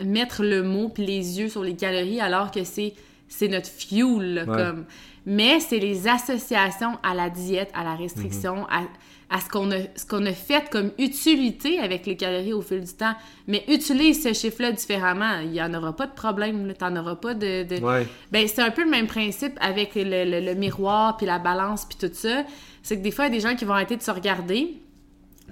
mettre 0.06 0.44
le 0.44 0.64
mot 0.64 0.90
puis 0.90 1.06
les 1.06 1.40
yeux 1.40 1.50
sur 1.50 1.64
les 1.64 1.76
calories 1.76 2.20
alors 2.22 2.52
que 2.52 2.64
c'est 2.64 2.94
c'est 3.28 3.48
notre 3.48 3.70
fuel, 3.70 4.34
là, 4.34 4.44
Ouais. 4.44 4.58
comme. 4.58 4.86
Mais 5.26 5.60
c'est 5.62 5.80
les 5.80 6.08
associations 6.08 6.98
à 7.04 7.14
la 7.14 7.30
diète, 7.30 7.70
à 7.74 7.84
la 7.84 7.96
restriction, 7.96 8.66
à, 8.70 8.82
à 9.30 9.40
ce 9.40 9.48
qu'on 9.48 9.72
a, 9.72 9.78
ce 9.96 10.06
qu'on 10.06 10.26
a 10.26 10.34
fait 10.34 10.70
comme 10.70 10.92
utilité 10.98 11.80
avec 11.80 12.06
les 12.08 12.18
calories 12.18 12.52
au 12.54 12.62
fil 12.62 12.82
du 12.82 12.92
temps. 12.92 13.14
Mais 13.48 13.64
utilise 13.70 14.22
ce 14.24 14.34
chiffre-là 14.34 14.72
différemment. 14.74 15.40
Il 15.44 15.52
n'y 15.52 15.62
en 15.62 15.74
aura 15.74 15.96
pas 15.96 16.08
de 16.08 16.12
problème. 16.14 16.68
là. 16.68 16.74
T'en 16.74 16.94
auras 16.98 17.16
pas 17.16 17.34
de... 17.36 17.64
de- 17.64 17.82
Ouais. 17.82 18.06
ben, 18.32 18.46
c'est 18.48 18.62
un 18.62 18.72
peu 18.72 18.84
le 18.84 18.90
même 18.90 19.08
principe 19.08 19.54
avec 19.62 19.92
le, 19.96 20.04
le- 20.26 20.40
le 20.46 20.54
miroir, 20.56 21.16
puis 21.16 21.26
la 21.28 21.40
balance, 21.40 21.86
puis 21.86 21.98
tout 22.10 22.14
ça. 22.14 22.44
C'est 22.84 22.98
que 22.98 23.02
des 23.04 23.12
fois, 23.12 23.26
il 23.28 23.34
y 23.34 23.38
a 23.38 23.40
des 23.42 23.48
gens 23.48 23.56
qui 23.56 23.64
vont 23.64 23.74
arrêter 23.76 23.96
de 23.96 24.02
se 24.02 24.12
regarder 24.12 24.74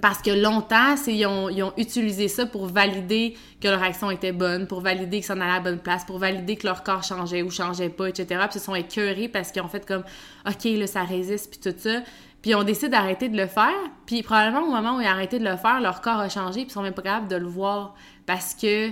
parce 0.02 0.22
que 0.22 0.32
longtemps, 0.32 0.96
ils, 1.08 1.26
ont, 1.26 1.74
utilisé 1.78 2.28
ça 2.28 2.46
pour 2.46 2.68
valider 2.68 3.36
que 3.62 3.68
leur 3.68 3.82
action 3.84 4.12
était 4.12 4.32
bonne, 4.32 4.68
pour 4.68 4.82
valider 4.82 5.20
que 5.20 5.26
ça 5.26 5.34
en 5.34 5.42
allait 5.42 5.52
à 5.52 5.56
la 5.56 5.60
bonne 5.60 5.80
place, 5.80 6.06
pour 6.06 6.20
valider 6.20 6.56
que 6.56 6.66
leur 6.66 6.84
corps 6.84 7.04
changeait 7.04 7.42
ou 7.42 7.52
changeait 7.52 7.90
pas, 7.90 8.08
etc. 8.08 8.26
Puis 8.28 8.56
ils 8.56 8.60
se 8.60 8.66
sont 8.66 8.76
écœurés 8.76 9.28
parce 9.28 9.52
qu'ils 9.52 9.62
ont 9.62 9.68
fait 9.68 9.86
comme 9.86 10.04
«OK, 10.48 10.64
là, 10.66 10.88
ça 10.88 11.04
résiste», 11.04 11.52
puis 11.52 11.72
tout 11.72 11.78
ça. 11.78 12.02
Puis 12.42 12.56
on 12.56 12.64
décide 12.64 12.92
d'arrêter 12.92 13.28
de 13.30 13.38
le 13.38 13.48
faire. 13.48 13.76
Puis 14.06 14.24
probablement, 14.24 14.62
au 14.62 14.72
moment 14.72 14.98
où 14.98 15.02
ils 15.02 15.08
ont 15.08 15.10
arrêté 15.10 15.40
de 15.40 15.46
le 15.46 15.58
faire, 15.58 15.82
leur 15.82 16.02
corps 16.02 16.20
a 16.20 16.30
changé, 16.30 16.62
puis 16.62 16.70
ils 16.70 16.74
sont 16.74 16.82
même 16.82 16.94
pas 16.94 17.02
capables 17.02 17.28
de 17.28 17.36
le 17.36 17.48
voir 17.48 17.96
parce 18.26 18.54
que 18.54 18.92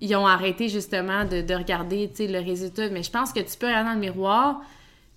ils 0.00 0.14
ont 0.14 0.26
arrêté 0.26 0.68
justement 0.68 1.24
de, 1.24 1.40
de 1.40 1.54
regarder, 1.54 2.10
le 2.18 2.38
résultat. 2.38 2.88
Mais 2.90 3.02
je 3.02 3.10
pense 3.10 3.32
que 3.32 3.40
tu 3.40 3.56
peux 3.58 3.66
regarder 3.66 3.88
dans 3.90 3.94
le 3.94 4.00
miroir 4.00 4.60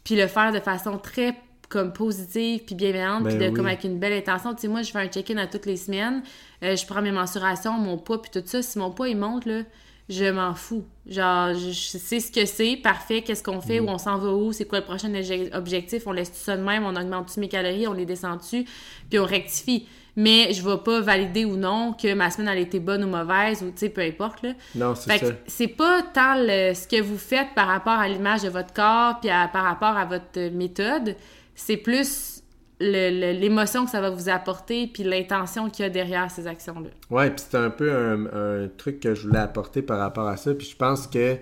puis 0.03 0.15
le 0.15 0.27
faire 0.27 0.51
de 0.51 0.59
façon 0.59 0.97
très 0.97 1.35
comme 1.71 1.93
positive 1.93 2.61
puis 2.65 2.75
bienveillante 2.75 3.23
Ben 3.23 3.29
puis 3.29 3.39
de 3.39 3.49
oui. 3.49 3.53
comme 3.55 3.65
avec 3.67 3.83
une 3.83 3.97
belle 3.97 4.13
intention. 4.13 4.53
Tu 4.53 4.61
sais, 4.61 4.67
moi, 4.67 4.81
je 4.83 4.91
fais 4.91 4.99
un 4.99 5.07
check-in 5.07 5.37
à 5.37 5.47
toutes 5.47 5.65
les 5.65 5.77
semaines. 5.77 6.21
Euh, 6.63 6.75
je 6.75 6.85
prends 6.85 7.01
mes 7.01 7.11
mensurations, 7.11 7.73
mon 7.73 7.97
poids 7.97 8.21
puis 8.21 8.29
tout 8.31 8.43
ça. 8.45 8.61
Si 8.61 8.77
mon 8.77 8.91
poids, 8.91 9.09
il 9.09 9.17
monte, 9.17 9.45
là, 9.45 9.61
je 10.09 10.25
m'en 10.25 10.53
fous. 10.53 10.83
Genre, 11.07 11.53
je, 11.53 11.69
je 11.71 11.97
sais 11.97 12.19
ce 12.19 12.31
que 12.31 12.45
c'est, 12.45 12.75
parfait, 12.75 13.21
qu'est-ce 13.21 13.41
qu'on 13.43 13.61
fait, 13.61 13.79
où 13.79 13.87
on 13.87 13.97
s'en 13.97 14.17
va 14.17 14.29
où, 14.29 14.51
c'est 14.51 14.65
quoi 14.65 14.79
le 14.79 14.85
prochain 14.85 15.09
obje- 15.13 15.55
objectif, 15.55 16.03
on 16.05 16.11
laisse 16.11 16.29
tout 16.31 16.37
ça 16.37 16.57
de 16.57 16.61
même, 16.63 16.83
on 16.85 16.95
augmente-tu 16.95 17.39
mes 17.39 17.47
calories, 17.47 17.87
on 17.87 17.93
les 17.93 18.05
descend-tu, 18.05 18.65
puis 19.09 19.19
on 19.19 19.25
rectifie. 19.25 19.87
Mais 20.17 20.51
je 20.51 20.61
vais 20.67 20.77
pas 20.83 20.99
valider 20.99 21.45
ou 21.45 21.55
non 21.55 21.93
que 21.93 22.13
ma 22.13 22.29
semaine, 22.29 22.49
elle 22.49 22.57
a 22.57 22.61
été 22.61 22.81
bonne 22.81 23.05
ou 23.05 23.07
mauvaise, 23.07 23.63
ou 23.63 23.67
tu 23.67 23.77
sais, 23.77 23.89
peu 23.89 24.01
importe, 24.01 24.43
là. 24.43 24.49
Non, 24.75 24.93
c'est 24.93 25.17
ça. 25.17 25.25
c'est 25.47 25.67
pas 25.69 26.01
tant 26.13 26.35
le- 26.35 26.73
ce 26.73 26.85
que 26.85 27.01
vous 27.01 27.17
faites 27.17 27.47
par 27.55 27.67
rapport 27.67 27.93
à 27.97 28.09
l'image 28.09 28.41
de 28.43 28.49
votre 28.49 28.73
corps 28.73 29.21
puis 29.21 29.29
à- 29.29 29.47
par 29.47 29.63
rapport 29.63 29.95
à 29.97 30.03
votre 30.03 30.49
méthode, 30.53 31.15
c'est 31.55 31.77
plus 31.77 32.43
l'émotion 32.79 33.85
que 33.85 33.91
ça 33.91 34.01
va 34.01 34.09
vous 34.09 34.27
apporter 34.27 34.87
puis 34.87 35.03
l'intention 35.03 35.69
qu'il 35.69 35.83
y 35.83 35.85
a 35.85 35.91
derrière 35.91 36.31
ces 36.31 36.47
actions-là. 36.47 36.89
Ouais, 37.09 37.29
puis 37.29 37.43
c'est 37.47 37.57
un 37.57 37.69
peu 37.69 37.91
un, 37.91 38.25
un 38.25 38.67
truc 38.75 38.99
que 38.99 39.13
je 39.13 39.27
voulais 39.27 39.39
apporter 39.39 39.81
par 39.83 39.99
rapport 39.99 40.27
à 40.27 40.37
ça. 40.37 40.53
Puis 40.55 40.67
je 40.71 40.75
pense 40.75 41.05
que, 41.05 41.35
tu 41.35 41.41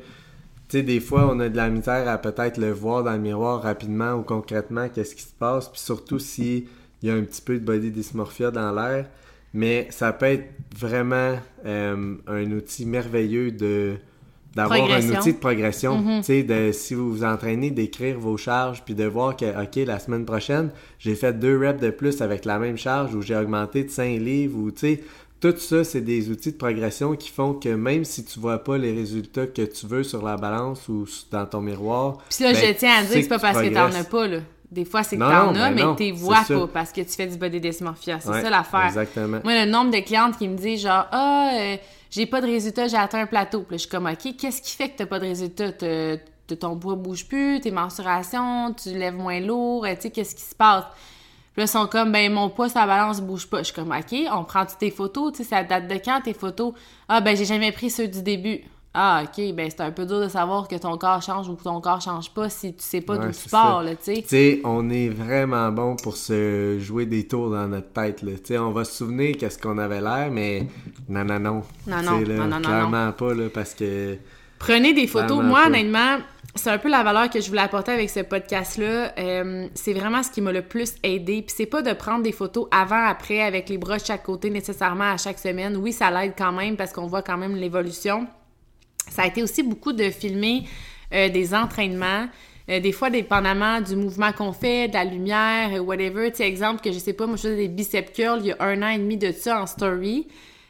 sais, 0.69 0.83
des 0.83 0.99
fois, 0.99 1.29
on 1.31 1.39
a 1.39 1.47
de 1.47 1.55
la 1.55 1.69
misère 1.69 2.09
à 2.09 2.17
peut-être 2.17 2.57
le 2.57 2.71
voir 2.71 3.03
dans 3.03 3.13
le 3.13 3.19
miroir 3.19 3.61
rapidement 3.61 4.13
ou 4.15 4.23
concrètement, 4.23 4.89
qu'est-ce 4.89 5.15
qui 5.15 5.23
se 5.23 5.33
passe. 5.33 5.69
Puis 5.69 5.79
surtout 5.79 6.19
si 6.19 6.67
il 7.01 7.09
y 7.09 7.11
a 7.11 7.15
un 7.15 7.23
petit 7.23 7.41
peu 7.41 7.57
de 7.57 7.65
body 7.65 7.91
dysmorphia 7.91 8.51
dans 8.51 8.71
l'air. 8.73 9.05
Mais 9.53 9.87
ça 9.89 10.13
peut 10.13 10.27
être 10.27 10.49
vraiment 10.75 11.39
euh, 11.65 12.15
un 12.27 12.51
outil 12.51 12.85
merveilleux 12.85 13.51
de 13.51 13.95
d'avoir 14.55 14.91
un 14.91 15.09
outil 15.09 15.33
de 15.33 15.37
progression. 15.37 15.97
Mhm. 15.97 16.23
Sais, 16.23 16.43
de 16.43 16.71
si 16.71 16.93
vous 16.93 17.11
vous 17.11 17.23
entraînez 17.23 17.71
d'écrire 17.71 18.19
vos 18.19 18.37
charges 18.37 18.83
puis 18.83 18.95
de 18.95 19.05
voir 19.05 19.35
que, 19.35 19.45
OK, 19.45 19.75
la 19.85 19.99
semaine 19.99 20.25
prochaine, 20.25 20.69
j'ai 20.99 21.15
fait 21.15 21.33
deux 21.33 21.57
reps 21.57 21.81
de 21.81 21.89
plus 21.89 22.21
avec 22.21 22.45
la 22.45 22.59
même 22.59 22.77
charge 22.77 23.13
ou 23.15 23.21
j'ai 23.21 23.35
augmenté 23.35 23.83
de 23.83 23.89
5 23.89 24.19
livres 24.19 24.57
ou, 24.57 24.71
tu 24.71 24.79
sais, 24.79 25.03
tout 25.39 25.55
ça, 25.57 25.83
c'est 25.83 26.01
des 26.01 26.29
outils 26.29 26.51
de 26.51 26.57
progression 26.57 27.15
qui 27.15 27.29
font 27.29 27.53
que 27.53 27.69
même 27.69 28.03
si 28.03 28.25
tu 28.25 28.39
vois 28.39 28.57
pas 28.57 28.77
les 28.77 28.91
résultats 28.93 29.47
que 29.47 29.61
tu 29.61 29.87
veux 29.87 30.03
sur 30.03 30.23
la 30.23 30.35
balance 30.35 30.87
ou 30.89 31.05
dans 31.31 31.45
ton 31.45 31.61
miroir. 31.61 32.17
Puis 32.29 32.43
là, 32.43 32.51
ben, 32.51 32.59
je 32.61 32.73
tiens 32.73 32.95
à 32.99 33.03
dire 33.03 33.15
que 33.15 33.21
c'est 33.21 33.27
pas 33.29 33.39
parce 33.39 33.61
que 33.61 33.73
t'en 33.73 33.93
as 33.93 34.03
pas, 34.03 34.27
là. 34.27 34.39
Des 34.71 34.85
fois, 34.85 35.01
c'est 35.01 35.15
que 35.15 35.21
t'en 35.21 35.55
as, 35.55 35.71
ben 35.71 35.73
mais 35.73 35.95
t'es 35.95 36.11
vois 36.11 36.43
pas 36.47 36.67
parce 36.67 36.91
que 36.91 37.01
tu 37.01 37.11
fais 37.11 37.25
du 37.25 37.37
body 37.37 37.59
dysmorphia. 37.59 38.19
C'est 38.19 38.29
Ouais, 38.29 38.41
ça 38.41 38.49
l'affaire. 38.49 38.85
Exactement. 38.85 39.39
Moi, 39.43 39.65
le 39.65 39.71
nombre 39.71 39.91
de 39.91 39.99
clientes 39.99 40.37
qui 40.37 40.47
me 40.47 40.55
disent 40.55 40.81
genre 40.81 41.07
Ah, 41.11 41.51
euh, 41.53 41.77
j'ai 42.09 42.25
pas 42.25 42.41
de 42.41 42.47
résultat, 42.47 42.87
j'ai 42.87 42.97
atteint 42.97 43.21
un 43.21 43.25
plateau. 43.27 43.61
Puis 43.61 43.77
je 43.77 43.81
suis 43.81 43.89
comme 43.89 44.05
OK, 44.07 44.35
qu'est-ce 44.37 44.61
qui 44.61 44.75
fait 44.75 44.89
que 44.89 44.97
t'as 44.97 45.05
pas 45.05 45.19
de 45.19 45.25
résultat? 45.25 45.71
T'as- 45.73 46.17
t'as- 46.47 46.55
ton 46.55 46.77
poids 46.77 46.95
bouge 46.95 47.27
plus, 47.27 47.59
tes 47.61 47.71
mensurations, 47.71 48.73
tu 48.73 48.89
lèves 48.89 49.15
moins 49.15 49.39
lourd, 49.39 49.85
euh, 49.85 49.93
tu 49.95 50.01
sais, 50.03 50.09
qu'est-ce 50.11 50.33
qui 50.35 50.41
se 50.41 50.55
passe? 50.55 50.85
Puis 51.53 51.61
là, 51.61 51.63
ils 51.65 51.67
sont 51.67 51.87
comme, 51.87 52.11
ben, 52.11 52.31
mon 52.31 52.49
poids, 52.49 52.69
sa 52.69 52.85
balance 52.87 53.21
bouge 53.21 53.47
pas. 53.47 53.59
Je 53.59 53.65
suis 53.65 53.73
comme, 53.73 53.91
OK, 53.91 54.15
on 54.31 54.43
prend 54.43 54.65
toutes 54.65 54.79
tes 54.79 54.91
photos, 54.91 55.33
tu 55.33 55.43
sais, 55.43 55.49
ça 55.49 55.63
date 55.63 55.87
de 55.87 55.95
quand 55.95 56.21
tes 56.21 56.33
photos? 56.33 56.73
Ah, 57.07 57.21
ben, 57.21 57.35
j'ai 57.37 57.45
jamais 57.45 57.71
pris 57.71 57.89
ceux 57.89 58.07
du 58.07 58.21
début. 58.23 58.61
Ah, 58.93 59.23
OK, 59.23 59.53
ben 59.53 59.69
c'est 59.69 59.81
un 59.81 59.91
peu 59.91 60.05
dur 60.05 60.19
de 60.19 60.27
savoir 60.27 60.67
que 60.67 60.75
ton 60.75 60.97
corps 60.97 61.21
change 61.21 61.47
ou 61.47 61.55
que 61.55 61.61
ton 61.61 61.79
corps 61.79 62.01
change 62.01 62.31
pas 62.31 62.49
si 62.49 62.73
tu 62.73 62.83
sais 62.83 63.01
pas 63.01 63.17
Ouais, 63.17 63.27
d'où 63.27 63.31
tu 63.31 63.49
pars, 63.49 63.83
là, 63.83 63.91
tu 63.91 64.15
sais. 64.15 64.21
Tu 64.23 64.27
sais, 64.29 64.61
on 64.63 64.89
est 64.89 65.09
vraiment 65.09 65.71
bon 65.71 65.95
pour 65.95 66.17
se 66.17 66.79
jouer 66.79 67.05
des 67.05 67.27
tours 67.27 67.51
dans 67.51 67.67
notre 67.67 67.93
tête, 67.93 68.23
là. 68.23 68.31
Tu 68.31 68.45
sais, 68.45 68.57
on 68.57 68.71
va 68.71 68.83
se 68.85 68.93
souvenir 68.93 69.37
qu'est-ce 69.37 69.59
qu'on 69.59 69.77
avait 69.77 70.01
l'air, 70.01 70.29
mais 70.31 70.67
non, 71.07 71.23
non, 71.23 71.39
non. 71.39 71.63
Non, 71.85 71.99
Tu 71.99 72.05
non, 72.05 72.19
sais, 72.19 72.25
là, 72.25 72.35
non, 72.37 72.45
non, 72.45 72.55
non, 72.55 72.61
Clairement 72.61 73.11
pas, 73.11 73.33
là, 73.35 73.49
parce 73.53 73.75
que... 73.75 74.17
Prenez 74.57 74.93
des 74.93 75.07
photos. 75.07 75.43
Moi, 75.43 75.61
pas. 75.61 75.67
honnêtement, 75.67 76.17
c'est 76.55 76.71
un 76.71 76.79
peu 76.79 76.89
la 76.89 77.03
valeur 77.03 77.29
que 77.29 77.39
je 77.39 77.47
voulais 77.47 77.61
apporter 77.61 77.91
avec 77.91 78.09
ce 78.09 78.21
podcast-là. 78.21 79.13
Euh, 79.17 79.67
c'est 79.75 79.93
vraiment 79.93 80.23
ce 80.23 80.31
qui 80.31 80.41
m'a 80.41 80.51
le 80.51 80.63
plus 80.63 80.95
aidé. 81.03 81.43
Puis 81.43 81.53
c'est 81.55 81.65
pas 81.67 81.81
de 81.81 81.93
prendre 81.93 82.23
des 82.23 82.31
photos 82.31 82.67
avant, 82.71 83.05
après, 83.05 83.41
avec 83.41 83.69
les 83.69 83.77
bras 83.77 83.97
de 83.97 84.03
chaque 84.03 84.23
côté 84.23 84.49
nécessairement 84.49 85.11
à 85.11 85.17
chaque 85.17 85.39
semaine. 85.39 85.77
Oui, 85.77 85.93
ça 85.93 86.11
l'aide 86.11 86.33
quand 86.37 86.51
même 86.51 86.75
parce 86.75 86.91
qu'on 86.91 87.07
voit 87.07 87.21
quand 87.21 87.37
même 87.37 87.55
l'évolution. 87.55 88.27
Ça 89.09 89.23
a 89.23 89.27
été 89.27 89.43
aussi 89.43 89.63
beaucoup 89.63 89.93
de 89.93 90.09
filmer 90.09 90.63
euh, 91.13 91.29
des 91.29 91.53
entraînements. 91.53 92.27
euh, 92.69 92.79
des 92.79 92.91
fois, 92.91 93.09
dépendamment 93.09 93.81
du 93.81 93.95
mouvement 93.95 94.31
qu'on 94.31 94.53
fait, 94.53 94.87
de 94.89 94.93
la 94.93 95.03
lumière, 95.03 95.69
euh, 95.73 95.79
whatever. 95.79 96.29
Tu 96.31 96.37
sais, 96.37 96.47
exemple 96.47 96.81
que 96.83 96.91
je 96.91 96.99
sais 96.99 97.13
pas, 97.13 97.25
moi, 97.25 97.35
je 97.35 97.41
faisais 97.43 97.55
des 97.55 97.67
biceps 97.67 98.11
curls 98.13 98.39
il 98.41 98.47
y 98.47 98.51
a 98.51 98.57
un 98.59 98.81
an 98.83 98.89
et 98.89 98.97
demi 98.99 99.17
de 99.17 99.31
ça 99.31 99.61
en 99.61 99.65
story. 99.67 100.27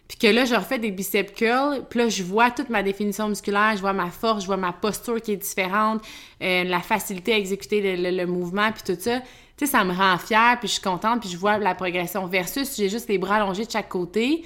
Puis 0.07 0.17
que 0.17 0.27
là, 0.27 0.43
je 0.45 0.55
refais 0.55 0.79
des 0.79 0.89
biceps 0.89 1.33
curls, 1.35 1.83
puis 1.87 1.99
là, 1.99 2.09
je 2.09 2.23
vois 2.23 2.49
toute 2.49 2.69
ma 2.69 2.81
définition 2.81 3.27
musculaire, 3.29 3.73
je 3.75 3.81
vois 3.81 3.93
ma 3.93 4.09
force, 4.09 4.41
je 4.41 4.47
vois 4.47 4.57
ma 4.57 4.73
posture 4.73 5.21
qui 5.21 5.33
est 5.33 5.37
différente, 5.37 6.01
euh, 6.41 6.63
la 6.63 6.79
facilité 6.79 7.33
à 7.33 7.37
exécuter 7.37 7.79
le, 7.95 8.09
le- 8.09 8.17
le 8.17 8.25
mouvement, 8.25 8.71
puis 8.71 8.81
tout 8.95 8.99
ça. 8.99 9.19
Tu 9.19 9.65
sais, 9.65 9.67
ça 9.67 9.83
me 9.83 9.93
rend 9.93 10.17
fière, 10.17 10.57
puis 10.57 10.67
je 10.67 10.73
suis 10.73 10.81
contente, 10.81 11.19
puis 11.19 11.29
je 11.29 11.37
vois 11.37 11.59
la 11.59 11.75
progression. 11.75 12.25
Versus 12.25 12.75
j'ai 12.75 12.89
juste 12.89 13.07
les 13.07 13.19
bras 13.19 13.35
allongés 13.35 13.65
de 13.65 13.71
chaque 13.71 13.89
côté, 13.89 14.41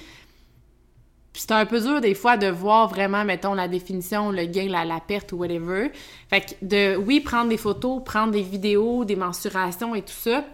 puis 1.34 1.42
c'est 1.42 1.50
un 1.50 1.66
peu 1.66 1.80
dur 1.80 2.00
des 2.00 2.14
fois 2.14 2.36
de 2.36 2.46
voir 2.46 2.86
vraiment, 2.86 3.24
mettons, 3.24 3.54
la 3.54 3.66
définition, 3.66 4.30
le 4.30 4.44
gain, 4.44 4.68
la, 4.68 4.84
la 4.84 5.00
perte 5.00 5.32
ou 5.32 5.36
whatever. 5.38 5.90
Fait 6.30 6.42
que 6.42 6.52
de, 6.62 6.96
oui, 6.96 7.18
prendre 7.18 7.48
des 7.48 7.56
photos, 7.56 8.00
prendre 8.04 8.30
des 8.30 8.42
vidéos, 8.42 9.04
des 9.04 9.16
mensurations 9.16 9.96
et 9.96 10.02
tout 10.02 10.12
ça, 10.12 10.44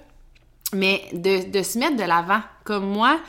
mais 0.73 1.03
de, 1.13 1.51
de 1.51 1.63
se 1.63 1.79
mettre 1.79 1.97
de 1.97 2.05
l'avant. 2.05 2.41
Comme 2.65 2.87
moi, 2.87 3.21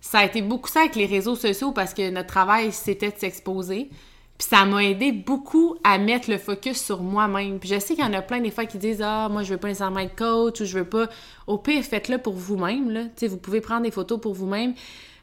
ça 0.00 0.20
a 0.20 0.24
été 0.24 0.40
beaucoup 0.40 0.68
ça 0.68 0.82
avec 0.82 0.94
les 0.94 1.06
réseaux 1.06 1.34
sociaux 1.34 1.72
parce 1.72 1.94
que 1.94 2.10
notre 2.10 2.28
travail, 2.28 2.70
c'était 2.70 3.10
de 3.10 3.18
s'exposer. 3.18 3.90
Puis 4.38 4.48
ça 4.48 4.64
m'a 4.64 4.84
aidé 4.84 5.10
beaucoup 5.10 5.74
à 5.82 5.98
mettre 5.98 6.30
le 6.30 6.38
focus 6.38 6.80
sur 6.80 7.02
moi-même. 7.02 7.58
Puis 7.58 7.70
je 7.70 7.80
sais 7.80 7.96
qu'il 7.96 8.04
y 8.04 8.06
en 8.06 8.12
a 8.12 8.22
plein 8.22 8.40
des 8.40 8.52
fois 8.52 8.66
qui 8.66 8.78
disent 8.78 9.02
Ah, 9.02 9.28
moi, 9.28 9.42
je 9.42 9.52
veux 9.54 9.58
pas 9.58 9.66
nécessairement 9.66 9.98
être 9.98 10.14
coach 10.14 10.60
ou 10.60 10.64
je 10.64 10.78
veux 10.78 10.88
pas. 10.88 11.08
Au 11.48 11.58
pire, 11.58 11.82
faites-le 11.82 12.18
pour 12.18 12.34
vous-même. 12.34 12.88
là. 12.92 13.02
Tu 13.02 13.10
sais, 13.16 13.26
vous 13.26 13.36
pouvez 13.36 13.60
prendre 13.60 13.82
des 13.82 13.90
photos 13.90 14.20
pour 14.20 14.34
vous-même. 14.34 14.74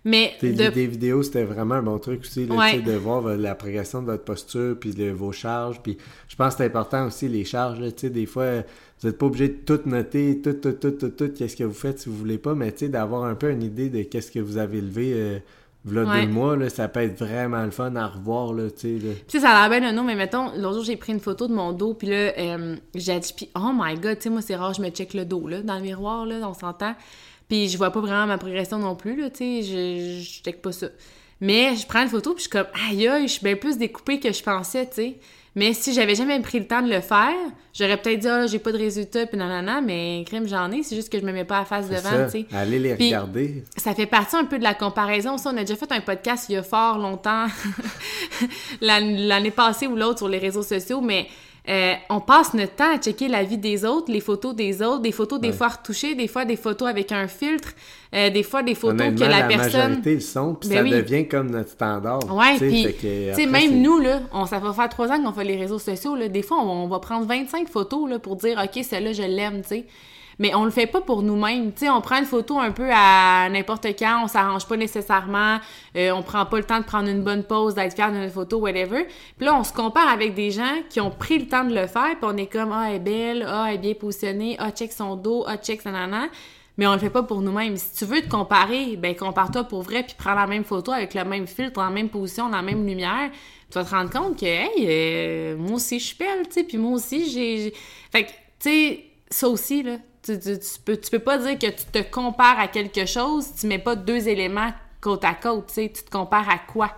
Mais 0.03 0.33
Des, 0.41 0.53
de 0.53 0.69
des 0.69 0.87
vidéos, 0.87 1.21
c'était 1.21 1.43
vraiment 1.43 1.75
un 1.75 1.83
bon 1.83 1.99
truc 1.99 2.21
aussi, 2.21 2.47
là, 2.47 2.55
Ouais. 2.55 2.81
de 2.81 2.93
voir 2.93 3.25
euh, 3.27 3.35
la 3.37 3.53
progression 3.53 4.01
de 4.01 4.07
votre 4.07 4.23
posture, 4.23 4.75
puis 4.79 4.91
de 4.95 5.11
vos 5.11 5.31
charges. 5.31 5.79
Puis 5.83 5.97
je 6.27 6.35
pense 6.35 6.53
que 6.55 6.57
c'est 6.59 6.65
important 6.65 7.05
aussi, 7.05 7.27
les 7.27 7.45
charges. 7.45 7.79
là, 7.79 7.89
des 7.91 8.25
fois, 8.25 8.61
vous 9.01 9.07
n'êtes 9.07 9.17
pas 9.19 9.25
obligé 9.27 9.49
de 9.49 9.53
tout 9.63 9.79
noter, 9.85 10.41
tout, 10.43 10.53
tout, 10.53 10.71
tout, 10.73 10.91
tout, 10.91 11.09
tout, 11.09 11.29
qu'est-ce 11.37 11.55
que 11.55 11.63
vous 11.63 11.73
faites 11.73 11.99
si 11.99 12.09
vous 12.09 12.15
voulez 12.17 12.39
pas, 12.39 12.55
mais 12.55 12.71
d'avoir 12.71 13.25
un 13.25 13.35
peu 13.35 13.51
une 13.51 13.61
idée 13.61 13.89
de 13.89 14.01
qu'est-ce 14.03 14.31
que 14.31 14.39
vous 14.39 14.57
avez 14.57 14.81
levé 14.81 15.11
euh, 15.13 15.39
v'là 15.85 16.03
Ouais. 16.03 16.25
deux 16.25 16.31
mois, 16.31 16.55
là, 16.57 16.69
ça 16.69 16.87
peut 16.87 17.01
être 17.01 17.19
vraiment 17.19 17.63
le 17.63 17.71
fun 17.71 17.95
à 17.95 18.07
revoir, 18.07 18.53
là, 18.53 18.71
tu 18.71 18.99
sais. 18.99 19.05
Tu 19.27 19.37
sais, 19.37 19.39
ça 19.39 19.49
a 19.51 19.69
l'air 19.69 19.79
bien 19.81 19.91
nom, 19.93 20.03
mais 20.03 20.15
mettons, 20.15 20.51
l'autre 20.57 20.75
jour, 20.77 20.83
j'ai 20.83 20.95
pris 20.97 21.13
une 21.13 21.19
photo 21.19 21.47
de 21.47 21.53
mon 21.53 21.73
dos, 21.73 21.93
puis 21.93 22.07
là, 22.07 22.33
euh, 22.39 22.75
j'ai 22.95 23.19
dit, 23.19 23.33
puis 23.35 23.49
oh 23.55 23.71
my 23.75 23.95
god, 23.99 24.17
tu 24.17 24.23
sais, 24.23 24.29
moi, 24.31 24.41
c'est 24.41 24.55
rare, 24.55 24.73
je 24.73 24.81
me 24.81 24.89
check 24.89 25.13
le 25.13 25.25
dos, 25.25 25.47
là, 25.47 25.61
dans 25.61 25.75
le 25.75 25.81
miroir, 25.81 26.25
là, 26.25 26.37
on 26.49 26.53
s'entend. 26.55 26.95
Puis 27.51 27.67
je 27.67 27.77
vois 27.77 27.91
pas 27.91 27.99
vraiment 27.99 28.27
ma 28.27 28.37
progression 28.37 28.77
non 28.77 28.95
plus, 28.95 29.19
là, 29.19 29.29
tu 29.29 29.39
sais, 29.39 29.61
je, 29.63 30.21
je 30.23 30.41
check 30.41 30.61
pas 30.61 30.71
ça. 30.71 30.87
Mais 31.41 31.75
je 31.75 31.85
prends 31.85 32.01
une 32.03 32.07
photo, 32.07 32.29
puis 32.33 32.45
je 32.45 32.49
suis 32.49 32.49
comme, 32.49 32.67
aïe, 32.89 33.09
aïe, 33.09 33.27
je 33.27 33.33
suis 33.33 33.43
bien 33.43 33.57
plus 33.57 33.77
découpée 33.77 34.21
que 34.21 34.31
je 34.31 34.41
pensais, 34.41 34.85
tu 34.87 34.95
sais. 34.95 35.15
Mais 35.53 35.73
si 35.73 35.93
j'avais 35.93 36.15
jamais 36.15 36.39
pris 36.39 36.59
le 36.59 36.65
temps 36.65 36.81
de 36.81 36.89
le 36.89 37.01
faire, 37.01 37.33
j'aurais 37.73 37.97
peut-être 37.97 38.19
dit, 38.19 38.27
ah, 38.29 38.47
j'ai 38.47 38.59
pas 38.59 38.71
de 38.71 38.77
résultat, 38.77 39.25
puis 39.25 39.37
nanana, 39.37 39.81
mais 39.81 40.23
crème, 40.25 40.47
j'en 40.47 40.71
ai, 40.71 40.81
c'est 40.81 40.95
juste 40.95 41.11
que 41.11 41.19
je 41.19 41.25
me 41.25 41.33
mets 41.33 41.43
pas 41.43 41.59
à 41.59 41.65
face 41.65 41.89
devant, 41.89 42.23
tu 42.27 42.31
sais. 42.31 42.45
Allez 42.53 42.79
les 42.79 42.95
Puis- 42.95 43.07
regarder. 43.07 43.65
Ça 43.75 43.93
fait 43.93 44.05
partie 44.05 44.37
un 44.37 44.45
peu 44.45 44.57
de 44.57 44.63
la 44.63 44.73
comparaison. 44.73 45.37
Ça, 45.37 45.51
on 45.53 45.57
a 45.57 45.65
déjà 45.65 45.75
fait 45.75 45.91
un 45.91 45.99
podcast 45.99 46.45
il 46.47 46.53
y 46.53 46.55
a 46.55 46.63
fort 46.63 46.99
longtemps, 46.99 47.47
l'an- 48.81 48.99
l'année 49.27 49.51
passée 49.51 49.87
ou 49.87 49.97
l'autre 49.97 50.19
sur 50.19 50.29
les 50.29 50.37
réseaux 50.37 50.63
sociaux, 50.63 51.01
mais 51.01 51.27
euh, 51.69 51.93
on 52.09 52.19
passe 52.21 52.53
notre 52.55 52.75
temps 52.75 52.93
à 52.95 52.97
checker 52.97 53.27
la 53.27 53.43
vie 53.43 53.57
des 53.59 53.85
autres, 53.85 54.11
les 54.11 54.19
photos 54.19 54.55
des 54.55 54.81
autres, 54.81 55.01
des 55.01 55.11
photos 55.11 55.39
des 55.39 55.49
Ouais. 55.49 55.53
fois 55.53 55.67
retouchées, 55.67 56.15
des 56.15 56.27
fois 56.27 56.43
des 56.43 56.55
photos 56.55 56.87
avec 56.89 57.11
un 57.11 57.27
filtre, 57.27 57.73
euh, 58.15 58.29
des 58.31 58.41
fois 58.41 58.63
des 58.63 58.73
photos 58.73 59.13
que 59.13 59.19
la, 59.19 59.29
la 59.41 59.43
personne... 59.43 59.81
majorité 59.81 60.13
le 60.15 60.19
sont, 60.21 60.55
puis 60.55 60.69
Ben 60.69 60.77
ça 60.77 60.83
oui. 60.83 60.89
devient 60.89 61.27
comme 61.27 61.51
notre 61.51 61.69
standard. 61.69 62.19
Ouais, 62.35 62.57
puis, 62.57 63.45
même 63.47 63.81
nous, 63.81 63.99
là, 63.99 64.21
on, 64.33 64.45
ça 64.47 64.57
va 64.59 64.73
faire 64.73 64.89
trois 64.89 65.09
ans 65.11 65.21
qu'on 65.23 65.33
fait 65.33 65.43
les 65.43 65.55
réseaux 65.57 65.79
sociaux, 65.79 66.15
là. 66.15 66.27
Des 66.29 66.41
fois, 66.41 66.57
on, 66.61 66.85
on 66.85 66.87
va 66.87 66.99
prendre 66.99 67.27
25 67.27 67.69
photos, 67.69 68.09
là, 68.09 68.17
pour 68.17 68.35
dire, 68.37 68.59
OK, 68.63 68.83
celle-là, 68.83 69.13
je 69.13 69.21
l'aime, 69.23 69.61
tu 69.61 69.67
sais. 69.69 69.85
Mais 70.41 70.55
on 70.55 70.65
le 70.65 70.71
fait 70.71 70.87
pas 70.87 71.01
pour 71.01 71.21
nous-mêmes, 71.21 71.71
tu 71.71 71.81
sais. 71.85 71.89
On 71.91 72.01
prend 72.01 72.17
une 72.17 72.25
photo 72.25 72.57
un 72.57 72.71
peu 72.71 72.89
à 72.91 73.47
n'importe 73.51 73.85
quand, 73.99 74.23
on 74.23 74.27
s'arrange 74.27 74.65
pas 74.67 74.75
nécessairement, 74.75 75.59
euh, 75.95 76.09
on 76.13 76.23
prend 76.23 76.47
pas 76.47 76.57
le 76.57 76.63
temps 76.63 76.79
de 76.79 76.83
prendre 76.83 77.07
une 77.09 77.21
bonne 77.21 77.43
pause, 77.43 77.75
d'être 77.75 77.93
fier 77.93 78.11
de 78.11 78.17
notre 78.17 78.33
photo, 78.33 78.57
whatever. 78.57 79.05
Puis 79.37 79.45
là, 79.45 79.55
on 79.55 79.63
se 79.63 79.71
compare 79.71 80.09
avec 80.09 80.33
des 80.33 80.49
gens 80.49 80.81
qui 80.89 80.99
ont 80.99 81.11
pris 81.11 81.37
le 81.37 81.47
temps 81.47 81.63
de 81.63 81.75
le 81.75 81.85
faire, 81.85 82.15
puis 82.19 82.23
on 82.23 82.35
est 82.37 82.47
comme, 82.47 82.71
ah, 82.71 82.87
elle 82.89 82.95
est 82.95 82.99
belle, 82.99 83.45
ah, 83.47 83.67
elle 83.69 83.75
est 83.75 83.77
bien 83.77 83.93
positionnée, 83.93 84.55
ah, 84.57 84.71
check 84.71 84.91
son 84.91 85.15
dos, 85.15 85.43
ah, 85.47 85.57
check 85.57 85.79
sa 85.79 85.91
nana. 85.91 86.23
Mais 86.75 86.87
on 86.87 86.93
le 86.93 86.99
fait 86.99 87.11
pas 87.11 87.21
pour 87.21 87.41
nous-mêmes. 87.41 87.77
Si 87.77 87.93
tu 87.99 88.05
veux 88.05 88.21
te 88.21 88.27
comparer, 88.29 88.95
ben 88.97 89.15
compare-toi 89.15 89.65
pour 89.65 89.83
vrai, 89.83 90.01
puis 90.01 90.15
prends 90.17 90.33
la 90.33 90.47
même 90.47 90.63
photo 90.63 90.91
avec 90.91 91.13
le 91.13 91.23
même 91.23 91.45
filtre, 91.45 91.79
en 91.79 91.91
même 91.91 92.09
position, 92.09 92.49
dans 92.49 92.57
la 92.57 92.63
même 92.63 92.87
lumière. 92.87 93.29
Tu 93.69 93.77
vas 93.77 93.85
te 93.85 93.91
rendre 93.91 94.09
compte 94.09 94.39
que, 94.39 94.45
hey, 94.45 94.87
euh, 94.87 95.55
moi 95.55 95.73
aussi 95.73 95.99
je 95.99 96.05
suis 96.07 96.17
belle, 96.17 96.47
tu 96.47 96.53
sais, 96.53 96.63
puis 96.63 96.79
moi 96.79 96.93
aussi 96.93 97.29
j'ai- 97.29 97.73
Fait 98.11 98.23
que, 98.23 98.29
tu 98.31 98.35
sais, 98.59 99.05
ça 99.29 99.47
aussi, 99.47 99.83
là, 99.83 99.97
tu, 100.23 100.39
tu, 100.39 100.59
tu 100.59 100.79
peux, 100.85 100.97
tu 100.97 101.09
peux 101.09 101.19
pas 101.19 101.37
dire 101.37 101.57
que 101.57 101.67
tu 101.67 101.85
te 101.91 101.99
compares 102.09 102.59
à 102.59 102.67
quelque 102.67 103.05
chose 103.05 103.45
si 103.45 103.61
tu 103.61 103.67
mets 103.67 103.79
pas 103.79 103.95
deux 103.95 104.27
éléments 104.27 104.71
côte 105.01 105.25
à 105.25 105.33
côte, 105.33 105.67
tu 105.67 105.73
sais. 105.73 105.91
Tu 105.93 106.03
te 106.03 106.09
compares 106.11 106.47
à 106.49 106.59
quoi? 106.59 106.91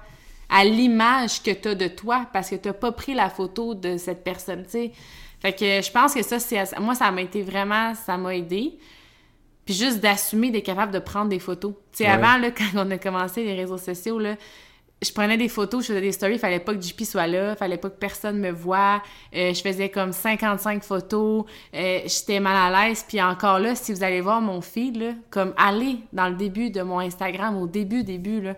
À 0.49 0.65
l'image 0.65 1.41
que 1.41 1.51
tu 1.51 1.69
as 1.69 1.75
de 1.75 1.87
toi, 1.87 2.27
parce 2.33 2.49
que 2.49 2.55
tu 2.55 2.71
pas 2.73 2.91
pris 2.91 3.13
la 3.13 3.29
photo 3.29 3.73
de 3.75 3.97
cette 3.97 4.23
personne, 4.23 4.63
tu 4.65 4.71
sais. 4.71 4.91
Fait 5.41 5.53
que 5.53 5.81
je 5.81 5.91
pense 5.91 6.13
que 6.13 6.21
ça, 6.21 6.39
c'est. 6.39 6.79
Moi, 6.79 6.95
ça 6.95 7.11
m'a 7.11 7.21
été 7.21 7.41
vraiment. 7.41 7.93
Ça 7.95 8.17
m'a 8.17 8.35
aidé. 8.35 8.77
Puis 9.65 9.73
juste 9.73 9.99
d'assumer 9.99 10.51
d'être 10.51 10.65
capable 10.65 10.91
de 10.91 10.99
prendre 10.99 11.29
des 11.29 11.39
photos. 11.39 11.73
Tu 11.93 11.99
sais, 11.99 12.03
Ouais. 12.05 12.09
avant, 12.09 12.37
là, 12.37 12.51
quand 12.57 12.65
on 12.75 12.91
a 12.91 12.97
commencé 12.97 13.43
les 13.43 13.53
réseaux 13.55 13.77
sociaux, 13.77 14.19
là, 14.19 14.35
je 15.03 15.13
prenais 15.13 15.37
des 15.37 15.49
photos, 15.49 15.83
je 15.83 15.87
faisais 15.89 16.01
des 16.01 16.11
stories, 16.11 16.39
fallait 16.39 16.59
pas 16.59 16.73
que 16.73 16.81
JP 16.81 17.03
soit 17.03 17.27
là, 17.27 17.55
fallait 17.55 17.77
pas 17.77 17.89
que 17.89 17.97
personne 17.97 18.39
me 18.39 18.51
voie. 18.51 19.01
Euh, 19.35 19.53
je 19.53 19.61
faisais 19.61 19.89
comme 19.89 20.11
55 20.11 20.83
photos, 20.83 21.45
euh, 21.75 21.99
j'étais 22.05 22.39
mal 22.39 22.73
à 22.73 22.87
l'aise. 22.87 23.05
Puis 23.07 23.21
encore 23.21 23.59
là, 23.59 23.75
si 23.75 23.93
vous 23.93 24.03
allez 24.03 24.21
voir 24.21 24.41
mon 24.41 24.61
feed, 24.61 24.97
là, 24.97 25.11
comme 25.29 25.53
allez 25.57 25.97
dans 26.11 26.29
le 26.29 26.35
début 26.35 26.69
de 26.69 26.81
mon 26.81 26.99
Instagram, 26.99 27.57
au 27.57 27.67
début, 27.67 28.03
début, 28.03 28.41
là, 28.41 28.55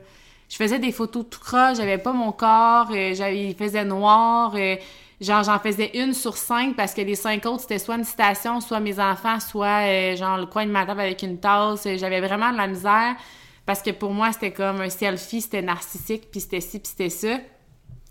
je 0.49 0.57
faisais 0.57 0.79
des 0.79 0.91
photos 0.91 1.25
tout 1.29 1.39
croche, 1.39 1.77
j'avais 1.77 1.97
pas 1.97 2.13
mon 2.13 2.31
corps, 2.31 2.87
euh, 2.91 3.13
j'avais, 3.15 3.49
il 3.49 3.55
faisait 3.55 3.83
noir, 3.83 4.53
euh, 4.55 4.75
genre 5.21 5.43
j'en 5.43 5.59
faisais 5.59 5.91
une 5.97 6.13
sur 6.13 6.37
cinq 6.37 6.75
parce 6.75 6.93
que 6.93 7.01
les 7.01 7.15
cinq 7.15 7.45
autres 7.45 7.61
c'était 7.61 7.79
soit 7.79 7.95
une 7.95 8.03
citation, 8.03 8.61
soit 8.61 8.79
mes 8.79 8.99
enfants, 8.99 9.39
soit 9.39 9.87
euh, 9.87 10.15
genre 10.15 10.37
le 10.37 10.45
coin 10.45 10.65
de 10.65 10.71
ma 10.71 10.85
table 10.85 11.01
avec 11.01 11.21
une 11.23 11.39
tasse. 11.39 11.85
Euh, 11.85 11.97
J'avais 11.97 12.21
vraiment 12.21 12.51
de 12.51 12.57
la 12.57 12.67
misère 12.67 13.15
parce 13.65 13.81
que 13.81 13.91
pour 13.91 14.11
moi 14.11 14.31
c'était 14.31 14.51
comme 14.51 14.81
un 14.81 14.89
selfie, 14.89 15.41
c'était 15.41 15.61
narcissique, 15.61 16.29
puis 16.31 16.39
c'était 16.39 16.61
ci, 16.61 16.79
puis 16.79 16.89
c'était 16.89 17.09
ça. 17.09 17.37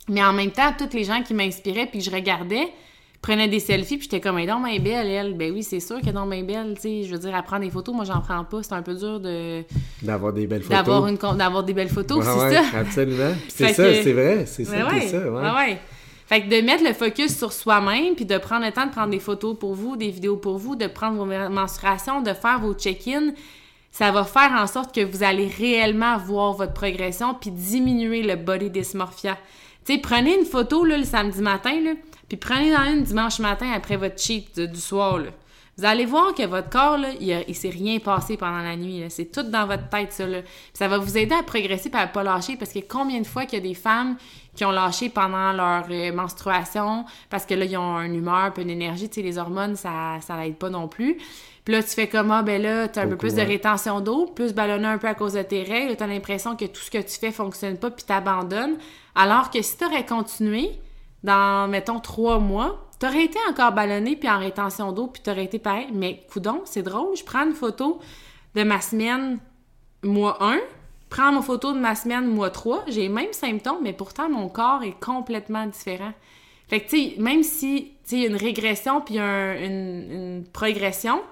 Mais 0.09 0.23
en 0.23 0.33
même 0.33 0.51
temps, 0.51 0.73
toutes 0.77 0.93
les 0.95 1.05
gens 1.05 1.23
qui 1.23 1.33
m'inspiraient 1.35 1.87
puis 1.87 2.01
je 2.01 2.11
regardais 2.11 2.69
prenaient 3.23 3.49
des 3.49 3.59
selfies 3.61 3.97
puis 3.97 4.03
j'étais 4.05 4.21
comme 4.21 4.39
elle 4.39 4.51
est 4.51 4.79
belle 4.81 5.07
elle 5.07 5.35
ben 5.35 5.51
oui 5.51 5.63
c'est 5.63 5.81
sûr 5.81 5.99
qu'elle 6.03 6.15
est 6.15 6.43
belle 6.43 6.75
tu 6.75 6.83
sais 6.83 7.03
je 7.05 7.11
veux 7.11 7.19
dire 7.19 7.35
elle 7.35 7.43
prend 7.43 7.59
des 7.59 7.71
photos 7.71 7.95
moi 7.95 8.05
j'en 8.05 8.21
prends 8.21 8.45
pas 8.45 8.63
c'est 8.63 8.75
un 8.75 8.83
peu 8.83 8.93
dur 8.95 9.19
de 9.19 9.63
D'avoir 10.03 10.35
des 10.35 10.47
belles 10.47 10.61
photos. 10.63 10.77
d'avoir 10.77 11.07
une 11.07 11.17
d'avoir 11.17 11.65
des 11.65 11.73
belles 11.73 11.89
photos 11.89 12.23
c'est 12.23 12.39
ouais, 12.39 12.55
ça 12.55 12.79
Absolument. 12.79 13.33
C'est 13.49 13.73
ça, 13.73 13.83
que- 13.85 14.03
c'est 14.03 14.13
vrai. 14.13 14.45
C'est 14.45 14.65
ça, 14.67 14.87
Ouais, 14.87 15.01
ça. 15.09 15.19
Ouais. 15.21 15.41
Ouais, 15.41 15.51
ouais. 15.57 15.79
Fait 16.27 16.43
que 16.43 16.49
de 16.55 16.61
mettre 16.67 16.85
le 16.85 16.93
focus 16.93 17.35
sur 17.37 17.53
soi-même, 17.53 18.15
puis 18.15 18.27
de 18.27 18.37
prendre 18.37 18.67
le 18.67 18.73
temps 18.73 18.85
de 18.87 18.91
prendre 18.91 19.11
des 19.11 19.21
photos 19.21 19.57
pour 19.59 19.75
vous, 19.75 19.97
des 19.97 20.11
vidéos 20.11 20.37
pour 20.37 20.59
vous, 20.59 20.77
de 20.77 20.87
prendre 20.87 21.17
vos 21.17 21.25
mensurations, 21.51 22.21
de 22.21 22.33
faire 22.35 22.61
vos 22.61 22.75
check-ins, 22.75 23.33
ça 23.95 24.11
va 24.11 24.25
faire 24.25 24.51
en 24.51 24.67
sorte 24.67 24.93
que 24.93 25.05
vous 25.05 25.23
allez 25.23 25.47
réellement 25.47 26.19
voir 26.19 26.55
votre 26.55 26.73
progression, 26.73 27.33
puis 27.33 27.53
diminuer 27.53 28.25
le 28.25 28.35
body 28.35 28.69
dysmorphia. 28.69 29.39
Tu 29.85 29.95
sais, 29.95 30.01
prenez 30.01 30.37
une 30.37 30.45
photo 30.45 30.85
là, 30.85 30.99
le 30.99 31.05
samedi 31.05 31.41
matin, 31.41 31.81
là, 31.81 31.93
puis 32.29 32.37
prenez-en 32.37 32.87
une 32.93 33.05
dimanche 33.05 33.39
matin 33.39 33.71
après 33.73 33.97
votre 33.97 34.21
cheat 34.21 34.59
du 34.59 34.81
soir. 34.81 35.19
Là. 35.19 35.31
Vous 35.79 35.85
allez 35.85 36.07
voir 36.07 36.35
que 36.35 36.45
votre 36.45 36.71
corps, 36.71 36.99
là, 36.99 37.11
il, 37.21 37.55
s'est 37.55 37.69
rien 37.69 38.01
passé 38.01 38.37
pendant 38.37 38.63
la 38.63 38.75
nuit. 38.75 39.05
C'est 39.11 39.31
tout 39.31 39.45
dans 39.45 39.67
votre 39.67 39.89
tête, 39.89 40.13
ça. 40.13 40.27
Là. 40.27 40.43
Puis 40.43 40.51
ça 40.73 40.89
va 40.89 40.99
vous 40.99 41.17
aider 41.17 41.35
à 41.35 41.45
progresser 41.45 41.89
et 41.89 41.97
à 41.97 42.09
pas 42.09 42.25
lâcher 42.25 42.57
parce 42.57 42.73
que 42.73 42.81
combien 42.81 43.21
de 43.21 43.27
fois 43.27 43.45
qu'il 43.45 43.61
y 43.61 43.63
a 43.63 43.69
des 43.69 43.75
femmes 43.75 44.17
qui 44.57 44.65
ont 44.65 44.73
lâché 44.73 45.09
pendant 45.09 45.53
leur 45.53 45.85
euh, 45.89 46.13
menstruation 46.13 47.05
parce 47.31 47.47
que 47.47 47.55
là, 47.55 47.65
ils 47.65 47.77
ont 47.77 48.01
une 48.01 48.17
humeur 48.17 48.53
puis 48.53 48.65
une 48.65 48.71
énergie. 48.71 49.09
Tu 49.09 49.17
sais, 49.17 49.23
les 49.23 49.39
hormones, 49.39 49.77
ça 49.77 50.19
ça 50.21 50.37
l'aide 50.37 50.57
pas 50.57 50.71
non 50.71 50.89
plus. 50.89 51.19
Puis 51.65 51.73
là, 51.73 51.83
tu 51.83 51.89
fais 51.91 52.09
comme, 52.09 52.31
ah, 52.31 52.43
ben 52.43 52.61
là, 52.61 52.89
t'as 52.89 53.05
un 53.05 53.09
peu 53.09 53.17
plus 53.17 53.35
de 53.35 53.41
rétention 53.41 54.01
d'eau, 54.01 54.27
plus 54.27 54.53
ballonné 54.53 54.87
un 54.87 54.99
peu 54.99 55.07
à 55.09 55.15
cause 55.15 55.33
de 55.33 55.43
tes 55.43 55.63
règles, 55.63 55.97
t'as 55.97 56.07
l'impression 56.07 56.57
que 56.57 56.67
tout 56.67 56.81
ce 56.83 56.91
que 56.91 56.99
tu 56.99 57.19
fais 57.19 57.31
fonctionne 57.33 57.79
pas, 57.79 57.91
puis 57.91 58.05
t'abandonnes. 58.05 58.77
Alors 59.15 59.51
que 59.51 59.63
si 59.63 59.79
t'aurais 59.79 60.05
continué 60.05 60.73
dans, 61.23 61.67
mettons, 61.71 62.01
trois 62.01 62.39
mois, 62.39 62.87
t'aurais 62.99 63.25
été 63.25 63.39
encore 63.49 63.73
ballonné, 63.73 64.15
puis 64.15 64.29
en 64.29 64.39
rétention 64.39 64.93
d'eau, 64.93 65.07
puis 65.07 65.23
t'aurais 65.23 65.45
été 65.45 65.59
pareil. 65.59 65.89
Mais, 65.93 66.27
coudon, 66.31 66.61
c'est 66.67 66.83
drôle, 66.83 67.17
je 67.17 67.25
prends 67.25 67.47
une 67.47 67.55
photo 67.55 67.99
de 68.55 68.63
ma 68.63 68.83
semaine 68.83 69.39
mois 70.03 70.37
1, 70.45 70.59
prends 71.09 71.33
ma 71.33 71.41
photo 71.41 71.73
de 71.73 71.79
ma 71.79 71.95
semaine 71.95 72.27
mois 72.27 72.51
3, 72.51 72.85
j'ai 72.89 73.03
les 73.03 73.09
mêmes 73.09 73.33
symptômes, 73.33 73.79
mais 73.83 73.95
pourtant, 73.95 74.29
mon 74.29 74.51
corps 74.51 74.83
est 74.83 75.01
complètement 75.01 75.67
différent. 75.67 76.13
Fait 76.69 76.81
que, 76.81 76.91
tu 76.91 76.99
sais, 76.99 77.15
même 77.19 77.43
si, 77.43 77.93
tu 78.05 78.11
sais, 78.11 78.17
il 78.17 78.23
y 78.23 78.27
a 78.27 78.29
une 78.29 78.37
régression 78.37 79.01
puis 79.01 79.19
un- 79.19 79.55
une, 79.57 80.13
une 80.13 80.45
progression, 80.53 81.23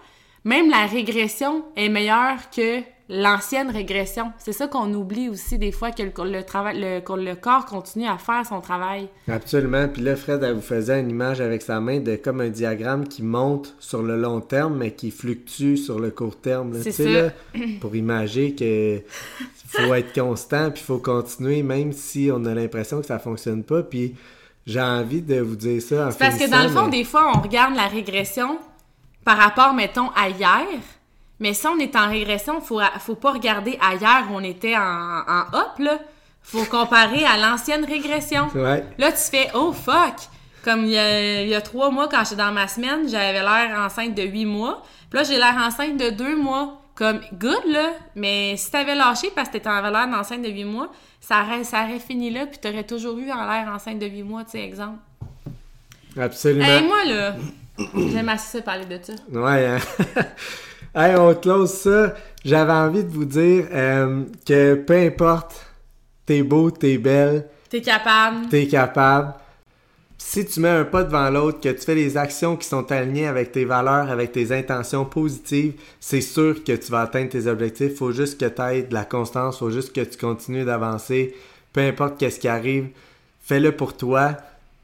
même 0.45 0.71
la 0.71 0.87
régression 0.87 1.65
est 1.77 1.89
meilleure 1.89 2.51
que 2.55 2.81
l'ancienne 3.09 3.71
régression. 3.71 4.33
C'est 4.39 4.53
ça 4.53 4.69
qu'on 4.69 4.93
oublie 4.95 5.29
aussi 5.29 5.59
des 5.59 5.71
fois, 5.73 5.91
que 5.91 6.03
le, 6.03 6.13
le 6.31 6.43
travail, 6.45 6.81
le, 6.81 7.01
que 7.01 7.13
le 7.13 7.35
corps 7.35 7.67
continue 7.67 8.07
à 8.07 8.17
faire 8.17 8.47
son 8.47 8.61
travail. 8.63 9.09
Absolument. 9.29 9.87
Puis 9.89 10.01
là, 10.03 10.17
Fred, 10.17 10.43
elle 10.43 10.55
vous 10.55 10.61
faisait 10.63 10.99
une 11.01 11.11
image 11.11 11.41
avec 11.41 11.61
sa 11.61 11.79
main 11.81 12.01
de 12.01 12.17
comme 12.17 12.41
un 12.41 12.49
diagramme 12.49 13.07
qui 13.07 13.23
monte 13.23 13.75
sur 13.81 14.03
le 14.03 14.17
long 14.17 14.41
terme, 14.41 14.77
mais 14.79 14.93
qui 14.93 15.11
fluctue 15.11 15.77
sur 15.77 15.99
le 15.99 16.11
court 16.11 16.41
terme. 16.41 16.73
C'est 16.83 16.93
ça. 16.93 17.05
là, 17.05 17.29
pour 17.81 17.95
imager 17.95 18.55
que 18.55 19.03
faut 19.69 19.93
être 19.95 20.13
constant, 20.19 20.71
puis 20.71 20.83
faut 20.83 20.99
continuer, 20.99 21.63
même 21.63 21.93
si 21.93 22.31
on 22.33 22.45
a 22.47 22.55
l'impression 22.55 23.01
que 23.01 23.07
ça 23.07 23.19
fonctionne 23.19 23.63
pas. 23.63 23.83
Puis 23.83 24.15
j'ai 24.67 24.81
envie 24.81 25.21
de 25.23 25.39
vous 25.41 25.57
dire 25.57 25.83
ça 25.83 26.07
en 26.07 26.11
C'est 26.13 26.19
parce 26.19 26.39
que 26.39 26.49
dans 26.51 26.63
le 26.63 26.69
fond, 26.71 26.85
mais- 26.87 26.99
des 26.99 27.05
fois, 27.05 27.31
on 27.35 27.41
regarde 27.41 27.75
la 27.75 27.89
régression 27.89 28.59
par 29.25 29.37
rapport, 29.37 29.73
mettons, 29.75 30.11
à 30.11 30.29
hier. 30.29 30.67
Mais 31.41 31.55
si 31.55 31.67
on 31.67 31.79
est 31.79 31.97
en 31.97 32.09
régression, 32.09 32.61
faut, 32.61 32.81
faut 33.01 33.15
pas 33.15 33.33
regarder 33.33 33.79
hier 34.01 34.25
où 34.31 34.37
on 34.37 34.45
était 34.45 34.77
en, 34.77 34.81
en 34.81 35.41
up, 35.55 35.79
là. 35.79 35.99
Faut 36.43 36.65
comparer 36.65 37.25
à 37.25 37.37
l'ancienne 37.37 37.85
régression. 37.85 38.49
Ouais. 38.55 38.85
Là, 38.99 39.13
tu 39.13 39.19
fais 39.19 39.51
«Oh, 39.55 39.73
fuck!» 39.73 40.15
Comme 40.65 40.85
il 40.85 40.93
y, 40.93 40.99
a, 40.99 41.43
il 41.43 41.49
y 41.49 41.55
a 41.55 41.61
trois 41.61 41.91
mois, 41.91 42.09
quand 42.09 42.23
j'étais 42.25 42.37
dans 42.37 42.53
ma 42.53 42.69
semaine, 42.69 43.09
j'avais 43.09 43.43
l'air 43.43 43.77
enceinte 43.79 44.15
de 44.15 44.23
huit 44.23 44.45
mois. 44.45 44.83
Puis 45.11 45.19
là, 45.19 45.25
j'ai 45.25 45.37
l'air 45.37 45.57
enceinte 45.57 45.97
de 45.97 46.11
deux 46.11 46.37
mois. 46.37 46.79
Comme, 46.95 47.21
good, 47.33 47.65
là, 47.67 47.89
mais 48.15 48.55
si 48.59 48.71
t'avais 48.71 48.95
lâché 48.95 49.33
parce 49.35 49.49
que 49.49 49.57
t'avais 49.59 49.91
l'air 49.91 50.07
d'enceinte 50.09 50.43
de 50.43 50.49
huit 50.51 50.65
mois, 50.65 50.93
ça 51.21 51.43
aurait, 51.43 51.65
ça 51.65 51.85
aurait 51.85 51.99
fini 51.99 52.31
là, 52.31 52.47
puis 52.47 52.59
t'aurais 52.59 52.85
toujours 52.85 53.19
eu 53.19 53.33
en 53.33 53.47
l'air 53.47 53.67
enceinte 53.75 53.99
de 53.99 54.07
huit 54.07 54.23
mois, 54.23 54.45
tu 54.45 54.51
sais, 54.51 54.61
exemple. 54.63 54.99
Absolument. 56.21 56.67
Hey, 56.67 56.87
moi, 56.87 57.05
là, 57.07 57.35
j'aime 57.79 58.29
assez 58.29 58.59
ça 58.59 58.63
parler 58.63 58.85
de 58.87 58.99
ça. 59.03 59.13
Ouais, 59.33 59.67
hein? 59.67 59.79
hey, 60.95 61.17
on 61.17 61.35
close 61.35 61.71
ça. 61.73 62.15
J'avais 62.45 62.73
envie 62.73 63.05
de 63.05 63.11
vous 63.11 63.25
dire 63.25 63.67
euh, 63.73 64.25
que 64.47 64.75
peu 64.75 64.95
importe, 64.97 65.67
t'es 66.27 66.43
beau, 66.43 66.71
t'es 66.71 66.99
belle, 66.99 67.47
T'es 67.71 67.81
capable. 67.81 68.49
t'es 68.49 68.67
capable. 68.67 69.35
Si 70.19 70.47
tu 70.47 70.61
mets 70.61 70.69
un 70.69 70.85
pas 70.85 71.03
devant 71.03 71.29
l'autre, 71.31 71.61
que 71.61 71.69
tu 71.69 71.83
fais 71.85 71.97
les 71.97 72.17
actions 72.17 72.57
qui 72.57 72.67
sont 72.69 72.91
alignées 72.93 73.27
avec 73.27 73.51
tes 73.53 73.65
valeurs, 73.65 74.09
avec 74.09 74.31
tes 74.33 74.53
intentions 74.57 75.05
positives, 75.05 75.75
c'est 75.99 76.21
sûr 76.21 76.63
que 76.63 76.73
tu 76.73 76.93
vas 76.93 77.03
atteindre 77.03 77.31
tes 77.31 77.47
objectifs. 77.49 77.97
Faut 77.97 78.13
juste 78.13 78.39
que 78.39 78.47
tu 78.47 78.63
aies 78.63 78.83
de 78.85 78.95
la 78.95 79.05
constance, 79.05 79.59
faut 79.59 79.71
juste 79.71 79.93
que 79.93 80.01
tu 80.01 80.17
continues 80.17 80.65
d'avancer. 80.65 81.35
Peu 81.73 81.81
importe 81.81 82.19
qu'est-ce 82.19 82.39
qui 82.39 82.47
arrive, 82.49 82.89
fais-le 83.41 83.73
pour 83.73 83.97
toi. 83.97 84.37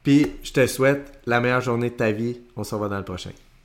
Puis 0.03 0.27
je 0.43 0.51
te 0.51 0.67
souhaite 0.67 1.19
la 1.25 1.39
meilleure 1.41 1.61
journée 1.61 1.89
de 1.89 1.95
ta 1.95 2.11
vie. 2.11 2.39
On 2.55 2.63
se 2.63 2.73
revoit 2.73 2.89
dans 2.89 2.97
le 2.97 3.03
prochain. 3.03 3.31